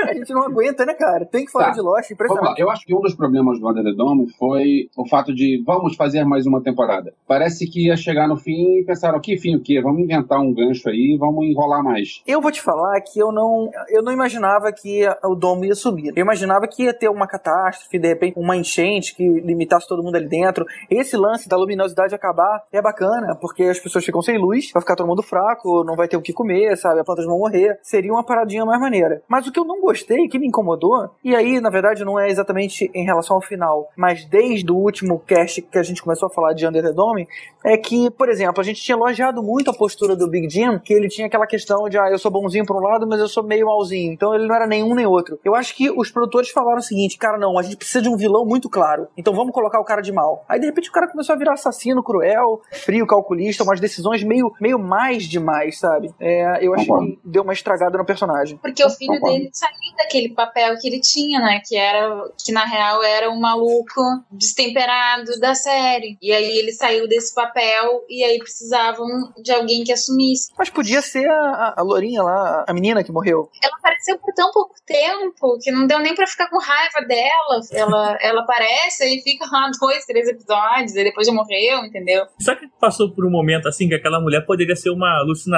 a 0.08 0.14
gente 0.14 0.32
não 0.32 0.42
aguenta, 0.44 0.84
né, 0.84 0.94
cara? 0.94 1.24
Tem 1.26 1.44
que 1.44 1.50
falar 1.50 1.66
Tá. 1.66 1.70
de 1.72 1.80
Lost, 1.80 2.10
impressionante. 2.10 2.60
eu 2.60 2.70
acho 2.70 2.84
que 2.84 2.94
um 2.94 3.00
dos 3.00 3.14
problemas 3.14 3.58
do 3.60 3.68
Under 3.68 3.84
the 3.84 3.92
Dome 3.92 4.30
foi 4.38 4.88
o 4.96 5.08
fato 5.08 5.34
de 5.34 5.62
vamos 5.66 5.94
fazer 5.96 6.24
mais 6.24 6.46
uma 6.46 6.62
temporada. 6.62 7.12
Parece 7.26 7.66
que 7.68 7.86
ia 7.86 7.96
chegar 7.96 8.26
no 8.28 8.36
fim 8.36 8.80
e 8.80 8.84
pensaram, 8.84 9.20
que 9.20 9.36
fim 9.38 9.56
o 9.56 9.60
quê? 9.62 9.80
Vamos 9.80 10.00
inventar 10.00 10.40
um 10.40 10.52
gancho 10.52 10.88
aí, 10.88 11.16
vamos 11.18 11.44
enrolar 11.46 11.82
mais. 11.82 12.22
Eu 12.26 12.40
vou 12.40 12.50
te 12.50 12.60
falar 12.60 13.00
que 13.00 13.18
eu 13.20 13.30
não, 13.32 13.70
eu 13.88 14.02
não 14.02 14.12
imaginava 14.12 14.72
que 14.72 15.02
o 15.24 15.34
domo 15.34 15.64
ia 15.64 15.74
sumir. 15.74 16.12
Eu 16.16 16.22
imaginava 16.22 16.66
que 16.66 16.84
ia 16.84 16.94
ter 16.94 17.08
uma 17.08 17.26
catástrofe, 17.26 17.98
de 17.98 18.08
repente 18.08 18.34
uma 18.38 18.56
enchente 18.56 19.14
que 19.14 19.22
limitasse 19.40 19.86
todo 19.88 20.02
mundo 20.02 20.16
ali 20.16 20.28
dentro. 20.28 20.64
Esse 20.90 21.16
lance 21.16 21.48
da 21.48 21.56
luminosidade 21.56 22.14
acabar 22.14 22.64
é 22.72 22.80
bacana, 22.82 23.36
porque 23.40 23.64
as 23.64 23.78
pessoas 23.78 24.04
ficam 24.04 24.22
sem 24.22 24.38
luz, 24.38 24.70
vai 24.72 24.80
ficar 24.82 24.96
todo 24.96 25.06
mundo 25.06 25.22
fraco, 25.22 25.71
não 25.84 25.96
vai 25.96 26.08
ter 26.08 26.16
o 26.16 26.22
que 26.22 26.32
comer, 26.32 26.76
sabe? 26.76 27.00
As 27.00 27.06
plantas 27.06 27.26
vão 27.26 27.38
morrer. 27.38 27.78
Seria 27.82 28.12
uma 28.12 28.24
paradinha 28.24 28.64
mais 28.64 28.80
maneira. 28.80 29.22
Mas 29.28 29.46
o 29.46 29.52
que 29.52 29.58
eu 29.58 29.64
não 29.64 29.80
gostei, 29.80 30.28
que 30.28 30.38
me 30.38 30.46
incomodou, 30.46 31.10
e 31.24 31.34
aí, 31.34 31.60
na 31.60 31.70
verdade, 31.70 32.04
não 32.04 32.18
é 32.18 32.28
exatamente 32.28 32.90
em 32.94 33.04
relação 33.04 33.36
ao 33.36 33.42
final, 33.42 33.88
mas 33.96 34.24
desde 34.24 34.70
o 34.70 34.76
último 34.76 35.18
cast 35.18 35.62
que 35.62 35.78
a 35.78 35.82
gente 35.82 36.02
começou 36.02 36.26
a 36.26 36.30
falar 36.30 36.52
de 36.52 36.66
Under 36.66 36.82
the 36.82 36.92
Dome, 36.92 37.26
é 37.64 37.76
que, 37.76 38.10
por 38.10 38.28
exemplo, 38.28 38.60
a 38.60 38.64
gente 38.64 38.82
tinha 38.82 38.96
elogiado 38.96 39.42
muito 39.42 39.70
a 39.70 39.74
postura 39.74 40.16
do 40.16 40.28
Big 40.28 40.48
Jim, 40.50 40.78
que 40.78 40.92
ele 40.92 41.08
tinha 41.08 41.26
aquela 41.26 41.46
questão 41.46 41.88
de, 41.88 41.98
ah, 41.98 42.10
eu 42.10 42.18
sou 42.18 42.30
bonzinho 42.30 42.66
por 42.66 42.76
um 42.76 42.80
lado, 42.80 43.06
mas 43.06 43.20
eu 43.20 43.28
sou 43.28 43.42
meio 43.42 43.66
malzinho. 43.66 44.12
Então 44.12 44.34
ele 44.34 44.46
não 44.46 44.54
era 44.54 44.66
nenhum 44.66 44.94
nem 44.94 45.06
outro. 45.06 45.38
Eu 45.44 45.54
acho 45.54 45.74
que 45.76 45.90
os 45.90 46.10
produtores 46.10 46.50
falaram 46.50 46.78
o 46.78 46.82
seguinte, 46.82 47.18
cara, 47.18 47.38
não, 47.38 47.58
a 47.58 47.62
gente 47.62 47.76
precisa 47.76 48.02
de 48.02 48.08
um 48.08 48.16
vilão 48.16 48.44
muito 48.44 48.68
claro. 48.68 49.06
Então 49.16 49.34
vamos 49.34 49.52
colocar 49.52 49.80
o 49.80 49.84
cara 49.84 50.00
de 50.00 50.12
mal. 50.12 50.44
Aí 50.48 50.58
de 50.58 50.66
repente 50.66 50.88
o 50.88 50.92
cara 50.92 51.08
começou 51.08 51.34
a 51.34 51.38
virar 51.38 51.54
assassino, 51.54 52.02
cruel, 52.02 52.60
frio, 52.72 53.06
calculista, 53.06 53.64
umas 53.64 53.80
decisões 53.80 54.22
meio, 54.24 54.52
meio 54.60 54.78
mais 54.78 55.24
demais, 55.24 55.61
sabe? 55.70 56.12
É, 56.18 56.58
eu 56.64 56.74
acho 56.74 56.86
que 56.86 57.18
deu 57.24 57.42
uma 57.42 57.52
estragada 57.52 57.96
no 57.96 58.04
personagem. 58.04 58.56
Porque 58.58 58.84
o 58.84 58.90
filho 58.90 59.14
Concordo. 59.14 59.38
dele 59.38 59.50
saiu 59.52 59.96
daquele 59.96 60.30
papel 60.30 60.76
que 60.80 60.88
ele 60.88 61.00
tinha, 61.00 61.38
né? 61.38 61.60
Que 61.64 61.76
era 61.76 62.28
que 62.44 62.50
na 62.50 62.64
real 62.64 63.02
era 63.02 63.30
o 63.30 63.38
maluco 63.38 64.00
destemperado 64.30 65.38
da 65.38 65.54
série. 65.54 66.16
E 66.20 66.32
aí 66.32 66.58
ele 66.58 66.72
saiu 66.72 67.06
desse 67.06 67.34
papel 67.34 68.04
e 68.08 68.24
aí 68.24 68.38
precisavam 68.38 69.06
de 69.42 69.52
alguém 69.52 69.84
que 69.84 69.92
assumisse. 69.92 70.52
Mas 70.56 70.70
podia 70.70 71.02
ser 71.02 71.28
a, 71.28 71.34
a, 71.34 71.74
a 71.80 71.82
Lourinha 71.82 72.22
lá, 72.22 72.64
a 72.66 72.72
menina 72.72 73.04
que 73.04 73.12
morreu. 73.12 73.50
Ela 73.62 73.76
apareceu 73.76 74.18
por 74.18 74.32
tão 74.34 74.50
pouco 74.50 74.74
tempo 74.86 75.58
que 75.60 75.70
não 75.70 75.86
deu 75.86 75.98
nem 75.98 76.14
pra 76.14 76.26
ficar 76.26 76.48
com 76.48 76.58
raiva 76.58 77.06
dela. 77.06 77.60
Ela, 77.72 78.18
ela 78.22 78.42
aparece 78.42 79.04
e 79.04 79.22
fica 79.22 79.46
lá 79.50 79.70
dois, 79.80 80.04
três 80.04 80.28
episódios, 80.28 80.94
e 80.94 81.04
depois 81.04 81.26
já 81.26 81.32
morreu, 81.32 81.84
entendeu? 81.84 82.26
Será 82.38 82.56
que 82.56 82.68
passou 82.80 83.12
por 83.12 83.26
um 83.26 83.30
momento 83.30 83.68
assim 83.68 83.88
que 83.88 83.94
aquela 83.94 84.20
mulher 84.20 84.44
poderia 84.46 84.76
ser 84.76 84.90
uma 84.90 85.20
alucinação 85.20 85.51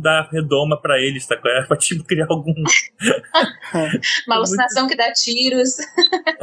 da 0.00 0.28
redoma 0.32 0.80
pra 0.80 0.98
eles, 1.00 1.26
tá? 1.26 1.36
é? 1.44 1.62
Pra 1.62 1.76
tipo 1.76 2.02
criar 2.04 2.26
algum. 2.28 2.52
Uma 4.26 4.36
alucinação 4.36 4.86
que 4.86 4.96
dá 4.96 5.12
tiros. 5.12 5.76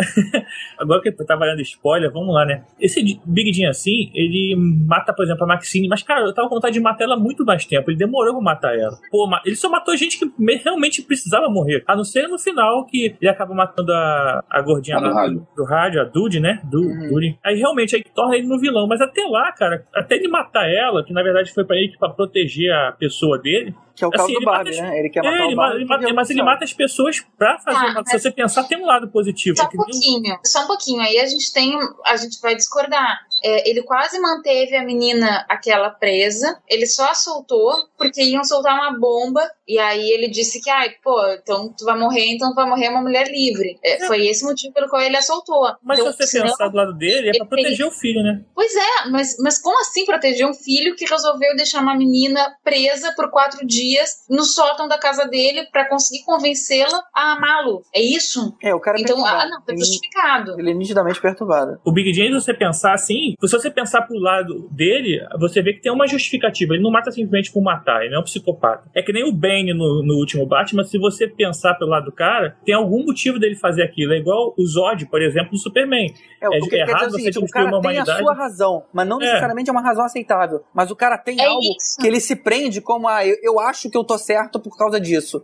Agora 0.77 1.01
que 1.01 1.09
eu 1.09 1.25
tava 1.25 1.45
lendo 1.45 1.61
spoiler, 1.61 2.11
vamos 2.11 2.33
lá, 2.33 2.45
né? 2.45 2.63
Esse 2.79 3.01
Big 3.25 3.53
Jim 3.53 3.65
assim, 3.65 4.11
ele 4.13 4.55
mata, 4.57 5.13
por 5.13 5.23
exemplo, 5.23 5.43
a 5.43 5.47
Maxine, 5.47 5.87
mas 5.87 6.03
cara, 6.03 6.21
eu 6.21 6.33
tava 6.33 6.47
com 6.49 6.55
vontade 6.55 6.73
de 6.73 6.79
matar 6.79 7.05
ela 7.05 7.15
há 7.15 7.19
muito 7.19 7.43
mais 7.45 7.65
tempo. 7.65 7.89
Ele 7.89 7.97
demorou 7.97 8.33
pra 8.33 8.41
matar 8.41 8.77
ela. 8.77 8.97
Pô, 9.11 9.27
ele 9.45 9.55
só 9.55 9.69
matou 9.69 9.95
gente 9.97 10.19
que 10.19 10.31
me- 10.37 10.55
realmente 10.55 11.01
precisava 11.01 11.49
morrer. 11.49 11.83
A 11.87 11.95
não 11.95 12.03
ser 12.03 12.27
no 12.27 12.37
final 12.37 12.85
que 12.85 13.15
ele 13.19 13.29
acaba 13.29 13.53
matando 13.53 13.91
a, 13.93 14.43
a 14.49 14.61
gordinha 14.61 14.99
lá 14.99 15.13
rádio. 15.13 15.47
do 15.55 15.63
rádio, 15.63 16.01
a 16.01 16.03
Dude, 16.05 16.39
né? 16.39 16.61
Du, 16.63 16.85
Uhum. 16.85 17.09
Dude. 17.09 17.37
Aí 17.43 17.57
realmente 17.57 17.95
aí 17.95 18.03
torna 18.13 18.35
ele 18.35 18.47
no 18.47 18.59
vilão. 18.59 18.87
Mas 18.87 19.01
até 19.01 19.23
lá, 19.25 19.51
cara, 19.51 19.85
até 19.93 20.15
ele 20.15 20.27
matar 20.27 20.69
ela, 20.69 21.03
que 21.03 21.13
na 21.13 21.23
verdade 21.23 21.53
foi 21.53 21.63
pra 21.65 21.75
ele 21.75 21.95
pra 21.97 22.09
proteger 22.09 22.71
a 22.71 22.84
pessoa 22.91 23.37
dele. 23.39 23.75
Que 23.95 24.03
é 24.03 24.07
o 24.07 24.11
caso 24.11 24.23
Assim, 24.25 24.33
do 24.33 24.39
ele 24.39 24.45
Barbie, 24.45 24.69
mata- 24.75 24.81
né? 24.89 24.99
Ele 24.99 25.09
quer 25.09 25.23
matar 25.23 25.35
É, 25.37 25.41
o 25.41 25.45
ele, 25.45 25.55
Barbie. 25.55 25.75
ele 25.77 25.85
porque 25.85 26.01
mata, 26.01 26.09
é 26.09 26.13
mas 26.13 26.29
ele 26.29 26.43
mata 26.43 26.63
as 26.65 26.73
pessoas 26.73 27.25
pra 27.37 27.57
fazer. 27.59 27.97
Ah, 27.97 28.03
Se 28.05 28.19
você 28.19 28.29
pensar, 28.31 28.63
tem 28.65 28.77
um 28.81 28.85
lado 28.85 29.07
positivo. 29.07 29.55
Só 29.57 29.63
um 29.65 29.69
pouquinho, 29.69 30.39
só 30.45 30.63
um 30.63 30.67
pouquinho. 30.67 31.01
Aí 31.01 31.17
a 31.17 31.25
gente 31.25 31.53
tem, 31.53 31.77
a 32.05 32.17
gente 32.17 32.41
vai 32.41 32.55
discordar. 32.55 33.19
É, 33.47 33.69
ele 33.69 33.83
quase 33.83 34.19
manteve 34.19 34.75
a 34.75 34.83
menina 34.83 35.45
aquela 35.47 35.89
presa. 35.91 36.59
Ele 36.67 36.87
só 36.87 37.05
a 37.11 37.13
soltou 37.13 37.71
porque 37.97 38.23
iam 38.23 38.43
soltar 38.43 38.73
uma 38.73 38.97
bomba. 38.99 39.41
E 39.67 39.77
aí 39.79 40.09
ele 40.11 40.27
disse 40.29 40.61
que, 40.61 40.69
ai, 40.69 40.89
pô, 41.03 41.19
então 41.29 41.73
tu 41.77 41.85
vai 41.85 41.97
morrer, 41.97 42.25
então 42.27 42.49
tu 42.51 42.55
vai 42.55 42.67
morrer 42.67 42.89
uma 42.89 43.01
mulher 43.01 43.27
livre. 43.27 43.79
É, 43.83 44.05
foi 44.07 44.25
esse 44.27 44.43
motivo 44.43 44.73
pelo 44.73 44.87
qual 44.89 45.01
ele 45.01 45.15
a 45.17 45.21
soltou. 45.21 45.67
Mas 45.83 45.99
Então, 45.99 46.11
se 46.11 46.17
você 46.17 46.27
senão- 46.27 46.47
pensar 46.47 46.67
do 46.69 46.77
lado 46.77 46.93
dele, 46.93 47.29
é 47.29 47.31
pra 47.31 47.39
ele 47.39 47.45
proteger 47.49 47.85
o 47.87 47.91
filho, 47.91 48.23
né? 48.23 48.41
Pois 48.53 48.73
é, 48.75 49.09
mas, 49.11 49.35
mas 49.39 49.59
como 49.59 49.79
assim 49.81 50.05
proteger 50.05 50.47
um 50.47 50.53
filho 50.53 50.95
que 50.95 51.05
resolveu 51.05 51.55
deixar 51.55 51.81
uma 51.81 51.95
menina 51.95 52.55
presa 52.63 53.13
por 53.15 53.29
quatro 53.31 53.65
dias 53.65 54.23
no 54.29 54.43
sótão 54.43 54.87
da 54.87 54.97
casa 54.97 55.25
dele 55.25 55.65
pra 55.71 55.87
conseguir 55.89 56.23
convencê-la 56.23 57.03
a 57.13 57.33
amá-lo? 57.33 57.83
É 57.93 58.01
isso? 58.01 58.55
É, 58.61 58.73
o 58.73 58.79
cara 58.79 58.97
é 58.97 59.01
Então, 59.01 59.15
perturbado. 59.17 59.41
ah, 59.43 59.49
não, 59.49 59.61
tá 59.63 59.73
ele, 59.73 59.79
justificado. 59.79 60.59
ele 60.59 60.71
é 60.71 60.73
nitidamente 60.73 61.21
perturbado. 61.21 61.79
O 61.85 61.91
Big 61.91 62.13
James, 62.13 62.43
se 62.43 62.45
você 62.45 62.53
pensar 62.53 62.93
assim, 62.93 63.34
se 63.41 63.51
você 63.51 63.69
pensar 63.69 64.01
pro 64.03 64.17
lado 64.17 64.67
dele, 64.71 65.19
você 65.39 65.61
vê 65.61 65.73
que 65.73 65.81
tem 65.81 65.91
uma 65.91 66.07
justificativa. 66.07 66.73
Ele 66.73 66.83
não 66.83 66.91
mata 66.91 67.11
simplesmente 67.11 67.51
por 67.51 67.61
matar, 67.61 68.01
ele 68.01 68.11
não 68.11 68.17
é 68.17 68.21
um 68.21 68.23
psicopata. 68.23 68.89
É 68.93 69.01
que 69.01 69.11
nem 69.13 69.23
o 69.23 69.31
Bane 69.31 69.73
no, 69.73 70.03
no 70.05 70.15
último 70.15 70.45
Batman, 70.45 70.83
se 70.83 70.97
você 70.97 71.27
pensar 71.27 71.75
pelo 71.75 71.91
lado 71.91 72.05
do 72.05 72.11
cara, 72.11 72.55
tem 72.65 72.73
algum 72.75 73.05
motivo 73.05 73.39
dele 73.39 73.55
fazer 73.55 73.83
aquilo. 73.83 74.13
É 74.13 74.17
igual 74.17 74.53
o 74.57 74.65
Zod, 74.65 75.05
por 75.07 75.21
exemplo, 75.21 75.49
no 75.53 75.57
Superman. 75.57 76.13
É, 76.41 76.49
o 76.49 76.53
É 76.53 76.59
que 76.59 76.75
é 76.75 76.79
errado 76.81 77.07
o 77.07 77.11
você 77.11 77.17
seguinte, 77.31 77.39
o 77.39 77.47
cara 77.47 77.65
uma 77.67 77.81
tem 77.81 77.89
a 77.91 77.93
humanidade? 78.03 78.19
sua 78.23 78.33
razão, 78.33 78.83
mas 78.93 79.07
não 79.07 79.17
É. 79.21 79.25
necessariamente 79.25 79.69
é 79.69 79.73
uma 79.73 79.81
razão 79.81 80.05
aceitável. 80.05 80.61
Mas 80.73 80.91
o 80.91 80.95
cara 80.95 81.17
tem 81.17 81.39
É 81.41 81.45
algo 81.45 81.61
isso. 81.61 81.97
que 81.99 82.07
ele 82.07 82.19
se 82.19 82.35
prende 82.35 82.81
como, 82.81 83.07
ah, 83.07 83.25
eu, 83.25 83.35
eu 83.43 83.59
acho 83.59 83.89
que 83.89 83.97
eu 83.97 84.03
tô 84.03 84.17
certo 84.17 84.59
por 84.59 84.77
causa 84.77 84.99
disso. 84.99 85.41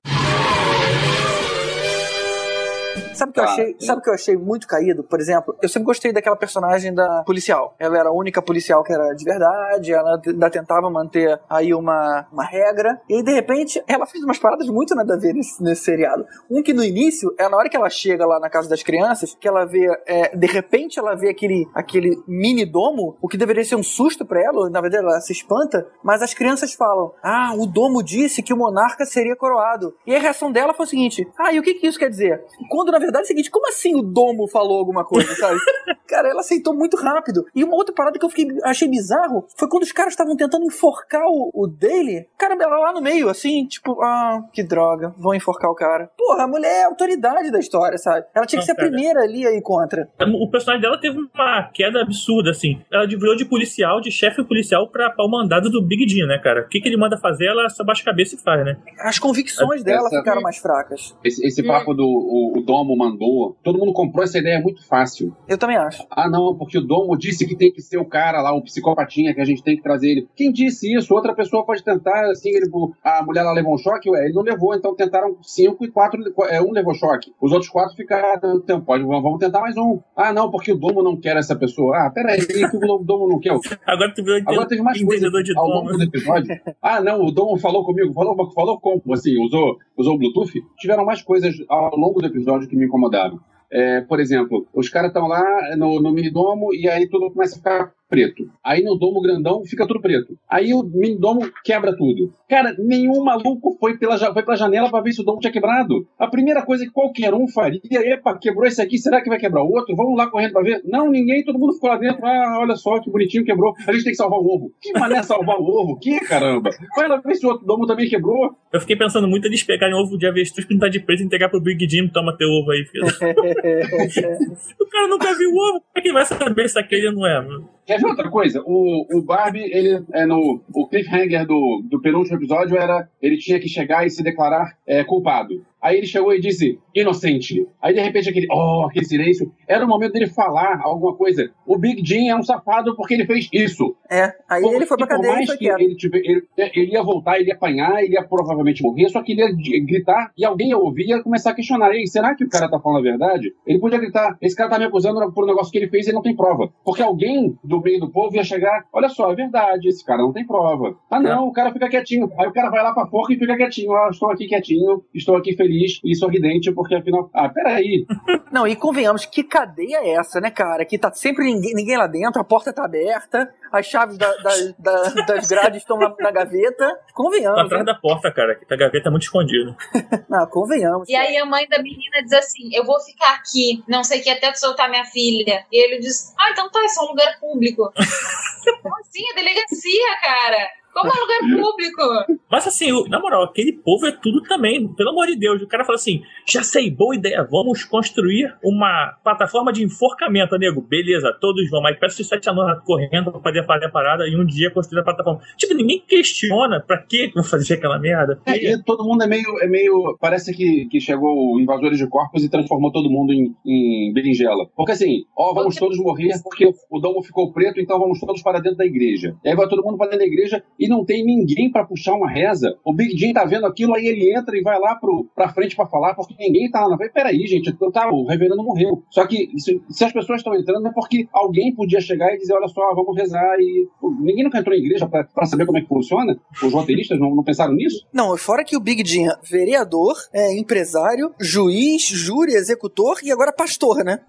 Sabe 3.22 3.30
o 3.30 3.34
que, 3.34 3.40
eu 3.40 3.46
Tá. 3.46 3.52
achei, 3.52 3.76
sabe 3.80 4.02
que 4.02 4.10
eu 4.10 4.14
achei 4.16 4.36
muito 4.36 4.68
caído? 4.68 5.04
Por 5.04 5.20
exemplo, 5.20 5.56
eu 5.62 5.70
sempre 5.70 5.86
gostei 5.86 6.12
daquela 6.12 6.36
personagem 6.36 6.92
da 6.94 7.24
policial. 7.24 7.76
Ela 7.78 8.00
era 8.00 8.10
a 8.10 8.12
única 8.12 8.42
policial 8.42 8.84
que 8.84 8.92
era 8.92 9.14
de 9.14 9.24
verdade, 9.24 9.94
ela 9.94 10.20
ainda 10.26 10.50
tentava 10.50 10.90
manter 10.90 11.40
aí 11.48 11.72
uma, 11.74 12.28
uma 12.32 12.44
regra. 12.44 13.00
E 13.08 13.16
aí, 13.18 13.24
de 13.24 13.32
repente, 13.32 13.82
ela 13.88 14.08
fez 14.08 14.24
umas 14.24 14.40
paradas 14.40 14.68
muito 14.68 14.96
nada 14.96 15.14
a 15.14 15.18
ver 15.18 15.34
nesse, 15.34 15.62
nesse 15.64 15.84
seriado. 15.84 16.26
Um 16.50 16.64
que 16.64 16.74
no 16.74 16.84
início, 16.84 17.32
é 17.38 17.48
na 17.48 17.58
hora 17.58 17.70
que 17.70 17.78
ela 17.78 17.90
chega 17.90 18.26
lá 18.26 18.40
na 18.40 18.50
casa 18.50 18.68
das 18.68 18.82
crianças, 18.82 19.38
que 19.40 19.48
ela 19.48 19.66
vê, 19.66 19.86
é, 20.08 20.36
de 20.36 20.48
repente 20.48 20.98
ela 20.98 21.14
vê 21.16 21.30
aquele, 21.30 21.68
aquele 21.76 22.22
mini 22.28 22.66
domo, 22.66 23.18
o 23.22 23.28
que 23.28 23.38
deveria 23.38 23.64
ser 23.64 23.76
um 23.76 23.84
susto 23.84 24.26
pra 24.26 24.42
ela, 24.42 24.68
na 24.70 24.82
verdade 24.82 25.04
ela 25.06 25.20
se 25.22 25.32
espanta, 25.32 25.88
mas 26.04 26.24
as 26.24 26.34
crianças 26.34 26.74
falam: 26.74 27.14
Ah, 27.24 27.54
o 27.56 27.68
domo 27.68 28.02
disse 28.02 28.42
que 28.42 28.54
o 28.54 28.58
monarca 28.58 29.06
seria 29.06 29.36
coroado. 29.36 29.94
E 30.08 30.16
a 30.16 30.20
reação 30.20 30.52
dela 30.52 30.74
foi 30.74 30.86
o 30.86 30.90
seguinte: 30.90 31.28
Ah, 31.38 31.54
e 31.54 31.60
o 31.60 31.62
que, 31.62 31.76
que 31.76 31.86
isso 31.88 32.00
quer 32.00 32.10
dizer? 32.10 32.44
Quando 32.70 32.92
na 32.92 32.98
verdade 32.98 33.11
é 33.20 33.22
o 33.22 33.26
seguinte: 33.26 33.51
como 33.51 33.68
assim 33.68 33.95
o 33.95 34.01
domo 34.01 34.47
falou 34.47 34.78
alguma 34.80 35.03
coisa, 35.05 35.34
sabe? 35.36 35.59
cara, 36.07 36.30
ela 36.30 36.41
aceitou 36.41 36.74
muito 36.76 36.97
rápido. 36.97 37.45
E 37.55 37.64
uma 37.64 37.76
outra 37.76 37.93
parada 37.95 38.18
que 38.20 38.26
eu 38.26 38.30
fiquei, 38.30 38.47
achei 38.64 38.88
bizarro 38.88 39.45
foi 39.57 39.68
quando 39.70 39.84
os 39.84 39.91
caras 39.91 40.14
estavam 40.14 40.36
tentando 40.36 40.66
enforcar 40.66 41.24
o, 41.26 41.51
o 41.53 41.68
dele. 41.68 42.28
Cara, 42.38 42.55
ela 42.62 42.78
lá 42.80 42.91
no 42.93 43.01
meio, 43.01 43.30
assim, 43.30 43.66
tipo, 43.66 44.01
ah, 44.01 44.41
que 44.51 44.62
droga, 44.64 45.14
vão 45.18 45.34
enforcar 45.34 45.72
o 45.72 45.76
cara. 45.76 46.09
Porra, 46.18 46.43
a 46.43 46.47
mulher 46.47 46.82
é 46.82 46.84
a 46.84 46.88
autoridade 46.88 47.49
da 47.51 47.59
história, 47.59 47.97
sabe? 47.97 48.26
Ela 48.36 48.45
tinha 48.45 48.59
que 48.59 48.66
ser 48.66 48.72
a 48.72 48.76
Não, 48.76 48.80
cara. 48.80 48.89
primeira 48.91 49.22
ali 49.22 49.45
aí 49.47 49.62
contra. 49.62 50.07
O 50.20 50.49
personagem 50.49 50.82
dela 50.82 50.99
teve 50.99 51.18
uma 51.34 51.64
queda 51.74 52.01
absurda, 52.01 52.51
assim. 52.51 52.82
Ela 52.91 53.07
virou 53.07 53.36
de 53.36 53.45
policial, 53.45 54.01
de 54.01 54.12
chefe 54.12 54.43
policial 54.43 54.88
pra, 54.89 55.09
pra 55.09 55.26
o 55.26 55.30
mandado 55.30 55.70
do 55.70 55.82
Big 55.82 56.07
Jim, 56.07 56.26
né, 56.26 56.38
cara? 56.39 56.62
O 56.62 56.68
que, 56.68 56.82
que 56.82 56.88
ele 56.89 56.97
manda 56.97 57.18
fazer, 57.18 57.45
ela 57.47 57.70
só 57.70 57.84
baixa 57.84 58.01
a 58.01 58.05
cabeça 58.05 58.36
e 58.36 58.38
faz, 58.38 58.66
né? 58.66 58.78
As 58.99 59.18
convicções 59.18 59.84
dela 59.84 60.07
Essa- 60.07 60.18
ficaram 60.20 60.41
mais 60.41 60.57
fracas. 60.57 61.16
Esse, 61.24 61.45
esse 61.45 61.64
papo 61.64 61.93
do 61.93 62.03
o, 62.05 62.57
o 62.59 62.62
Domo 62.62 62.91
mandou, 62.96 63.56
todo 63.64 63.78
mundo 63.78 63.94
comprou 63.94 64.24
essa 64.24 64.38
ideia 64.38 64.60
muito 64.60 64.86
fácil. 64.88 65.36
Eu 65.48 65.58
também 65.58 65.78
acho. 65.78 66.06
Ah, 66.10 66.30
não, 66.30 66.56
porque 66.56 66.78
o 66.78 66.82
Domo 66.82 67.18
disse 67.18 67.46
que 67.48 67.56
tem 67.56 67.72
que 67.72 67.82
ser 67.82 67.98
o 67.98 68.06
cara 68.06 68.42
lá, 68.42 68.54
o 68.54 68.62
psicopatinha, 68.62 69.34
que 69.34 69.42
a 69.42 69.46
gente 69.46 69.64
tem 69.64 69.76
que 69.76 69.84
trazer 69.84 70.12
ele. 70.12 70.28
Quem 70.36 70.52
disse 70.52 70.94
isso? 70.94 71.14
Outra 71.14 71.34
pessoa 71.34 71.66
pode 71.66 71.84
tentar, 71.84 72.30
assim, 72.30 72.50
ele, 72.50 72.70
a 73.04 73.24
mulher 73.24 73.44
lá 73.44 73.54
levou 73.54 73.74
um 73.76 73.78
choque, 73.78 74.10
ué, 74.10 74.26
ele 74.26 74.34
não 74.34 74.44
levou, 74.44 74.76
então 74.76 74.96
tentaram 74.96 75.38
cinco 75.42 75.86
e 75.86 75.92
quatro, 75.92 76.22
é, 76.50 76.62
um 76.62 76.72
levou 76.72 76.94
choque. 76.94 77.34
Os 77.42 77.52
outros 77.52 77.70
quatro 77.70 77.96
ficaram, 77.96 78.58
então, 78.58 78.82
pode, 78.82 79.04
vamos 79.04 79.39
tentar 79.39 79.62
mais 79.62 79.76
um. 79.78 80.00
Ah, 80.16 80.34
não, 80.34 80.50
porque 80.52 80.72
o 80.72 80.78
Domo 80.78 81.04
não 81.04 81.18
quer 81.18 81.38
essa 81.38 81.56
pessoa. 81.56 81.98
Ah, 81.98 82.10
peraí, 82.10 82.46
que 82.46 82.78
o 82.78 82.98
Domo 83.00 83.28
não 83.28 83.39
quer? 83.39 83.52
Agora 83.86 84.14
tu 84.14 84.24
virou 84.24 84.42
Agora 84.46 84.68
teve 84.68 84.82
mais 84.82 85.02
coisas 85.02 85.22
entendedor 85.22 85.44
de 85.44 85.58
ao 85.58 85.68
Domo. 85.68 85.76
longo 85.76 85.98
do 85.98 86.04
episódio. 86.04 86.60
Ah, 86.82 87.02
não, 87.02 87.24
o 87.24 87.32
Dom 87.32 87.58
falou 87.58 87.86
comigo, 87.86 88.14
falou, 88.14 88.52
falou 88.52 88.80
como? 88.80 89.02
Assim, 89.14 89.38
usou, 89.44 89.78
usou 89.98 90.16
o 90.16 90.18
Bluetooth? 90.18 90.52
Tiveram 90.78 91.06
mais 91.06 91.22
coisas 91.22 91.56
ao 91.70 91.96
longo 91.96 92.20
do 92.22 92.28
episódio 92.28 92.68
que 92.68 92.76
me 92.82 92.88
incomodaram. 92.88 93.40
É, 93.72 94.02
por 94.02 94.20
exemplo, 94.20 94.68
os 94.74 94.90
caras 94.90 95.10
estão 95.10 95.28
lá 95.28 95.44
no, 95.78 96.02
no 96.02 96.12
minidomo 96.12 96.74
e 96.74 96.90
aí 96.90 97.08
tudo 97.08 97.32
começa 97.32 97.56
a 97.56 97.58
ficar 97.58 97.94
preto. 98.12 98.43
Aí 98.62 98.84
no 98.84 98.97
domo 98.97 99.22
grandão 99.22 99.64
fica 99.64 99.88
tudo 99.88 100.01
preto. 100.01 100.38
Aí 100.49 100.74
o 100.74 100.84
minidomo 100.84 101.49
quebra 101.64 101.95
tudo. 101.95 102.34
Cara, 102.49 102.76
nenhum 102.78 103.24
maluco 103.24 103.78
foi 103.80 103.97
pela, 103.97 104.18
foi 104.18 104.43
pela 104.43 104.57
janela 104.57 104.89
pra 104.89 104.99
ver 104.99 105.14
se 105.14 105.22
o 105.22 105.24
domo 105.24 105.39
tinha 105.39 105.53
quebrado. 105.53 106.05
A 106.20 106.28
primeira 106.28 106.62
coisa 106.62 106.86
que 106.86 106.91
qualquer 106.91 107.34
um 107.34 107.47
faria, 107.47 107.80
epa, 107.89 108.38
quebrou 108.38 108.66
esse 108.66 108.82
aqui, 108.82 108.97
será 108.97 109.22
que 109.22 109.30
vai 109.30 109.39
quebrar 109.39 109.64
o 109.64 109.72
outro? 109.72 109.95
Vamos 109.95 110.18
lá 110.18 110.30
correndo 110.30 110.51
pra 110.51 110.62
ver. 110.62 110.82
Não, 110.84 111.09
ninguém, 111.09 111.45
todo 111.45 111.57
mundo 111.57 111.74
ficou 111.74 111.89
lá 111.89 111.97
dentro. 111.97 112.26
Ah, 112.26 112.59
olha 112.59 112.76
só 112.76 112.99
que 112.99 113.09
bonitinho, 113.09 113.45
quebrou. 113.45 113.74
A 113.88 113.93
gente 113.93 114.03
tem 114.03 114.12
que 114.12 114.18
salvar 114.18 114.39
o 114.39 114.45
ovo. 114.45 114.74
Que 114.82 114.91
mané 114.91 115.24
salvar 115.24 115.57
o 115.57 115.64
ovo? 115.64 115.97
Que 115.97 116.20
caramba? 116.20 116.70
Vai 116.95 117.07
lá 117.07 117.16
ver 117.18 117.36
se 117.36 117.45
o 117.45 117.49
outro 117.49 117.66
domo 117.66 117.88
também 117.88 118.09
quebrou. 118.09 118.53
Eu 118.74 118.82
fiquei 118.82 118.97
pensando 118.97 119.28
muito 119.28 119.45
eles 119.45 119.64
pegarem 119.64 119.95
ovo 119.95 120.18
de 120.18 120.28
avestruz, 120.28 120.68
pintar 120.68 120.89
de 120.89 120.99
preto 120.99 121.22
e 121.22 121.26
entregar 121.26 121.47
pro 121.49 121.62
Big 121.62 121.89
Jim, 121.89 122.09
toma 122.09 122.36
teu 122.38 122.49
ovo 122.49 122.72
aí, 122.72 122.84
filho. 122.86 123.05
o 124.82 124.86
cara 124.88 125.07
nunca 125.07 125.34
viu 125.38 125.49
o 125.49 125.53
ovo, 125.53 125.80
como 125.80 125.84
é 125.95 126.01
que 126.01 126.07
ele 126.07 126.14
vai 126.14 126.26
saber 126.26 126.70
se 126.70 126.80
aquele 126.80 127.12
não 127.12 127.26
é? 127.26 127.41
mano? 127.41 127.70
Quer 127.92 128.00
ver 128.00 128.08
outra 128.08 128.30
coisa? 128.30 128.64
O, 128.66 129.18
o 129.18 129.22
Barbie, 129.22 129.70
ele 129.70 130.02
é 130.14 130.26
no. 130.26 130.62
O 130.74 130.88
cliffhanger 130.88 131.46
do, 131.46 131.84
do 131.89 132.00
penúltimo 132.00 132.38
episódio 132.38 132.78
era 132.78 133.10
ele 133.22 133.38
tinha 133.38 133.60
que 133.60 133.68
chegar 133.68 134.08
e 134.08 134.10
se 134.10 134.24
declarar 134.24 134.78
é, 134.88 135.04
culpado. 135.04 135.66
Aí 135.82 135.98
ele 135.98 136.06
chegou 136.06 136.34
e 136.34 136.40
disse, 136.40 136.80
inocente. 136.96 137.68
Aí 137.82 137.94
de 137.94 138.00
repente 138.00 138.30
aquele, 138.30 138.48
oh, 138.52 138.86
aquele 138.88 139.06
silêncio. 139.06 139.52
Era 139.68 139.86
o 139.86 139.88
momento 139.88 140.14
dele 140.14 140.28
falar 140.28 140.80
alguma 140.84 141.16
coisa. 141.16 141.50
O 141.66 141.78
Big 141.78 142.06
Jim 142.06 142.30
é 142.30 142.36
um 142.36 142.44
safado 142.44 142.96
porque 142.96 143.14
ele 143.16 143.26
fez 143.26 143.50
isso. 143.52 143.96
É, 144.10 144.34
aí 144.50 144.62
Por- 144.62 144.76
ele 144.76 144.86
foi 144.86 144.98
pra 144.98 145.06
e 145.06 145.10
por 145.10 145.16
cadeia 145.16 145.32
e 145.32 145.36
mais 145.36 145.46
foi 145.48 145.58
que 145.58 145.68
ele, 145.68 145.98
ele, 146.14 146.44
ele 146.58 146.92
ia 146.92 147.02
voltar, 147.04 147.40
ele 147.40 147.50
ia 147.50 147.56
apanhar, 147.56 148.04
ele 148.04 148.14
ia 148.14 148.24
provavelmente 148.24 148.84
morrer, 148.84 149.10
só 149.10 149.24
que 149.24 149.32
ele 149.32 149.42
ia 149.42 149.86
gritar 149.86 150.32
e 150.38 150.46
alguém 150.46 150.70
ia 150.70 150.78
ouvir 150.78 151.06
e 151.06 151.10
ia 151.10 151.24
começar 151.24 151.52
a 151.52 151.56
questionar. 151.56 151.94
Ei, 151.94 152.06
será 152.06 152.36
que 152.36 152.44
o 152.44 152.50
cara 152.50 152.70
tá 152.70 152.80
falando 152.80 153.00
a 153.00 153.10
verdade? 153.10 153.54
Ele 153.66 153.80
podia 153.80 153.98
gritar, 153.98 154.38
esse 154.42 154.56
cara 154.56 154.70
tá 154.70 154.78
me 154.78 154.86
acusando 154.86 155.32
por 155.32 155.46
um 155.46 155.48
negócio 155.48 155.72
que 155.72 155.78
ele 155.78 155.90
fez 155.90 156.08
e 156.08 156.14
não 156.14 156.22
tem 156.22 156.36
prova. 156.36 156.72
Porque 156.84 157.02
alguém 157.02 157.58
do 157.64 157.82
meio 157.82 158.00
do 158.00 158.10
povo 158.12 158.36
ia 158.36 158.44
chegar, 158.44 158.86
olha 158.94 159.10
só, 159.10 159.32
é 159.32 159.36
verdade, 159.36 159.88
esse 159.88 160.06
cara 160.06 160.22
não 160.22 160.34
tem 160.34 160.46
prova. 160.46 160.96
Ah 161.10 161.20
não, 161.20 161.48
o 161.48 161.54
cara 161.54 161.72
fica 161.72 161.90
quietinho. 161.90 162.30
Aí 162.38 162.48
o 162.48 162.54
cara 162.54 162.70
vai 162.70 162.84
lá 162.84 162.94
pra 162.94 163.08
forca 163.08 163.34
e 163.34 163.38
fica 163.38 163.56
quietinho. 163.56 163.94
Ah, 163.94 164.10
estou 164.12 164.30
aqui 164.30 164.46
quietinho, 164.48 165.04
estou 165.14 165.36
aqui 165.36 165.56
feliz 165.56 165.71
e 166.04 166.16
sorridente, 166.16 166.72
porque 166.72 166.96
afinal... 166.96 167.30
Ah, 167.34 167.50
peraí. 167.50 168.06
Não, 168.52 168.68
e 168.68 168.76
convenhamos, 168.76 169.26
que 169.26 169.44
cadeia 169.44 169.98
é 169.98 170.10
essa, 170.16 170.40
né, 170.42 170.52
cara? 170.52 170.84
Que 170.86 170.98
tá 170.98 171.12
sempre 171.14 171.46
ninguém, 171.46 171.74
ninguém 171.74 171.98
lá 171.98 172.08
dentro, 172.08 172.42
a 172.42 172.44
porta 172.44 172.74
tá 172.74 172.84
aberta, 172.86 173.54
as 173.72 173.86
chaves 173.86 174.18
da- 174.18 174.36
da- 174.38 174.74
da- 174.78 175.10
das 175.26 175.48
grades 175.48 175.82
estão 175.82 175.98
na, 175.98 176.14
na 176.20 176.32
gaveta. 176.32 176.88
Tá 176.88 176.98
Convenhamos. 177.14 177.60
atrás 177.62 177.86
né? 177.86 177.94
da 177.94 178.00
porta, 178.00 178.32
cara, 178.32 178.56
que 178.56 178.74
a 178.74 178.78
gaveta 178.78 179.08
é 179.08 179.12
muito 179.12 179.24
escondida. 179.24 179.76
Não, 180.30 180.46
convenhamos. 180.48 181.08
E 181.08 181.16
aí 181.16 181.38
a 181.38 181.46
mãe 181.46 181.68
da 181.68 181.82
menina 181.82 182.22
diz 182.24 182.34
assim: 182.34 182.70
Eu 182.74 182.84
vou 182.86 183.00
ficar 183.00 183.36
aqui, 183.36 183.84
não 183.88 184.04
sei 184.04 184.20
o 184.20 184.24
que, 184.24 184.30
até 184.30 184.52
tu 184.52 184.60
soltar 184.60 184.90
minha 184.90 185.06
filha. 185.06 185.66
E 185.72 185.84
ele 185.84 186.00
diz: 186.00 186.34
Ah, 186.38 186.52
então 186.52 186.70
tá, 186.70 186.84
isso 186.86 187.00
é 187.00 187.04
um 187.04 187.08
lugar 187.10 187.40
público. 187.40 187.92
Como 188.84 188.96
assim? 189.00 189.24
É 189.32 189.36
delegacia, 189.36 190.18
cara. 190.22 190.68
Como 190.94 191.10
é 191.10 191.16
um 191.16 191.22
lugar 191.22 191.62
público? 191.62 192.42
Mas 192.50 192.68
assim, 192.68 192.88
na 193.10 193.20
moral, 193.20 193.44
aquele 193.44 193.74
povo 193.74 194.06
é 194.06 194.12
tudo 194.12 194.42
também. 194.44 194.88
Pelo 194.94 195.12
amor 195.12 195.28
de 195.28 195.36
Deus. 195.36 195.62
O 195.62 195.68
cara 195.68 195.86
fala 195.86 195.96
assim: 195.96 196.22
já 196.46 196.64
sei, 196.64 196.92
boa 196.92 197.16
ideia. 197.16 197.48
Vamos 197.50 197.84
construir 197.84 198.54
uma 198.64 199.18
plataforma 199.24 199.72
de 199.72 199.84
enforcamento, 199.84 200.58
nego. 200.58 200.82
Beleza, 200.82 201.36
todos 201.39 201.70
vão, 201.70 201.82
mas 201.82 201.98
peço 201.98 202.24
sete 202.24 202.50
anos 202.50 202.84
correndo 202.84 203.32
pra 203.32 203.39
poder 203.39 203.66
fazer 203.66 203.86
a 203.86 203.89
parada 203.89 204.28
e 204.28 204.36
um 204.36 204.46
dia 204.46 204.70
construir 204.70 205.02
a 205.02 205.04
plataforma. 205.04 205.42
Tipo, 205.58 205.74
ninguém 205.74 206.04
questiona 206.06 206.80
pra 206.80 206.98
que 206.98 207.32
vão 207.34 207.44
fazer 207.44 207.76
aquela 207.76 207.98
merda. 207.98 208.42
É, 208.46 208.74
e 208.74 208.84
todo 208.84 209.06
mundo 209.06 209.24
é 209.24 209.28
meio, 209.28 209.60
é 209.62 209.68
meio. 209.68 210.18
Parece 210.20 210.54
que, 210.54 210.86
que 210.86 211.00
chegou 211.00 211.56
o 211.56 211.60
invasores 211.60 211.98
de 211.98 212.08
corpos 212.08 212.44
e 212.44 212.50
transformou 212.50 212.92
todo 212.92 213.10
mundo 213.10 213.32
em, 213.32 213.56
em 213.66 214.14
berinjela. 214.14 214.68
Porque 214.76 214.92
assim, 214.92 215.26
ó, 215.38 215.54
vamos 215.54 215.76
todos 215.76 215.98
morrer 215.98 216.34
porque 216.44 216.70
o 216.89 217.00
domo 217.00 217.22
ficou 217.22 217.52
preto, 217.52 217.80
então 217.80 218.00
vamos 218.00 218.20
todos 218.20 218.42
para 218.42 218.60
dentro 218.60 218.78
da 218.78 218.86
igreja. 218.86 219.36
E 219.44 219.50
aí 219.50 219.56
vai 219.56 219.68
todo 219.68 219.84
mundo 219.84 219.98
para 219.98 220.08
dentro 220.08 220.20
da 220.20 220.26
igreja 220.26 220.64
e 220.82 220.88
não 220.88 221.06
tem 221.06 221.24
ninguém 221.24 221.72
para 221.72 221.86
puxar 221.86 222.16
uma 222.16 222.28
reza. 222.28 222.76
O 222.84 222.92
Big 222.92 223.16
Jim 223.16 223.32
tá 223.34 223.46
vendo 223.46 223.68
aquilo, 223.68 223.94
aí 223.94 224.08
ele 224.08 224.36
entra 224.36 224.58
e 224.58 224.64
vai 224.64 224.80
lá 224.80 224.96
pro, 224.96 225.30
pra 225.36 225.54
frente 225.54 225.76
para 225.76 225.86
falar, 225.86 226.16
porque 226.16 226.34
ninguém 226.40 226.72
tá 226.72 226.84
lá. 226.88 226.98
Falei, 226.98 227.12
Peraí, 227.12 227.46
gente, 227.46 227.72
tá, 227.94 228.10
o 228.10 228.26
reverendo 228.26 228.64
morreu. 228.64 229.04
Só 229.12 229.28
que 229.28 229.48
se, 229.60 229.80
se 229.88 230.04
as 230.04 230.12
pessoas 230.12 230.40
estão 230.40 230.56
entrando 230.56 230.88
é 230.88 230.92
porque 230.92 231.28
alguém 231.32 231.72
podia 231.76 232.02
chegar 232.02 232.34
e 232.34 232.38
dizer, 232.40 232.56
olha 232.56 232.68
só, 232.68 232.82
vamos 232.96 233.16
rezar. 233.16 233.56
E 233.60 233.88
pô, 234.00 234.10
ninguém 234.10 234.44
nunca 234.44 234.58
entrou 234.58 234.76
em 234.76 234.80
igreja 234.80 235.08
para 235.08 235.46
saber 235.46 235.68
como 235.68 235.78
é 235.78 235.82
que 235.82 235.88
funciona. 235.88 236.36
Os 236.64 236.74
roteiristas 236.74 237.20
não, 237.20 237.36
não 237.36 237.44
pensaram 237.44 237.76
nisso? 237.76 238.08
Não, 238.12 238.36
fora 238.36 238.64
que 238.64 238.76
o 238.76 238.80
Big 238.80 239.08
Jim 239.08 239.28
é 239.28 239.36
vereador, 239.48 240.16
é 240.34 240.58
empresário, 240.58 241.32
juiz, 241.40 242.08
júri, 242.08 242.54
executor 242.54 243.20
e 243.24 243.32
agora 243.32 243.54
pastor, 243.54 244.04
né? 244.04 244.20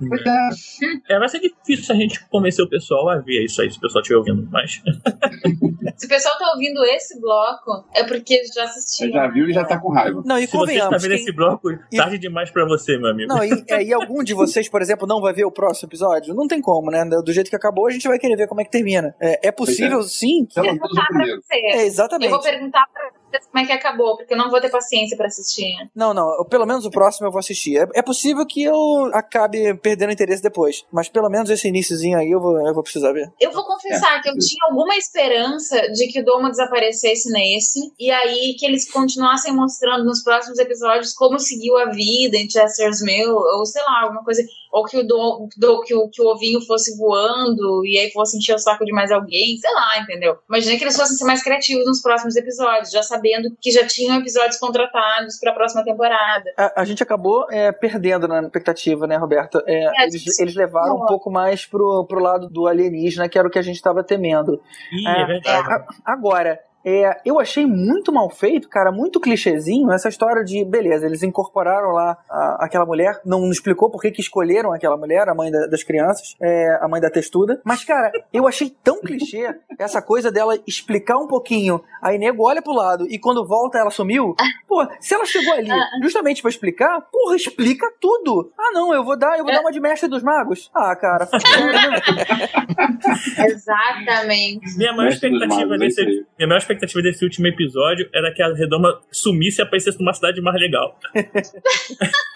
É. 1.09 1.14
É, 1.14 1.18
vai 1.18 1.28
ser 1.28 1.40
difícil 1.40 1.94
a 1.94 1.98
gente 1.98 2.28
convencer 2.28 2.62
o 2.62 2.68
pessoal 2.68 3.09
a 3.09 3.16
ver 3.16 3.42
isso 3.44 3.62
aí, 3.62 3.70
se 3.70 3.78
o 3.78 3.80
pessoal 3.80 4.03
estiver 4.03 4.18
ouvindo. 4.18 4.46
Mas 4.50 4.82
Se 5.96 6.07
o 6.07 6.09
pessoal 6.09 6.36
tá 6.43 6.51
ouvindo 6.53 6.84
esse 6.84 7.20
bloco, 7.20 7.84
é 7.95 8.05
porque 8.05 8.43
já 8.55 8.64
assistiu. 8.64 9.07
Você 9.07 9.12
já 9.12 9.28
viu 9.28 9.49
e 9.49 9.53
já 9.53 9.64
tá 9.64 9.78
com 9.80 9.90
raiva. 9.93 10.22
Não, 10.24 10.38
e 10.38 10.47
se 10.47 10.57
você 10.57 10.72
está 10.74 10.88
vendo 10.90 11.01
quem- 11.11 11.14
esse 11.14 11.32
bloco, 11.32 11.68
tarde 11.97 12.18
demais 12.18 12.51
pra 12.51 12.64
você, 12.64 12.97
meu 12.99 13.11
amigo. 13.11 13.28
Não, 13.32 13.45
e, 13.45 13.64
é, 13.68 13.82
e 13.82 13.93
algum 13.93 14.22
de 14.22 14.34
vocês, 14.34 14.68
por 14.68 14.82
exemplo, 14.82 15.07
não 15.07 15.20
vai 15.20 15.32
ver 15.32 15.45
o 15.45 15.51
próximo 15.53 15.88
episódio? 15.88 16.34
Não 16.34 16.47
tem 16.49 16.61
como, 16.61 16.90
né? 16.90 17.05
Do 17.05 17.32
jeito 17.32 17.49
que 17.51 17.57
acabou, 17.57 17.86
a 17.86 17.90
gente 17.90 18.09
vai 18.09 18.18
querer 18.18 18.36
ver 18.36 18.47
como 18.49 18.61
é 18.61 18.64
que 18.64 18.70
termina. 18.70 19.14
É, 19.20 19.49
é 19.49 19.53
possível, 19.53 20.03
sim. 20.03 20.47
Pelo 20.55 20.66
menos 20.66 20.80
o 20.80 20.82
perguntar 20.82 21.07
pra 21.09 21.24
você. 21.26 21.55
É, 21.55 21.76
Eu 21.82 21.86
exatamente. 21.86 22.30
vou 22.30 22.40
perguntar 22.40 22.86
pra 22.93 23.03
você 23.05 23.21
como 23.40 23.64
é 23.64 23.66
que 23.66 23.72
acabou, 23.72 24.16
porque 24.16 24.34
eu 24.34 24.38
não 24.38 24.50
vou 24.50 24.60
ter 24.60 24.70
paciência 24.70 25.16
pra 25.16 25.26
assistir. 25.26 25.72
Não, 25.94 26.12
não. 26.14 26.28
eu- 26.38 26.44
Pelo 26.44 26.66
menos 26.66 26.84
o 26.84 26.90
próximo 26.90 27.26
eu 27.26 27.30
vou 27.32 27.38
assistir. 27.40 27.76
É, 27.78 27.86
é 27.94 28.02
possível 28.02 28.44
que 28.46 28.62
eu 28.62 29.10
acabe 29.12 29.74
perdendo 29.78 30.12
interesse 30.12 30.42
depois. 30.42 30.84
Mas 30.92 31.08
pelo 31.08 31.28
menos 31.28 31.48
esse 31.50 31.68
iniciozinho 31.68 32.18
aí 32.18 32.30
eu 32.30 32.40
vou, 32.40 32.56
eu 32.66 32.74
vou 32.74 32.82
precisar 32.82 33.12
ver. 33.12 33.30
Eu 33.40 33.52
vou 33.52 33.64
confessar 33.64 34.20
que 34.22 34.28
eu 34.28 34.34
tinha 34.38 34.66
alguma 34.68 34.96
esperança 34.96 35.80
de 35.92 36.06
que 36.08 36.20
o 36.20 36.24
Doma 36.24 36.50
desaparecesse 36.50 37.30
nesse, 37.32 37.92
e 37.98 38.10
aí 38.10 38.54
que 38.58 38.66
eles 38.66 38.90
continuassem 38.90 39.54
mostrando 39.54 40.04
nos 40.04 40.22
próximos 40.22 40.58
episódios 40.58 41.12
como 41.14 41.38
seguiu 41.38 41.76
a 41.78 41.86
vida 41.86 42.36
em 42.36 42.48
Chester's 42.50 43.02
Mill, 43.02 43.34
ou 43.34 43.64
sei 43.64 43.82
lá, 43.82 44.02
alguma 44.02 44.24
coisa. 44.24 44.42
Ou 44.72 44.84
que 44.84 44.96
o, 44.96 45.06
do, 45.06 45.48
do- 45.58 45.82
que, 45.82 45.94
o, 45.94 46.08
que 46.08 46.22
o 46.22 46.28
ovinho 46.28 46.58
fosse 46.62 46.96
voando 46.96 47.84
e 47.84 47.98
aí 47.98 48.10
fosse 48.10 48.38
encher 48.38 48.54
o 48.54 48.58
saco 48.58 48.84
de 48.86 48.92
mais 48.92 49.10
alguém, 49.12 49.56
sei 49.58 49.70
lá, 49.74 49.98
entendeu? 50.00 50.36
Imaginei 50.48 50.78
que 50.78 50.84
eles 50.84 50.96
fossem 50.96 51.14
ser 51.16 51.24
mais 51.26 51.42
criativos 51.42 51.84
nos 51.84 52.00
próximos 52.00 52.34
episódios, 52.36 52.90
já 52.90 53.02
sabendo 53.22 53.56
que 53.60 53.70
já 53.70 53.86
tinham 53.86 54.18
episódios 54.18 54.58
contratados 54.58 55.38
pra 55.38 55.52
próxima 55.52 55.84
temporada. 55.84 56.50
A, 56.58 56.82
a 56.82 56.84
gente 56.84 57.02
acabou 57.02 57.46
é, 57.50 57.70
perdendo 57.72 58.26
na 58.26 58.40
expectativa, 58.42 59.06
né, 59.06 59.16
Roberto? 59.16 59.62
É, 59.66 59.84
É, 59.84 60.02
eles, 60.04 60.22
tipo, 60.22 60.42
eles 60.42 60.54
levaram 60.54 60.96
um 60.96 60.98
não. 61.00 61.06
pouco 61.06 61.30
mais 61.30 61.64
pro, 61.64 62.04
pro 62.06 62.20
lado 62.20 62.48
do 62.48 62.66
alienígena, 62.66 63.28
que 63.28 63.38
era 63.38 63.46
o 63.46 63.50
que 63.50 63.58
a 63.58 63.62
gente 63.62 63.76
estava 63.76 64.02
temendo. 64.02 64.60
Ih, 64.92 65.06
É, 65.08 65.22
é 65.22 65.26
verdade. 65.26 65.72
A- 65.72 65.86
Agora, 66.12 66.58
É, 66.84 67.20
eu 67.24 67.38
achei 67.38 67.64
muito 67.66 68.12
mal 68.12 68.28
feito, 68.30 68.68
cara, 68.68 68.90
muito 68.90 69.20
clichêzinho, 69.20 69.90
essa 69.92 70.08
história 70.08 70.44
de, 70.44 70.64
beleza, 70.64 71.06
eles 71.06 71.22
incorporaram 71.22 71.90
lá 71.92 72.16
a, 72.28 72.64
aquela 72.64 72.84
mulher, 72.84 73.20
não 73.24 73.50
explicou 73.50 73.90
por 73.90 74.00
que, 74.00 74.10
que 74.10 74.20
escolheram 74.20 74.72
aquela 74.72 74.96
mulher, 74.96 75.28
a 75.28 75.34
mãe 75.34 75.50
da- 75.50 75.66
das 75.66 75.82
crianças, 75.82 76.34
é, 76.40 76.78
a 76.80 76.88
mãe 76.88 77.00
da 77.00 77.10
textuda. 77.10 77.60
Mas, 77.64 77.84
cara, 77.84 78.10
eu 78.32 78.46
achei 78.48 78.74
tão 78.82 79.00
clichê 79.00 79.54
essa 79.78 80.02
coisa 80.02 80.30
dela 80.30 80.58
explicar 80.66 81.18
um 81.18 81.26
pouquinho, 81.28 81.82
aí 82.02 82.18
nego 82.18 82.44
olha 82.46 82.60
pro 82.62 82.72
lado 82.72 83.06
e 83.08 83.18
quando 83.18 83.46
volta 83.46 83.78
ela 83.78 83.90
sumiu. 83.90 84.34
Pô, 84.66 84.86
se 85.00 85.14
ela 85.14 85.24
chegou 85.24 85.52
ali 85.54 85.70
justamente 86.02 86.42
pra 86.42 86.50
explicar, 86.50 87.00
porra, 87.12 87.36
explica 87.36 87.86
tudo. 88.00 88.50
Ah, 88.58 88.70
não, 88.72 88.92
eu 88.94 89.04
vou 89.04 89.16
dar, 89.16 89.38
eu 89.38 89.44
vou 89.44 89.52
dar 89.52 89.60
uma 89.60 89.70
de 89.72 89.80
mestre 89.80 90.08
dos 90.08 90.22
magos. 90.22 90.70
Ah, 90.74 90.94
cara, 90.96 91.28
né? 91.32 92.00
Exatamente. 93.48 94.76
Minha 94.76 94.92
maior, 94.92 95.10
expectativa 95.10 95.66
magos, 95.66 95.98
é 95.98 96.04
minha 96.04 96.24
maior 96.40 96.58
expectativa 96.58 96.71
desse 96.80 97.24
último 97.24 97.46
episódio 97.46 98.08
era 98.14 98.32
que 98.32 98.42
a 98.42 98.52
Redoma 98.52 99.00
sumisse 99.10 99.60
e 99.60 99.62
aparecesse 99.62 99.98
numa 99.98 100.12
cidade 100.12 100.40
mais 100.40 100.60
legal. 100.60 100.98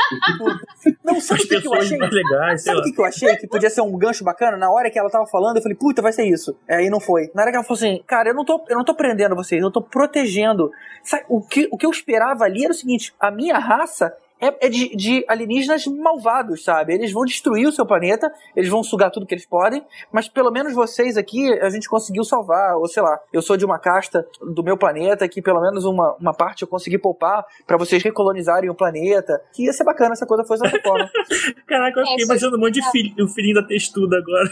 Não, 1.04 1.20
sabe 1.20 1.42
o 1.42 1.48
que, 1.48 1.60
que 1.60 1.66
eu 1.66 1.74
achei? 1.74 1.98
mais 1.98 2.12
legais, 2.12 2.62
Sabe 2.62 2.78
o 2.78 2.82
que, 2.82 2.92
que 2.92 3.00
eu 3.00 3.04
achei? 3.04 3.36
Que 3.36 3.46
podia 3.46 3.70
ser 3.70 3.80
um 3.80 3.96
gancho 3.96 4.24
bacana? 4.24 4.56
Na 4.56 4.70
hora 4.70 4.90
que 4.90 4.98
ela 4.98 5.10
tava 5.10 5.26
falando, 5.26 5.56
eu 5.56 5.62
falei, 5.62 5.76
puta, 5.76 6.00
vai 6.00 6.12
ser 6.12 6.26
isso. 6.26 6.56
Aí 6.68 6.88
não 6.88 7.00
foi. 7.00 7.30
Na 7.34 7.42
hora 7.42 7.50
que 7.50 7.56
ela 7.56 7.64
falou 7.64 7.76
assim, 7.76 8.02
cara, 8.06 8.30
eu 8.30 8.34
não 8.34 8.44
tô, 8.44 8.64
eu 8.68 8.76
não 8.76 8.84
tô 8.84 8.94
prendendo 8.94 9.34
vocês, 9.34 9.60
eu 9.60 9.70
tô 9.70 9.82
protegendo. 9.82 10.70
Sabe, 11.02 11.24
o 11.28 11.40
que, 11.40 11.68
o 11.70 11.76
que 11.76 11.86
eu 11.86 11.90
esperava 11.90 12.44
ali 12.44 12.64
era 12.64 12.72
o 12.72 12.76
seguinte: 12.76 13.14
a 13.18 13.30
minha 13.30 13.58
raça. 13.58 14.14
É, 14.40 14.66
é 14.66 14.68
de, 14.68 14.94
de 14.94 15.24
alienígenas 15.28 15.86
malvados, 15.86 16.64
sabe? 16.64 16.94
Eles 16.94 17.12
vão 17.12 17.24
destruir 17.24 17.66
o 17.66 17.72
seu 17.72 17.86
planeta, 17.86 18.30
eles 18.54 18.68
vão 18.68 18.82
sugar 18.82 19.10
tudo 19.10 19.26
que 19.26 19.34
eles 19.34 19.46
podem, 19.46 19.82
mas 20.12 20.28
pelo 20.28 20.50
menos 20.50 20.74
vocês 20.74 21.16
aqui 21.16 21.52
a 21.60 21.70
gente 21.70 21.88
conseguiu 21.88 22.24
salvar, 22.24 22.76
ou 22.76 22.86
sei 22.86 23.02
lá, 23.02 23.18
eu 23.32 23.40
sou 23.40 23.56
de 23.56 23.64
uma 23.64 23.78
casta 23.78 24.26
do 24.42 24.62
meu 24.62 24.76
planeta 24.76 25.26
que 25.28 25.40
pelo 25.40 25.60
menos 25.60 25.84
uma, 25.84 26.14
uma 26.20 26.34
parte 26.34 26.62
eu 26.62 26.68
consegui 26.68 26.98
poupar 26.98 27.44
pra 27.66 27.76
vocês 27.76 28.02
recolonizarem 28.02 28.68
o 28.68 28.74
planeta. 28.74 29.40
Que 29.52 29.64
ia 29.64 29.72
ser 29.72 29.84
bacana 29.84 30.14
se 30.14 30.24
a 30.24 30.26
coisa 30.26 30.44
fosse 30.44 30.62
dessa 30.62 30.80
forma. 30.82 31.08
Caraca, 31.66 32.00
eu 32.00 32.06
fiquei 32.06 32.24
É, 32.24 32.26
imaginando 32.26 32.56
um 32.56 32.60
monte 32.60 32.74
de 32.74 32.90
filho, 32.90 33.24
o 33.24 33.28
filhinho 33.28 33.54
da 33.54 33.62
textuda 33.62 34.16
agora. 34.18 34.50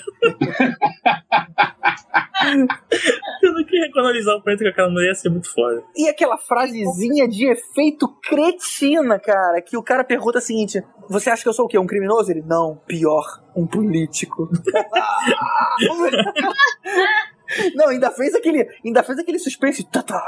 Tendo 3.41 3.67
que 3.67 3.79
recolonizar 3.79 4.37
o 4.37 4.43
planeta 4.43 4.65
com 4.65 4.71
aquela 4.71 4.91
mulher 4.91 5.09
ia 5.09 5.15
ser 5.15 5.29
muito 5.29 5.53
foda. 5.53 5.83
E 5.97 6.09
aquela 6.09 6.39
frasezinha 6.39 7.29
de 7.29 7.51
efeito 7.51 8.09
cretina, 8.23 9.19
cara, 9.19 9.61
que 9.61 9.77
o 9.77 9.83
cara 9.83 10.05
pergunta 10.05 10.39
o 10.39 10.43
seguinte: 10.43 10.83
Você 11.09 11.31
acha 11.31 11.43
que 11.43 11.49
eu 11.49 11.53
sou 11.53 11.67
o 11.67 11.69
quê? 11.69 11.79
Um 11.79 11.87
criminoso? 11.87 12.31
Ele, 12.31 12.43
não, 12.43 12.81
pior, 12.87 13.25
um 13.55 13.67
político. 13.67 14.49
Não, 17.75 17.89
ainda 17.89 18.11
fez 18.11 18.35
aquele, 18.35 18.67
ainda 18.85 19.03
fez 19.03 19.19
aquele 19.19 19.39
suspense 19.39 19.85
tá, 19.91 20.03
tá, 20.03 20.23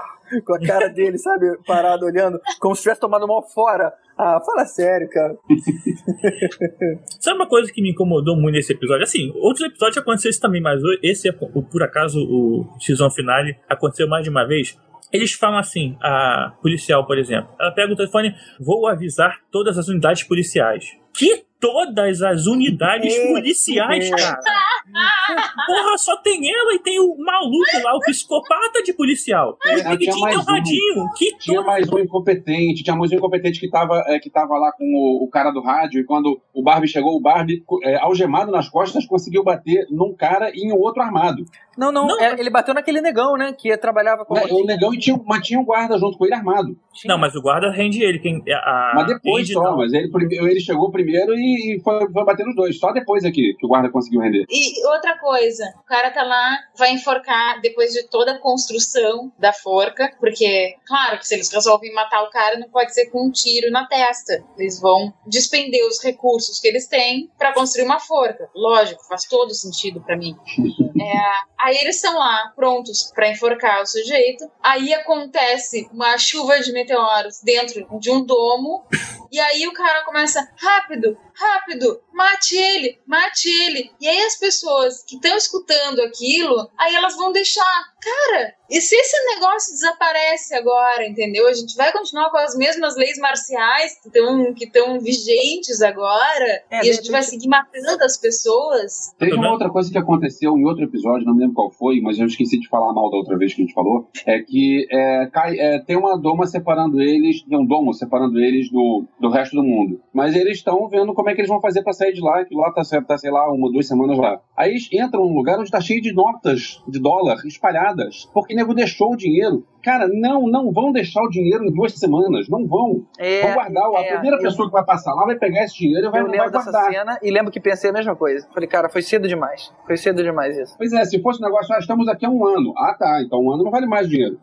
com 0.45 0.55
a 0.55 0.61
cara 0.61 0.89
dele, 0.89 1.19
sabe, 1.19 1.57
parado 1.67 2.05
olhando, 2.05 2.41
como 2.61 2.75
se 2.75 2.83
tivesse 2.83 3.01
tomado 3.01 3.27
mal 3.27 3.43
fora. 3.43 3.93
Ah, 4.19 4.41
fala 4.45 4.65
sério, 4.65 5.09
cara. 5.11 5.37
Sabe 7.21 7.37
uma 7.37 7.47
coisa 7.47 7.71
que 7.71 7.83
me 7.83 7.91
incomodou 7.91 8.35
muito 8.35 8.55
nesse 8.55 8.73
episódio? 8.73 9.05
Assim, 9.05 9.31
outros 9.37 9.67
episódios 9.67 9.99
aconteceu 9.99 10.31
isso 10.31 10.41
também, 10.41 10.63
mas 10.63 10.81
esse, 11.03 11.29
é, 11.29 11.33
por 11.33 11.83
acaso, 11.83 12.19
o 12.21 12.67
season 12.81 13.11
finale 13.11 13.59
aconteceu 13.69 14.09
mais 14.09 14.25
de 14.25 14.31
uma 14.31 14.47
vez. 14.47 14.79
Eles 15.13 15.33
falam 15.33 15.59
assim, 15.59 15.97
a 16.03 16.55
policial, 16.63 17.07
por 17.07 17.19
exemplo, 17.19 17.55
ela 17.61 17.73
pega 17.73 17.93
o 17.93 17.97
telefone, 17.97 18.35
vou 18.59 18.89
avisar 18.89 19.41
todas 19.51 19.77
as 19.77 19.89
unidades 19.89 20.23
policiais. 20.23 20.97
Que 21.15 21.45
todas 21.61 22.23
as 22.23 22.47
unidades 22.47 23.17
policiais, 23.19 24.11
cara? 24.11 24.41
Porra, 25.67 25.99
só 25.99 26.17
tem 26.19 26.49
ela 26.49 26.75
e 26.75 26.79
tem 26.79 27.01
o 27.01 27.17
maluco 27.19 27.83
lá, 27.83 27.97
o 27.97 28.01
psicopata 28.01 28.83
de 28.83 28.93
policial. 28.93 29.59
Tinha 29.63 29.97
tinha 29.97 30.17
mais 30.17 30.37
um 30.37 30.43
radinho. 30.43 31.11
Que 31.17 31.37
Tinha 31.39 31.59
todo... 31.59 31.67
mais 31.67 31.89
um 31.91 31.99
incompetente, 31.99 32.83
tinha 32.83 32.97
mais 32.97 33.11
um 33.11 33.17
incompetente 33.17 33.59
que 33.59 33.69
tava, 33.69 34.05
é, 34.07 34.19
que 34.19 34.31
tava 34.31 34.57
lá 34.59 34.73
com 34.73 34.85
o, 34.85 35.25
o 35.25 35.29
cara 35.29 35.51
do 35.51 35.61
rádio, 35.61 36.01
e 36.01 36.05
quando 36.05 36.41
o 36.55 36.63
Barbie 36.63 36.89
chegou, 36.89 37.17
o 37.17 37.21
Barbie, 37.21 37.65
é, 37.83 37.97
algemado 37.97 38.51
nas 38.51 38.69
costas, 38.69 39.07
conseguiu 39.07 39.43
bater 39.43 39.87
num 39.91 40.15
cara 40.15 40.51
e 40.55 40.67
em 40.67 40.73
outro 40.73 41.03
armado. 41.03 41.45
Não, 41.77 41.93
não, 41.93 42.07
Não, 42.07 42.21
é, 42.21 42.39
ele 42.39 42.51
bateu 42.51 42.75
naquele 42.75 43.01
negão, 43.01 43.37
né, 43.37 43.53
que 43.53 43.77
trabalhava 43.77 44.25
com 44.25 44.35
Né, 44.35 44.43
O 44.51 44.65
negão 44.65 44.95
e 44.95 44.99
tinha, 44.99 45.21
mas 45.25 45.47
tinha 45.47 45.61
um 45.61 45.65
guarda 45.65 45.99
junto 45.99 46.17
com 46.17 46.25
ele 46.25 46.35
armado. 46.35 46.77
Não, 47.05 47.19
mas 47.19 47.35
o 47.35 47.43
guarda 47.43 47.71
rende 47.71 48.03
ele. 48.03 48.19
Quem, 48.19 48.43
a, 48.51 48.93
Mas 48.95 49.07
depois 49.09 49.45
Andy 49.45 49.53
só, 49.53 49.63
não. 49.63 49.77
mas 49.77 49.93
ele, 49.93 50.11
ele 50.31 50.61
chegou 50.61 50.91
primeiro 50.91 51.35
e, 51.35 51.77
e 51.77 51.81
foi, 51.81 52.11
foi 52.11 52.25
bater 52.25 52.47
nos 52.47 52.57
dois. 52.57 52.79
Só 52.79 52.93
depois 52.93 53.25
aqui 53.25 53.55
que 53.59 53.67
o 53.67 53.69
guarda 53.69 53.91
conseguiu 53.91 54.21
render. 54.21 54.45
E 54.49 54.87
outra 54.87 55.19
coisa, 55.19 55.65
o 55.79 55.85
cara 55.87 56.11
tá 56.11 56.23
lá, 56.23 56.57
vai 56.79 56.93
enforcar 56.93 57.61
depois 57.61 57.93
de 57.93 58.09
toda 58.09 58.33
a 58.33 58.39
construção 58.39 59.31
da 59.39 59.53
forca, 59.53 60.11
porque, 60.19 60.75
claro, 60.87 61.19
que 61.19 61.27
se 61.27 61.35
eles 61.35 61.53
resolvem 61.53 61.93
matar 61.93 62.23
o 62.23 62.31
cara, 62.31 62.59
não 62.59 62.69
pode 62.69 62.95
ser 62.95 63.11
com 63.11 63.27
um 63.27 63.31
tiro 63.31 63.71
na 63.71 63.87
testa. 63.87 64.43
Eles 64.59 64.81
vão 64.81 65.13
despender 65.27 65.87
os 65.87 66.03
recursos 66.03 66.59
que 66.59 66.69
eles 66.69 66.89
têm 66.89 67.31
pra 67.39 67.53
construir 67.53 67.85
uma 67.85 68.01
forca. 68.01 68.49
Lógico, 68.55 69.05
faz 69.07 69.25
todo 69.25 69.53
sentido 69.55 70.01
pra 70.01 70.17
mim. 70.17 70.35
É, 70.99 71.66
aí 71.67 71.79
eles 71.79 71.97
estão 71.97 72.17
lá, 72.17 72.53
prontos 72.55 73.11
pra 73.13 73.29
enforcar 73.29 73.83
o 73.83 73.87
sujeito. 73.87 74.49
Aí 74.63 74.95
acontece 74.95 75.89
uma 75.93 76.17
chuva 76.17 76.61
de 76.61 76.73
meteoros 76.73 77.41
dentro 77.43 77.87
de 77.99 78.11
um 78.11 78.25
domo. 78.25 78.85
E 79.33 79.41
aí 79.41 79.67
o 79.67 79.73
cara 79.73 80.05
começa, 80.05 80.49
rápido, 80.57 81.19
rápido, 81.39 82.01
mate 82.13 82.57
ele, 82.57 82.99
mate 83.07 83.49
ele. 83.49 83.91
E 84.01 84.09
aí 84.09 84.23
as 84.23 84.37
pessoas 84.39 85.03
que 85.05 85.17
estão 85.17 85.37
escutando 85.37 86.01
aquilo, 86.01 86.69
aí 86.79 86.95
elas 86.95 87.17
vão 87.17 87.33
deixar, 87.33 87.65
cara, 88.03 88.55
e 88.71 88.81
se 88.81 88.97
esse 88.97 89.35
negócio 89.35 89.73
desaparece 89.73 90.55
agora, 90.55 91.07
entendeu? 91.07 91.47
A 91.47 91.53
gente 91.53 91.77
vai 91.77 91.93
continuar 91.93 92.31
com 92.31 92.39
as 92.39 92.57
mesmas 92.57 92.97
leis 92.97 93.17
marciais 93.19 94.01
que 94.01 94.09
estão 94.09 94.53
que 94.55 94.67
tão 94.69 94.99
vigentes 94.99 95.81
agora, 95.83 96.63
É, 96.71 96.79
e 96.81 96.83
de 96.83 96.91
a 96.91 96.93
gente 96.95 97.11
vai 97.11 97.23
seguir 97.23 97.49
matando 97.49 98.03
as 98.03 98.17
pessoas. 98.19 99.15
Teve 99.19 99.33
Tá 99.33 99.37
uma 99.39 99.53
outra 99.53 99.71
coisa 99.71 99.91
que 99.91 99.99
aconteceu 99.99 100.57
em 100.57 100.65
outro 100.65 100.85
episódio, 100.85 101.27
não 101.27 101.35
me 101.35 101.41
lembro 101.41 101.55
qual 101.55 101.71
foi, 101.71 102.01
mas 102.01 102.19
eu 102.19 102.27
esqueci 102.27 102.59
de 102.59 102.69
falar 102.69 102.93
mal 102.93 103.11
da 103.11 103.17
outra 103.17 103.37
vez 103.37 103.55
que 103.55 103.63
a 103.63 103.65
gente 103.65 103.75
falou. 103.75 104.09
É 104.27 104.41
que 104.41 104.87
é, 104.91 105.27
cai- 105.33 105.59
é, 105.59 105.79
tem 105.81 105.97
uma 105.97 106.17
doma 106.19 106.47
separando 106.47 107.01
eles, 107.01 107.43
tem 107.43 107.59
um 107.59 107.67
domo 107.67 107.93
separando 107.95 108.39
eles 108.41 108.71
do, 108.71 109.05
do 109.21 109.29
resto 109.31 109.55
do 109.57 109.63
mundo. 109.63 110.01
Mas 110.13 110.35
eles 110.35 110.59
estão 110.59 110.89
vendo 110.89 111.15
como 111.15 111.26
é 111.29 111.35
que 111.35 111.41
eles 111.41 111.49
vão 111.49 111.61
fazer 111.61 111.83
pra 111.83 111.93
sair 111.93 112.13
de 112.13 112.21
lá, 112.21 112.45
que 112.45 112.55
lá 112.55 112.73
tá, 112.73 112.83
tá, 113.07 113.19
sei 113.19 113.31
lá, 113.31 113.51
uma, 113.53 113.71
duas 113.71 113.87
semanas 113.87 114.19
lá. 114.19 114.41
Aí 114.57 114.71
eles 114.71 114.89
entram 114.93 115.25
num 115.25 115.35
lugar 115.35 115.59
onde 115.59 115.71
tá 115.71 115.81
cheio 115.81 116.01
de 116.01 116.13
notas 116.13 116.83
de 116.87 117.01
dólar 117.01 117.37
espalhadas, 117.47 118.29
porque 118.33 118.55
o 118.55 118.57
nego 118.57 118.75
deixou 118.75 119.13
o 119.13 119.17
dinheiro. 119.17 119.65
Cara, 119.83 120.09
não, 120.09 120.49
não 120.49 120.73
vão 120.73 120.91
deixar 120.91 121.23
o 121.23 121.29
dinheiro 121.29 121.65
em 121.65 121.73
duas 121.73 121.93
semanas, 121.93 122.49
não 122.49 122.67
vão. 122.67 123.05
É, 123.19 123.43
vão 123.43 123.55
guardar. 123.55 123.85
A 123.95 124.01
é, 124.01 124.13
primeira 124.15 124.37
eu- 124.37 124.43
pessoa 124.43 124.67
que 124.69 124.73
vai 124.73 124.85
passar 124.85 125.15
lá 125.15 125.25
vai 125.27 125.37
pegar 125.37 125.65
esse 125.65 125.77
dinheiro 125.79 126.07
e 126.07 126.11
vai, 126.11 126.21
Eu 126.21 126.27
vai 126.27 126.37
lembro 126.37 126.51
dessa 126.51 126.71
guardar. 126.73 126.93
cena 126.93 127.19
e 127.23 127.31
lembro 127.31 127.53
que 127.53 127.61
pensei 127.61 127.91
a 127.91 127.93
mesma 127.93 128.17
coisa. 128.17 128.49
Falei, 128.53 128.69
cara, 128.69 128.89
foi 128.89 129.03
cedo 129.03 129.29
demais. 129.29 129.73
Foi 129.87 129.97
cedo 129.97 130.23
demais 130.23 130.57
isso. 130.59 130.75
Pois 130.77 130.93
é, 130.93 131.05
se 131.05 131.21
fosse 131.23 131.41
um 131.41 131.47
negócio, 131.47 131.73
ah, 131.75 131.79
estamos 131.79 132.09
aqui 132.09 132.27
há 132.27 132.31
um 132.31 132.45
ano. 132.47 132.73
Ah, 132.77 132.95
tá, 132.99 133.23
então 133.23 133.41
um 133.41 133.53
ano 133.53 133.63
não 133.65 133.71
vale 133.71 133.87
mais 133.87 134.09
dinheiro. 134.09 134.39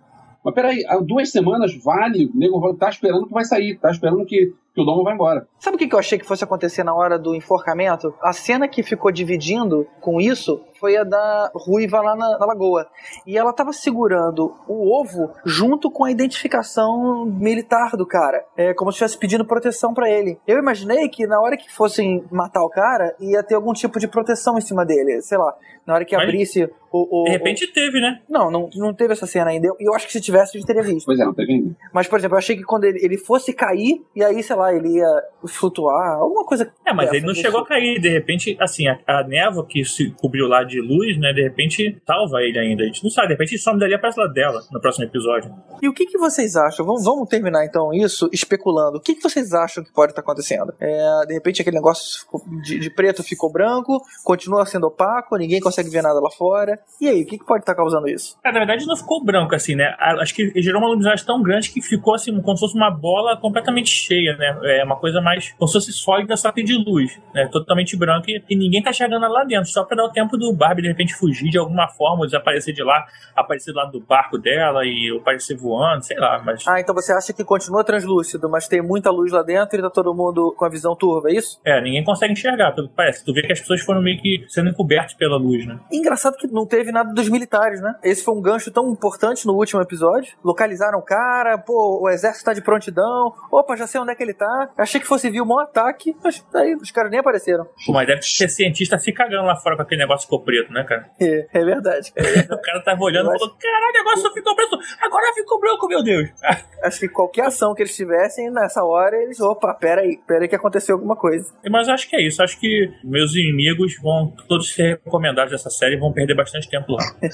Mas 0.46 0.54
peraí, 0.54 0.86
há 0.88 0.98
duas 0.98 1.30
semanas 1.32 1.74
vale, 1.84 2.26
o 2.26 2.38
nego 2.38 2.74
tá 2.76 2.90
esperando 2.90 3.26
que 3.28 3.34
vai 3.34 3.46
sair, 3.46 3.78
tá 3.80 3.90
esperando 3.92 4.26
que, 4.26 4.54
que 4.74 4.82
o 4.82 4.86
domo 4.86 5.04
vai 5.04 5.14
embora. 5.14 5.48
Sabe 5.60 5.76
o 5.76 5.80
que 5.80 5.88
que 5.88 5.94
eu 5.96 6.00
achei 6.00 6.18
que 6.18 6.26
fosse 6.26 6.44
acontecer 6.44 6.84
na 6.84 6.94
hora 6.96 7.18
do 7.20 7.36
enforcamento? 7.36 8.14
A 8.22 8.34
cena 8.34 8.68
que 8.68 8.82
ficou 8.84 9.12
dividindo 9.12 9.88
com 10.02 10.20
isso 10.20 10.62
foi 10.80 10.98
a 10.98 11.04
da 11.04 11.52
ruiva 11.56 12.02
lá 12.02 12.16
na, 12.16 12.38
na 12.40 12.46
lagoa. 12.46 12.88
E 13.26 13.38
ela 13.38 13.54
tava 13.54 13.72
segurando 13.72 14.54
o 14.68 14.92
ovo 15.00 15.32
junto 15.46 15.90
com 15.92 16.04
a 16.04 16.12
identificação 16.12 17.26
militar 17.26 17.92
do 17.96 18.06
cara. 18.06 18.44
É 18.58 18.74
como 18.74 18.92
se 18.92 18.96
estivesse 18.96 19.18
pedindo 19.18 19.46
proteção 19.46 19.94
pra 19.94 20.10
ele. 20.10 20.38
Eu 20.48 20.58
imaginei 20.60 21.08
que 21.10 21.26
na 21.26 21.40
hora 21.40 21.56
que 21.58 21.72
fossem 21.72 22.24
matar 22.32 22.64
o 22.64 22.70
cara, 22.70 23.16
ia 23.20 23.42
ter 23.44 23.56
algum 23.56 23.74
tipo 23.74 24.00
de 24.00 24.08
proteção 24.08 24.58
em 24.58 24.62
cima 24.62 24.86
dele. 24.86 25.22
Sei 25.22 25.38
lá, 25.38 25.54
na 25.86 25.96
hora 25.96 26.06
que 26.06 26.16
Mas, 26.16 26.24
abrisse 26.26 26.70
o. 26.92 27.22
o- 27.22 27.24
De 27.26 27.32
repente 27.32 27.72
teve, 27.74 28.00
né? 28.00 28.22
Não, 28.30 28.50
não, 28.52 28.70
não 28.76 28.94
teve 28.94 29.14
essa 29.14 29.26
cena 29.26 29.52
ainda. 29.52 29.68
E 29.80 29.88
eu 29.88 29.94
acho 29.94 30.06
que 30.06 30.14
se 30.14 30.22
tivesse, 30.22 30.58
a 30.58 30.60
gente 30.60 30.68
teria 30.68 30.84
visto. 30.84 31.06
Pois 31.06 31.20
é, 31.20 31.26
não 31.26 31.34
teve 31.34 31.54
ainda. 31.54 31.76
Mas, 31.94 32.08
por 32.08 32.20
exemplo, 32.20 32.36
eu 32.36 32.40
achei 32.40 32.56
que 32.56 32.64
quando 32.64 32.84
ele, 32.86 33.00
ele 33.04 33.18
fosse 33.18 33.54
cair, 33.54 34.02
e 34.16 34.24
aí, 34.24 34.42
sei 34.44 34.56
lá, 34.56 34.63
ele 34.72 34.98
ia 34.98 35.24
flutuar, 35.48 36.20
alguma 36.20 36.46
coisa. 36.46 36.72
É, 36.86 36.94
mas 36.94 37.12
ele 37.12 37.26
não 37.26 37.34
chegou 37.34 37.60
a 37.60 37.64
tipo. 37.64 37.70
cair. 37.70 38.00
De 38.00 38.10
repente, 38.10 38.56
assim, 38.60 38.88
a, 38.88 39.00
a 39.08 39.24
névoa 39.24 39.66
que 39.66 39.84
se 39.84 40.12
cobriu 40.12 40.48
lá 40.48 40.64
de 40.64 40.80
luz, 40.80 41.18
né? 41.20 41.34
De 41.34 41.42
repente 41.42 42.02
salva 42.06 42.42
ele 42.42 42.60
ainda. 42.60 42.84
A 42.84 42.86
gente 42.86 43.04
não 43.04 43.10
sabe. 43.10 43.28
De 43.28 43.34
repente 43.34 43.58
some 43.58 43.80
dali 43.80 43.94
aparece 43.94 44.20
lá 44.20 44.28
dela 44.28 44.62
no 44.72 44.80
próximo 44.80 45.06
episódio. 45.06 45.54
E 45.82 45.88
o 45.88 45.94
que, 45.94 46.06
que 46.06 46.18
vocês 46.18 46.56
acham? 46.56 46.86
Vamos, 46.86 47.04
vamos 47.04 47.28
terminar 47.28 47.66
então 47.66 47.94
isso 47.94 48.30
especulando. 48.32 48.98
O 48.98 49.02
que, 49.02 49.16
que 49.16 49.22
vocês 49.22 49.54
acham 49.54 49.84
que 49.84 49.92
pode 49.92 50.12
estar 50.12 50.22
acontecendo? 50.22 50.74
É, 50.80 51.26
de 51.28 51.34
repente 51.34 51.62
aquele 51.62 51.78
negócio 51.78 52.26
de, 52.64 52.80
de 52.80 52.90
preto 52.90 53.24
ficou 53.24 53.52
branco, 53.52 54.02
continua 54.24 54.66
sendo 54.66 54.88
opaco, 54.88 55.36
ninguém 55.38 55.60
consegue 55.60 55.90
ver 55.90 56.02
nada 56.02 56.20
lá 56.20 56.30
fora. 56.32 56.80
E 57.02 57.08
aí, 57.08 57.24
o 57.24 57.26
que, 57.26 57.38
que 57.38 57.46
pode 57.46 57.64
estar 57.64 57.76
causando 57.76 58.08
isso? 58.08 58.38
É, 58.46 58.52
na 58.52 58.60
verdade 58.60 58.86
não 58.86 58.96
ficou 58.96 59.24
branco, 59.24 59.56
assim, 59.56 59.76
né? 59.76 59.96
Acho 60.00 60.34
que 60.34 60.52
gerou 60.62 60.80
uma 60.80 60.88
luminosidade 60.88 61.26
tão 61.26 61.42
grande 61.42 61.72
que 61.72 61.82
ficou 61.82 62.14
assim, 62.16 62.40
como 62.42 62.58
se 62.58 62.62
fosse 62.62 62.76
uma 62.76 62.92
bola 62.92 63.38
completamente 63.38 63.90
cheia, 63.90 64.36
né? 64.38 64.53
Né? 64.56 64.80
É 64.80 64.84
uma 64.84 64.96
coisa 64.96 65.22
mais 65.22 65.52
como 65.54 65.68
se 65.68 65.74
fosse 65.74 65.94
sólida, 65.94 66.36
só 66.38 66.52
que 66.52 66.64
de 66.64 66.76
luz, 66.76 67.20
né? 67.34 67.48
Totalmente 67.48 67.96
branca 67.98 68.30
e, 68.30 68.44
e 68.50 68.56
ninguém 68.56 68.82
tá 68.82 68.92
chegando 68.92 69.28
lá 69.28 69.44
dentro, 69.44 69.70
só 69.70 69.84
pra 69.84 69.98
dar 69.98 70.06
o 70.06 70.12
tempo 70.12 70.38
do 70.38 70.54
Barbie 70.54 70.82
de 70.82 70.88
repente 70.88 71.14
fugir 71.14 71.50
de 71.50 71.58
alguma 71.58 71.88
forma, 71.88 72.22
ou 72.22 72.26
desaparecer 72.26 72.74
de 72.74 72.84
lá, 72.84 73.06
aparecer 73.36 73.74
lá 73.74 73.86
do 73.86 74.00
barco 74.00 74.38
dela 74.38 74.86
e 74.86 75.16
aparecer 75.20 75.58
voando, 75.58 76.04
sei 76.04 76.18
lá, 76.18 76.42
mas. 76.44 76.64
Ah, 76.68 76.80
então 76.80 76.94
você 76.94 77.14
acha 77.14 77.34
que 77.34 77.44
continua 77.44 77.84
translúcido, 77.84 78.50
mas 78.50 78.68
tem 78.68 78.82
muita 78.82 79.10
luz 79.10 79.32
lá 79.32 79.44
dentro 79.44 79.78
e 79.78 79.82
tá 79.82 79.90
todo 79.90 80.14
mundo 80.14 80.54
com 80.58 80.66
a 80.66 80.70
visão 80.70 80.96
turva, 80.96 81.30
é 81.30 81.34
isso? 81.34 81.60
É, 81.66 81.82
ninguém 81.82 82.04
consegue 82.04 82.34
enxergar, 82.34 82.74
pelo 82.74 82.88
que 82.88 82.96
parece. 82.96 83.24
Tu 83.24 83.34
vê 83.34 83.42
que 83.42 83.54
as 83.54 83.60
pessoas 83.60 83.82
foram 83.82 84.02
meio 84.02 84.20
que 84.22 84.46
sendo 84.50 84.70
encobertas 84.70 85.14
pela 85.14 85.38
luz, 85.38 85.66
né? 85.66 85.80
Engraçado 85.92 86.36
que 86.38 86.48
não 86.48 86.66
teve 86.66 86.92
nada 86.92 87.14
dos 87.14 87.30
militares, 87.30 87.82
né? 87.82 87.96
Esse 88.04 88.24
foi 88.24 88.34
um 88.34 88.42
gancho 88.42 88.72
tão 88.72 88.90
importante 88.92 89.46
no 89.46 89.54
último 89.54 89.82
episódio. 89.82 90.36
Localizaram 90.44 91.00
o 91.00 91.02
cara, 91.02 91.58
pô, 91.58 92.02
o 92.02 92.10
exército 92.10 92.46
tá 92.46 92.54
de 92.54 92.62
prontidão. 92.62 93.34
Opa, 93.52 93.76
já 93.76 93.88
sei 93.88 94.02
onde 94.02 94.12
é 94.12 94.16
que 94.16 94.24
ele 94.24 94.34
tá. 94.34 94.43
Achei 94.78 95.00
que 95.00 95.08
fosse 95.08 95.30
vir 95.30 95.42
um 95.42 95.46
bom 95.46 95.60
ataque, 95.60 96.16
mas 96.24 96.46
aí 96.56 96.76
os 96.76 96.92
caras 96.92 97.12
nem 97.12 97.20
apareceram. 97.20 97.66
Pô, 97.86 97.94
mas 97.94 98.08
deve 98.08 98.22
ser 98.22 98.50
cientista 98.50 98.98
se 98.98 99.12
cagando 99.12 99.46
lá 99.46 99.56
fora 99.56 99.76
com 99.76 99.82
aquele 99.84 100.02
negócio 100.02 100.28
que 100.28 100.34
ficou 100.34 100.44
preto, 100.44 100.72
né, 100.72 100.84
cara? 100.84 101.10
É, 101.20 101.48
é 101.54 101.66
verdade. 101.66 102.12
O 102.54 102.62
cara 102.62 102.82
tava 102.84 103.02
olhando 103.04 103.34
e 103.34 103.40
falou: 103.40 103.56
caralho, 103.60 103.90
o 103.90 103.94
negócio 103.94 104.34
ficou 104.34 104.56
preto, 104.56 104.78
agora 105.02 105.34
ficou 105.34 105.60
branco, 105.60 105.88
meu 105.88 106.04
Deus. 106.04 106.30
Acho 106.84 107.00
que 107.00 107.08
qualquer 107.08 107.46
ação 107.46 107.74
que 107.74 107.82
eles 107.82 107.96
tivessem, 107.96 108.52
nessa 108.52 108.84
hora, 108.84 109.16
eles, 109.16 109.40
opa, 109.40 109.74
pera 109.74 110.02
aí, 110.02 110.18
pera 110.28 110.42
aí 110.42 110.50
que 110.50 110.56
aconteceu 110.56 110.96
alguma 110.96 111.16
coisa. 111.16 111.54
Mas 111.70 111.88
acho 111.88 112.10
que 112.10 112.16
é 112.18 112.22
isso. 112.22 112.44
Acho 112.44 112.60
que 112.60 112.92
meus 113.04 113.34
inimigos 113.34 113.94
vão 114.02 114.34
todos 114.50 114.74
ser 114.74 115.00
recomendados 115.06 115.52
dessa 115.52 115.70
série 115.70 115.96
e 115.96 116.00
vão 116.00 116.12
perder 116.12 116.36
bastante 116.36 116.70
tempo 116.70 116.92
lá. 116.92 117.04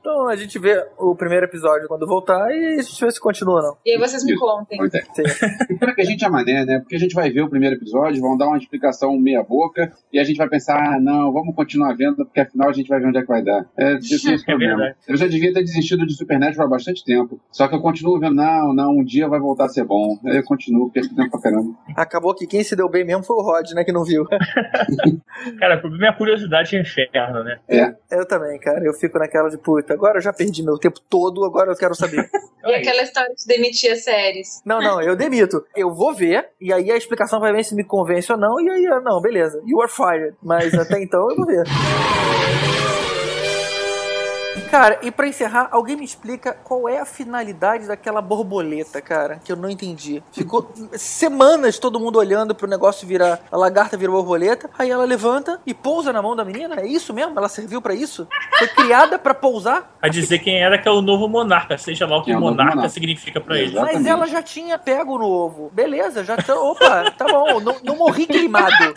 Então 0.00 0.28
a 0.28 0.36
gente 0.36 0.58
vê 0.58 0.84
o 0.98 1.14
primeiro 1.16 1.46
episódio 1.46 1.88
quando 1.88 2.06
voltar 2.06 2.50
e 2.50 2.78
a 2.78 2.82
gente 2.82 3.04
vê 3.04 3.10
se 3.10 3.20
continua 3.20 3.56
ou 3.56 3.62
não. 3.62 3.76
E 3.84 3.92
aí 3.92 3.98
vocês 3.98 4.24
me 4.24 4.36
contem. 4.36 4.78
É. 5.18 5.28
Sim. 5.28 5.46
Espero 5.70 5.94
que 5.94 6.00
a 6.02 6.04
gente 6.04 6.24
amané, 6.24 6.64
né? 6.64 6.78
Porque 6.80 6.96
a 6.96 6.98
gente 6.98 7.14
vai 7.14 7.30
ver 7.30 7.42
o 7.42 7.50
primeiro 7.50 7.76
episódio, 7.76 8.20
vão 8.20 8.36
dar 8.36 8.48
uma 8.48 8.58
explicação 8.58 9.16
meia 9.18 9.42
boca 9.42 9.92
e 10.12 10.18
a 10.18 10.24
gente 10.24 10.36
vai 10.36 10.48
pensar, 10.48 10.76
ah, 10.76 11.00
não, 11.00 11.32
vamos 11.32 11.54
continuar 11.54 11.94
vendo, 11.94 12.16
porque 12.16 12.40
afinal 12.40 12.68
a 12.68 12.72
gente 12.72 12.88
vai 12.88 13.00
ver 13.00 13.08
onde 13.08 13.18
é 13.18 13.22
que 13.22 13.28
vai 13.28 13.42
dar. 13.42 13.66
É, 13.76 13.94
esse 13.98 14.30
é 14.30 14.34
esse 14.34 14.44
problema. 14.44 14.76
verdade. 14.76 14.98
Eu 15.08 15.16
já 15.16 15.26
devia 15.26 15.52
ter 15.52 15.62
desistido 15.62 16.06
de 16.06 16.14
Supernatural 16.14 16.66
há 16.66 16.70
bastante 16.70 17.04
tempo. 17.04 17.40
Só 17.50 17.68
que 17.68 17.74
eu 17.74 17.80
continuo 17.80 18.18
vendo, 18.18 18.34
não, 18.34 18.74
não, 18.74 18.90
um 18.92 19.04
dia 19.04 19.28
vai 19.28 19.40
voltar 19.40 19.66
a 19.66 19.68
ser 19.68 19.84
bom. 19.84 20.18
Aí 20.24 20.36
eu 20.36 20.44
continuo, 20.44 20.90
perco 20.90 21.14
tempo 21.14 21.30
pra 21.30 21.40
caramba. 21.40 21.74
Acabou 21.96 22.34
que 22.34 22.46
quem 22.46 22.62
se 22.62 22.76
deu 22.76 22.88
bem 22.88 23.04
mesmo 23.04 23.22
foi 23.22 23.36
o 23.36 23.42
Rod, 23.42 23.70
né, 23.72 23.84
que 23.84 23.92
não 23.92 24.04
viu. 24.04 24.24
Cara, 25.58 25.76
o 25.76 25.80
problema 25.80 26.06
é 26.06 26.08
a 26.08 26.12
curiosidade 26.12 26.74
e 26.74 26.78
o 26.78 26.82
inferno, 26.82 27.44
né? 27.44 27.58
É. 27.68 27.94
Eu 28.10 28.26
também, 28.26 28.58
cara. 28.58 28.84
Eu 28.84 28.94
fico 28.94 29.18
naquela 29.18 29.48
de 29.48 29.58
puta. 29.58 29.92
Agora 29.92 30.18
eu 30.18 30.22
já 30.22 30.32
perdi 30.32 30.62
meu 30.62 30.78
tempo 30.78 31.00
todo, 31.08 31.44
agora 31.44 31.70
eu 31.70 31.76
quero 31.76 31.94
saber. 31.94 32.28
E 32.66 32.74
aquela 32.74 33.00
história 33.02 33.32
de 33.32 33.46
demitir 33.46 33.92
as 33.92 34.02
séries. 34.02 34.60
não, 34.66 34.80
não, 34.80 34.95
eu 35.00 35.16
demito. 35.16 35.64
Eu 35.74 35.94
vou 35.94 36.14
ver, 36.14 36.48
e 36.60 36.72
aí 36.72 36.90
a 36.90 36.96
explicação 36.96 37.40
vai 37.40 37.52
ver 37.52 37.64
se 37.64 37.74
me 37.74 37.84
convence 37.84 38.30
ou 38.32 38.38
não, 38.38 38.60
e 38.60 38.68
aí, 38.70 38.86
ah, 38.86 39.00
não, 39.00 39.20
beleza. 39.20 39.60
You 39.64 39.80
are 39.80 39.90
fired. 39.90 40.36
Mas 40.42 40.74
até 40.74 41.02
então 41.02 41.30
eu 41.30 41.36
vou 41.36 41.46
ver. 41.46 41.64
Cara, 44.76 44.98
e 45.00 45.10
pra 45.10 45.26
encerrar, 45.26 45.68
alguém 45.72 45.96
me 45.96 46.04
explica 46.04 46.52
qual 46.52 46.86
é 46.86 47.00
a 47.00 47.06
finalidade 47.06 47.86
daquela 47.86 48.20
borboleta, 48.20 49.00
cara, 49.00 49.40
que 49.42 49.50
eu 49.50 49.56
não 49.56 49.70
entendi. 49.70 50.22
Ficou 50.30 50.70
semanas 50.92 51.78
todo 51.78 51.98
mundo 51.98 52.18
olhando 52.18 52.54
pro 52.54 52.68
negócio 52.68 53.08
virar. 53.08 53.40
A 53.50 53.56
lagarta 53.56 53.96
vira 53.96 54.12
borboleta, 54.12 54.68
aí 54.78 54.90
ela 54.90 55.06
levanta 55.06 55.58
e 55.66 55.72
pousa 55.72 56.12
na 56.12 56.20
mão 56.20 56.36
da 56.36 56.44
menina? 56.44 56.78
É 56.78 56.86
isso 56.86 57.14
mesmo? 57.14 57.38
Ela 57.38 57.48
serviu 57.48 57.80
pra 57.80 57.94
isso? 57.94 58.28
Foi 58.58 58.68
criada 58.68 59.18
pra 59.18 59.32
pousar? 59.32 59.96
A 60.02 60.08
dizer 60.08 60.40
quem 60.40 60.62
era 60.62 60.76
que 60.76 60.86
é 60.86 60.90
o 60.90 61.00
novo 61.00 61.26
monarca, 61.26 61.78
seja 61.78 62.06
lá 62.06 62.18
o 62.18 62.22
que 62.22 62.30
É 62.30 62.36
monarca, 62.36 62.74
monarca. 62.74 62.90
significa 62.90 63.40
pra 63.40 63.58
ele. 63.58 63.80
Mas 63.80 64.04
ela 64.04 64.26
já 64.26 64.42
tinha 64.42 64.76
pego 64.76 65.16
no 65.16 65.24
ovo. 65.26 65.70
Beleza, 65.72 66.22
já 66.22 66.36
tá. 66.36 66.54
Opa, 66.54 67.10
tá 67.12 67.24
bom, 67.24 67.60
não, 67.60 67.76
não 67.82 67.96
morri 67.96 68.26
queimado. 68.26 68.92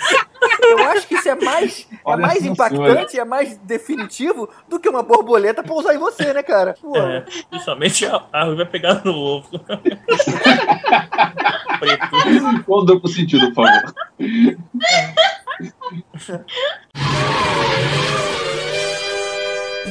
Eu 0.70 0.80
acho 0.90 1.08
que 1.08 1.16
isso 1.16 1.28
é 1.30 1.36
mais, 1.36 1.88
é 2.06 2.16
mais 2.16 2.46
impactante, 2.46 3.20
é 3.20 3.26
mais 3.26 3.58
definitivo 3.60 4.50
do 4.68 4.80
que 4.80 4.88
uma 4.90 5.02
borboleta 5.04 5.64
pousar 5.64 5.94
em 5.96 5.98
você, 5.98 6.34
né, 6.34 6.44
cara? 6.44 6.76
Pô, 6.82 6.96
É, 6.98 7.26
principalmente 7.50 8.06
a, 8.06 8.24
a 8.32 8.44
Rui 8.46 8.56
vai 8.56 8.66
pegar 8.66 9.04
no 9.04 9.14
ovo. 9.16 9.50
Preto. 11.80 12.64
Qual 12.66 12.86
duplo 12.86 13.10
sentido, 13.10 13.54
por 13.54 13.66
favor? 13.66 13.94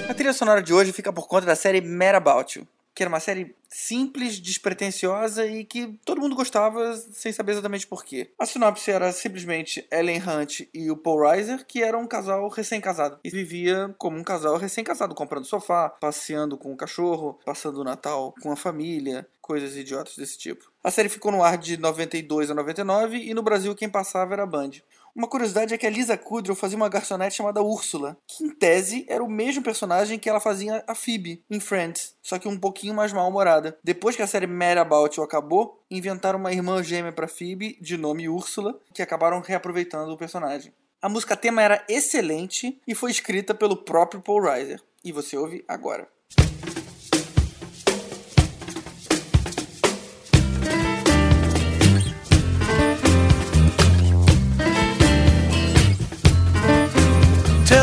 A 0.09 0.15
trilha 0.15 0.33
sonora 0.33 0.63
de 0.63 0.73
hoje 0.73 0.93
fica 0.93 1.13
por 1.13 1.27
conta 1.29 1.47
da 1.47 1.57
série 1.57 1.81
Mad 1.81 2.15
About 2.15 2.59
You, 2.59 2.67
que 2.99 3.03
era 3.05 3.09
uma 3.09 3.21
série 3.21 3.55
simples, 3.69 4.41
despretensiosa 4.41 5.47
e 5.47 5.65
que 5.65 5.97
todo 6.05 6.21
mundo 6.21 6.35
gostava 6.35 6.97
sem 6.97 7.33
saber 7.33 7.53
exatamente 7.53 7.87
porquê. 7.87 8.33
A 8.37 8.45
sinopse 8.45 8.91
era 8.91 9.13
simplesmente 9.13 9.87
Ellen 9.89 10.21
Hunt 10.21 10.63
e 10.75 10.91
o 10.91 10.97
Paul 10.97 11.21
Reiser, 11.21 11.65
que 11.65 11.81
eram 11.81 12.01
um 12.01 12.09
casal 12.09 12.49
recém-casado 12.49 13.21
e 13.23 13.31
vivia 13.31 13.95
como 13.99 14.19
um 14.19 14.25
casal 14.25 14.57
recém-casado, 14.57 15.15
comprando 15.15 15.45
sofá, 15.45 15.89
passeando 15.89 16.59
com 16.59 16.73
o 16.73 16.77
cachorro, 16.77 17.39
passando 17.47 17.81
o 17.81 17.85
Natal 17.85 18.35
com 18.43 18.51
a 18.51 18.57
família, 18.57 19.29
coisas 19.41 19.77
idiotas 19.77 20.17
desse 20.17 20.37
tipo. 20.37 20.69
A 20.83 20.91
série 20.91 21.09
ficou 21.09 21.31
no 21.31 21.45
ar 21.45 21.57
de 21.57 21.77
92 21.77 22.51
a 22.51 22.55
99 22.55 23.17
e 23.17 23.33
no 23.33 23.45
Brasil 23.45 23.77
quem 23.77 23.89
passava 23.89 24.35
era 24.35 24.43
a 24.43 24.47
Band. 24.47 24.71
Uma 25.19 25.27
curiosidade 25.27 25.75
é 25.75 25.77
que 25.77 25.85
a 25.85 25.91
Lisa 25.91 26.17
Kudrow 26.17 26.55
fazia 26.55 26.77
uma 26.77 26.89
garçonete 26.89 27.35
chamada 27.35 27.61
Úrsula, 27.61 28.17
que 28.25 28.45
em 28.45 28.51
tese 28.51 29.05
era 29.09 29.21
o 29.21 29.29
mesmo 29.29 29.65
personagem 29.65 30.17
que 30.17 30.29
ela 30.29 30.39
fazia 30.39 30.85
a 30.87 30.95
Phoebe 30.95 31.43
em 31.51 31.59
Friends, 31.59 32.15
só 32.23 32.39
que 32.39 32.47
um 32.47 32.57
pouquinho 32.57 32.95
mais 32.95 33.13
mal-humorada. 33.13 33.77
Depois 33.83 34.15
que 34.15 34.23
a 34.23 34.29
série 34.29 34.47
Mad 34.47 34.79
About 34.79 35.19
You 35.19 35.25
acabou, 35.25 35.85
inventaram 35.91 36.39
uma 36.39 36.53
irmã 36.53 36.85
gêmea 36.85 37.11
para 37.11 37.27
Phoebe, 37.27 37.77
de 37.81 37.97
nome 37.97 38.29
Úrsula, 38.29 38.79
que 38.95 39.03
acabaram 39.03 39.41
reaproveitando 39.41 40.13
o 40.13 40.17
personagem. 40.17 40.73
A 41.03 41.09
música 41.09 41.37
tema 41.37 41.63
era 41.63 41.85
excelente 41.89 42.81
e 42.87 42.95
foi 42.95 43.11
escrita 43.11 43.53
pelo 43.53 43.77
próprio 43.77 44.23
Paul 44.23 44.43
Reiser. 44.43 44.81
E 45.03 45.11
você 45.11 45.37
ouve 45.37 45.65
agora. 45.67 46.09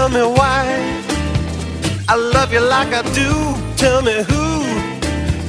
Tell 0.05 0.13
me 0.13 0.37
why 0.37 0.65
I 2.07 2.15
love 2.15 2.53
you 2.53 2.59
like 2.59 2.93
I 2.93 3.01
do. 3.15 3.31
Tell 3.75 4.03
me 4.03 4.21
who 4.29 4.61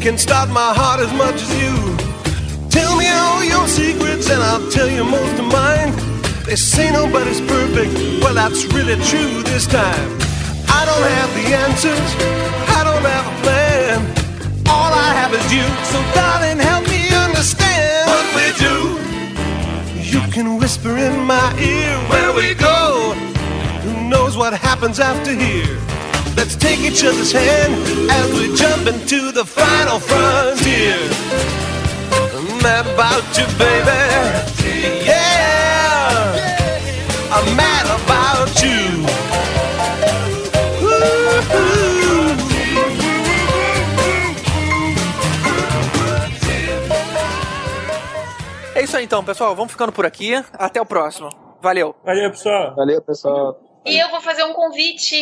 can 0.01 0.17
stop 0.17 0.49
my 0.49 0.73
heart 0.73 0.99
as 0.99 1.13
much 1.13 1.35
as 1.45 1.53
you. 1.61 1.77
Tell 2.71 2.97
me 2.97 3.07
all 3.07 3.45
your 3.45 3.69
secrets 3.69 4.31
and 4.31 4.43
I'll 4.43 4.67
tell 4.71 4.89
you 4.89 5.05
most 5.05 5.39
of 5.39 5.45
mine. 5.53 5.93
They 6.47 6.57
say 6.57 6.91
nobody's 6.91 7.43
perfect. 7.43 7.93
Well, 8.23 8.33
that's 8.33 8.65
really 8.73 8.97
true 9.05 9.43
this 9.43 9.67
time. 9.67 10.09
I 10.73 10.87
don't 10.89 11.07
have 11.19 11.31
the 11.37 11.47
answers. 11.67 12.09
I 12.73 12.81
don't 12.89 13.05
have 13.13 13.27
a 13.29 13.37
plan. 13.45 13.99
All 14.73 14.91
I 14.91 15.13
have 15.21 15.35
is 15.35 15.47
you. 15.53 15.69
So, 15.93 16.01
darling, 16.17 16.57
help 16.57 16.89
me 16.89 17.03
understand 17.13 18.09
what 18.09 18.27
we 18.33 18.47
do. 18.57 18.77
You 20.01 20.23
can 20.33 20.57
whisper 20.57 20.97
in 20.97 21.21
my 21.27 21.47
ear 21.61 21.93
where 22.09 22.33
we 22.33 22.55
go. 22.55 23.26
Knows 24.09 24.37
what 24.37 24.53
happens 24.55 25.01
after 25.01 25.33
here? 25.33 25.81
Let's 26.37 26.55
take 26.55 26.79
each 26.81 27.05
other's 27.05 27.33
hand 27.33 27.75
as 28.11 28.33
we 28.39 28.55
jump 28.55 28.87
into 28.87 29.33
the 29.33 29.45
final 29.45 29.99
frontier. 29.99 30.97
I'm 32.37 32.63
mad 32.63 32.87
about 32.87 33.25
you, 33.37 33.47
baby. 33.59 34.03
Yeah, 35.05 36.37
I'm 37.33 37.57
mad 37.57 37.87
about 38.01 38.63
you. 38.63 39.07
É 48.75 48.83
isso 48.83 48.97
aí 48.97 49.05
então, 49.05 49.25
pessoal. 49.25 49.57
Vamos 49.57 49.73
ficando 49.73 49.91
por 49.91 50.07
aqui. 50.07 50.35
Até 50.53 50.81
o 50.81 50.87
próximo. 50.87 51.31
Valeu. 51.61 51.97
Valeu, 52.05 52.31
pessoal. 52.31 52.75
Valeu, 52.77 53.03
pessoal. 53.03 53.66
E 53.87 53.99
eu 53.99 54.09
vou 54.11 54.21
fazer 54.21 54.45
um 54.45 54.53
convite. 54.53 55.17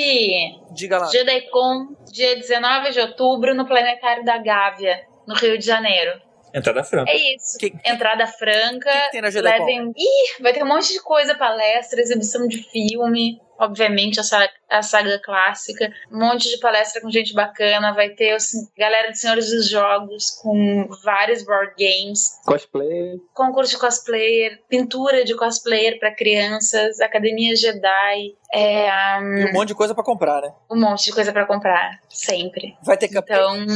Diga 0.72 0.98
lá. 0.98 1.06
JediCon, 1.06 1.94
dia 2.12 2.36
19 2.36 2.90
de 2.90 3.00
outubro, 3.00 3.54
no 3.54 3.66
Planetário 3.66 4.24
da 4.24 4.38
Gávea, 4.38 5.00
no 5.26 5.34
Rio 5.34 5.58
de 5.58 5.64
Janeiro. 5.66 6.20
Entrada 6.54 6.84
franca. 6.84 7.10
É 7.10 7.34
isso. 7.34 7.58
Que- 7.58 7.72
Entrada 7.84 8.26
franca. 8.28 8.90
que 9.06 9.10
tem 9.10 9.20
na 9.22 9.30
JediCon? 9.30 9.64
levem... 9.64 9.92
Ih, 9.96 10.42
vai 10.42 10.52
ter 10.52 10.62
um 10.62 10.68
monte 10.68 10.92
de 10.92 11.00
coisa, 11.02 11.34
palestra, 11.34 12.00
exibição 12.00 12.46
de 12.46 12.58
filme. 12.70 13.40
obviamente, 13.58 14.18
a 14.18 14.22
saga, 14.24 14.50
a 14.70 14.80
saga 14.82 15.18
clássica. 15.20 15.88
Um 16.12 16.18
monte 16.20 16.48
de 16.48 16.58
palestra 16.58 17.00
com 17.02 17.10
gente 17.10 17.32
bacana. 17.34 17.92
Vai 17.92 18.10
ter 18.10 18.34
os, 18.36 18.46
galera 18.78 19.10
de 19.10 19.18
Senhores 19.18 19.48
dos 19.50 19.68
Jogos 19.68 20.30
com 20.42 20.88
vários 21.04 21.44
board 21.44 21.72
games. 21.78 22.20
Cosplay. 22.46 23.16
Concurso 23.32 23.72
de 23.72 23.78
cosplayer, 23.78 24.60
pintura 24.68 25.24
de 25.24 25.34
cosplayer 25.36 25.98
para 25.98 26.14
crianças, 26.14 27.00
academia 27.00 27.54
Jedi. 27.56 28.34
É, 28.56 29.18
um, 29.18 29.36
E 29.38 29.50
um 29.50 29.52
monte 29.52 29.66
de 29.68 29.74
coisa 29.74 29.92
pra 29.94 30.04
comprar, 30.04 30.40
né? 30.40 30.52
um 30.70 30.80
monte 30.80 31.06
de 31.06 31.12
coisa 31.12 31.32
para 31.32 31.44
comprar, 31.44 31.98
sempre. 32.08 32.76
Vai 32.84 32.96
ter 32.96 33.08
cupcake. 33.08 33.32
Então, 33.32 33.66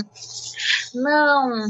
não, 0.94 1.66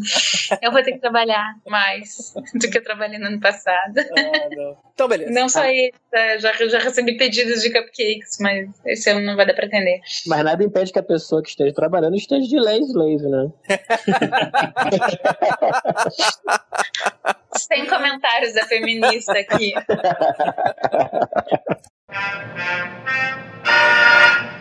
eu 0.60 0.70
vou 0.70 0.82
ter 0.82 0.92
que 0.92 0.98
trabalhar 0.98 1.54
mais 1.66 2.34
do 2.54 2.68
que 2.70 2.76
eu 2.76 2.84
trabalhei 2.84 3.18
no 3.18 3.28
ano 3.28 3.40
passado. 3.40 3.98
Ah, 3.98 4.48
não. 4.54 4.76
Então, 4.92 5.08
beleza. 5.08 5.32
Não 5.32 5.48
só 5.48 5.64
isso, 5.64 5.98
tá? 6.10 6.36
já, 6.38 6.52
já 6.52 6.78
recebi 6.80 7.16
pedidos 7.16 7.62
de 7.62 7.72
cupcakes, 7.72 8.36
mas 8.40 8.68
esse 8.84 9.08
ano 9.08 9.22
não 9.22 9.36
vai 9.36 9.46
dar 9.46 9.54
pra 9.54 9.64
atender. 9.66 10.00
Mas 10.26 10.44
nada 10.44 10.62
impede 10.62 10.92
que 10.92 10.98
a 10.98 11.02
pessoa 11.02 11.42
que 11.42 11.48
esteja 11.48 11.72
trabalhando 11.74 12.14
esteja 12.14 12.46
de 12.46 12.60
lei 12.60 12.80
slave, 12.80 13.26
né? 13.28 13.50
Sem 17.56 17.86
comentários 17.86 18.52
da 18.52 18.66
feminista 18.66 19.32
aqui. 19.32 19.72
Thank 22.10 22.48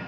you. 0.01 0.06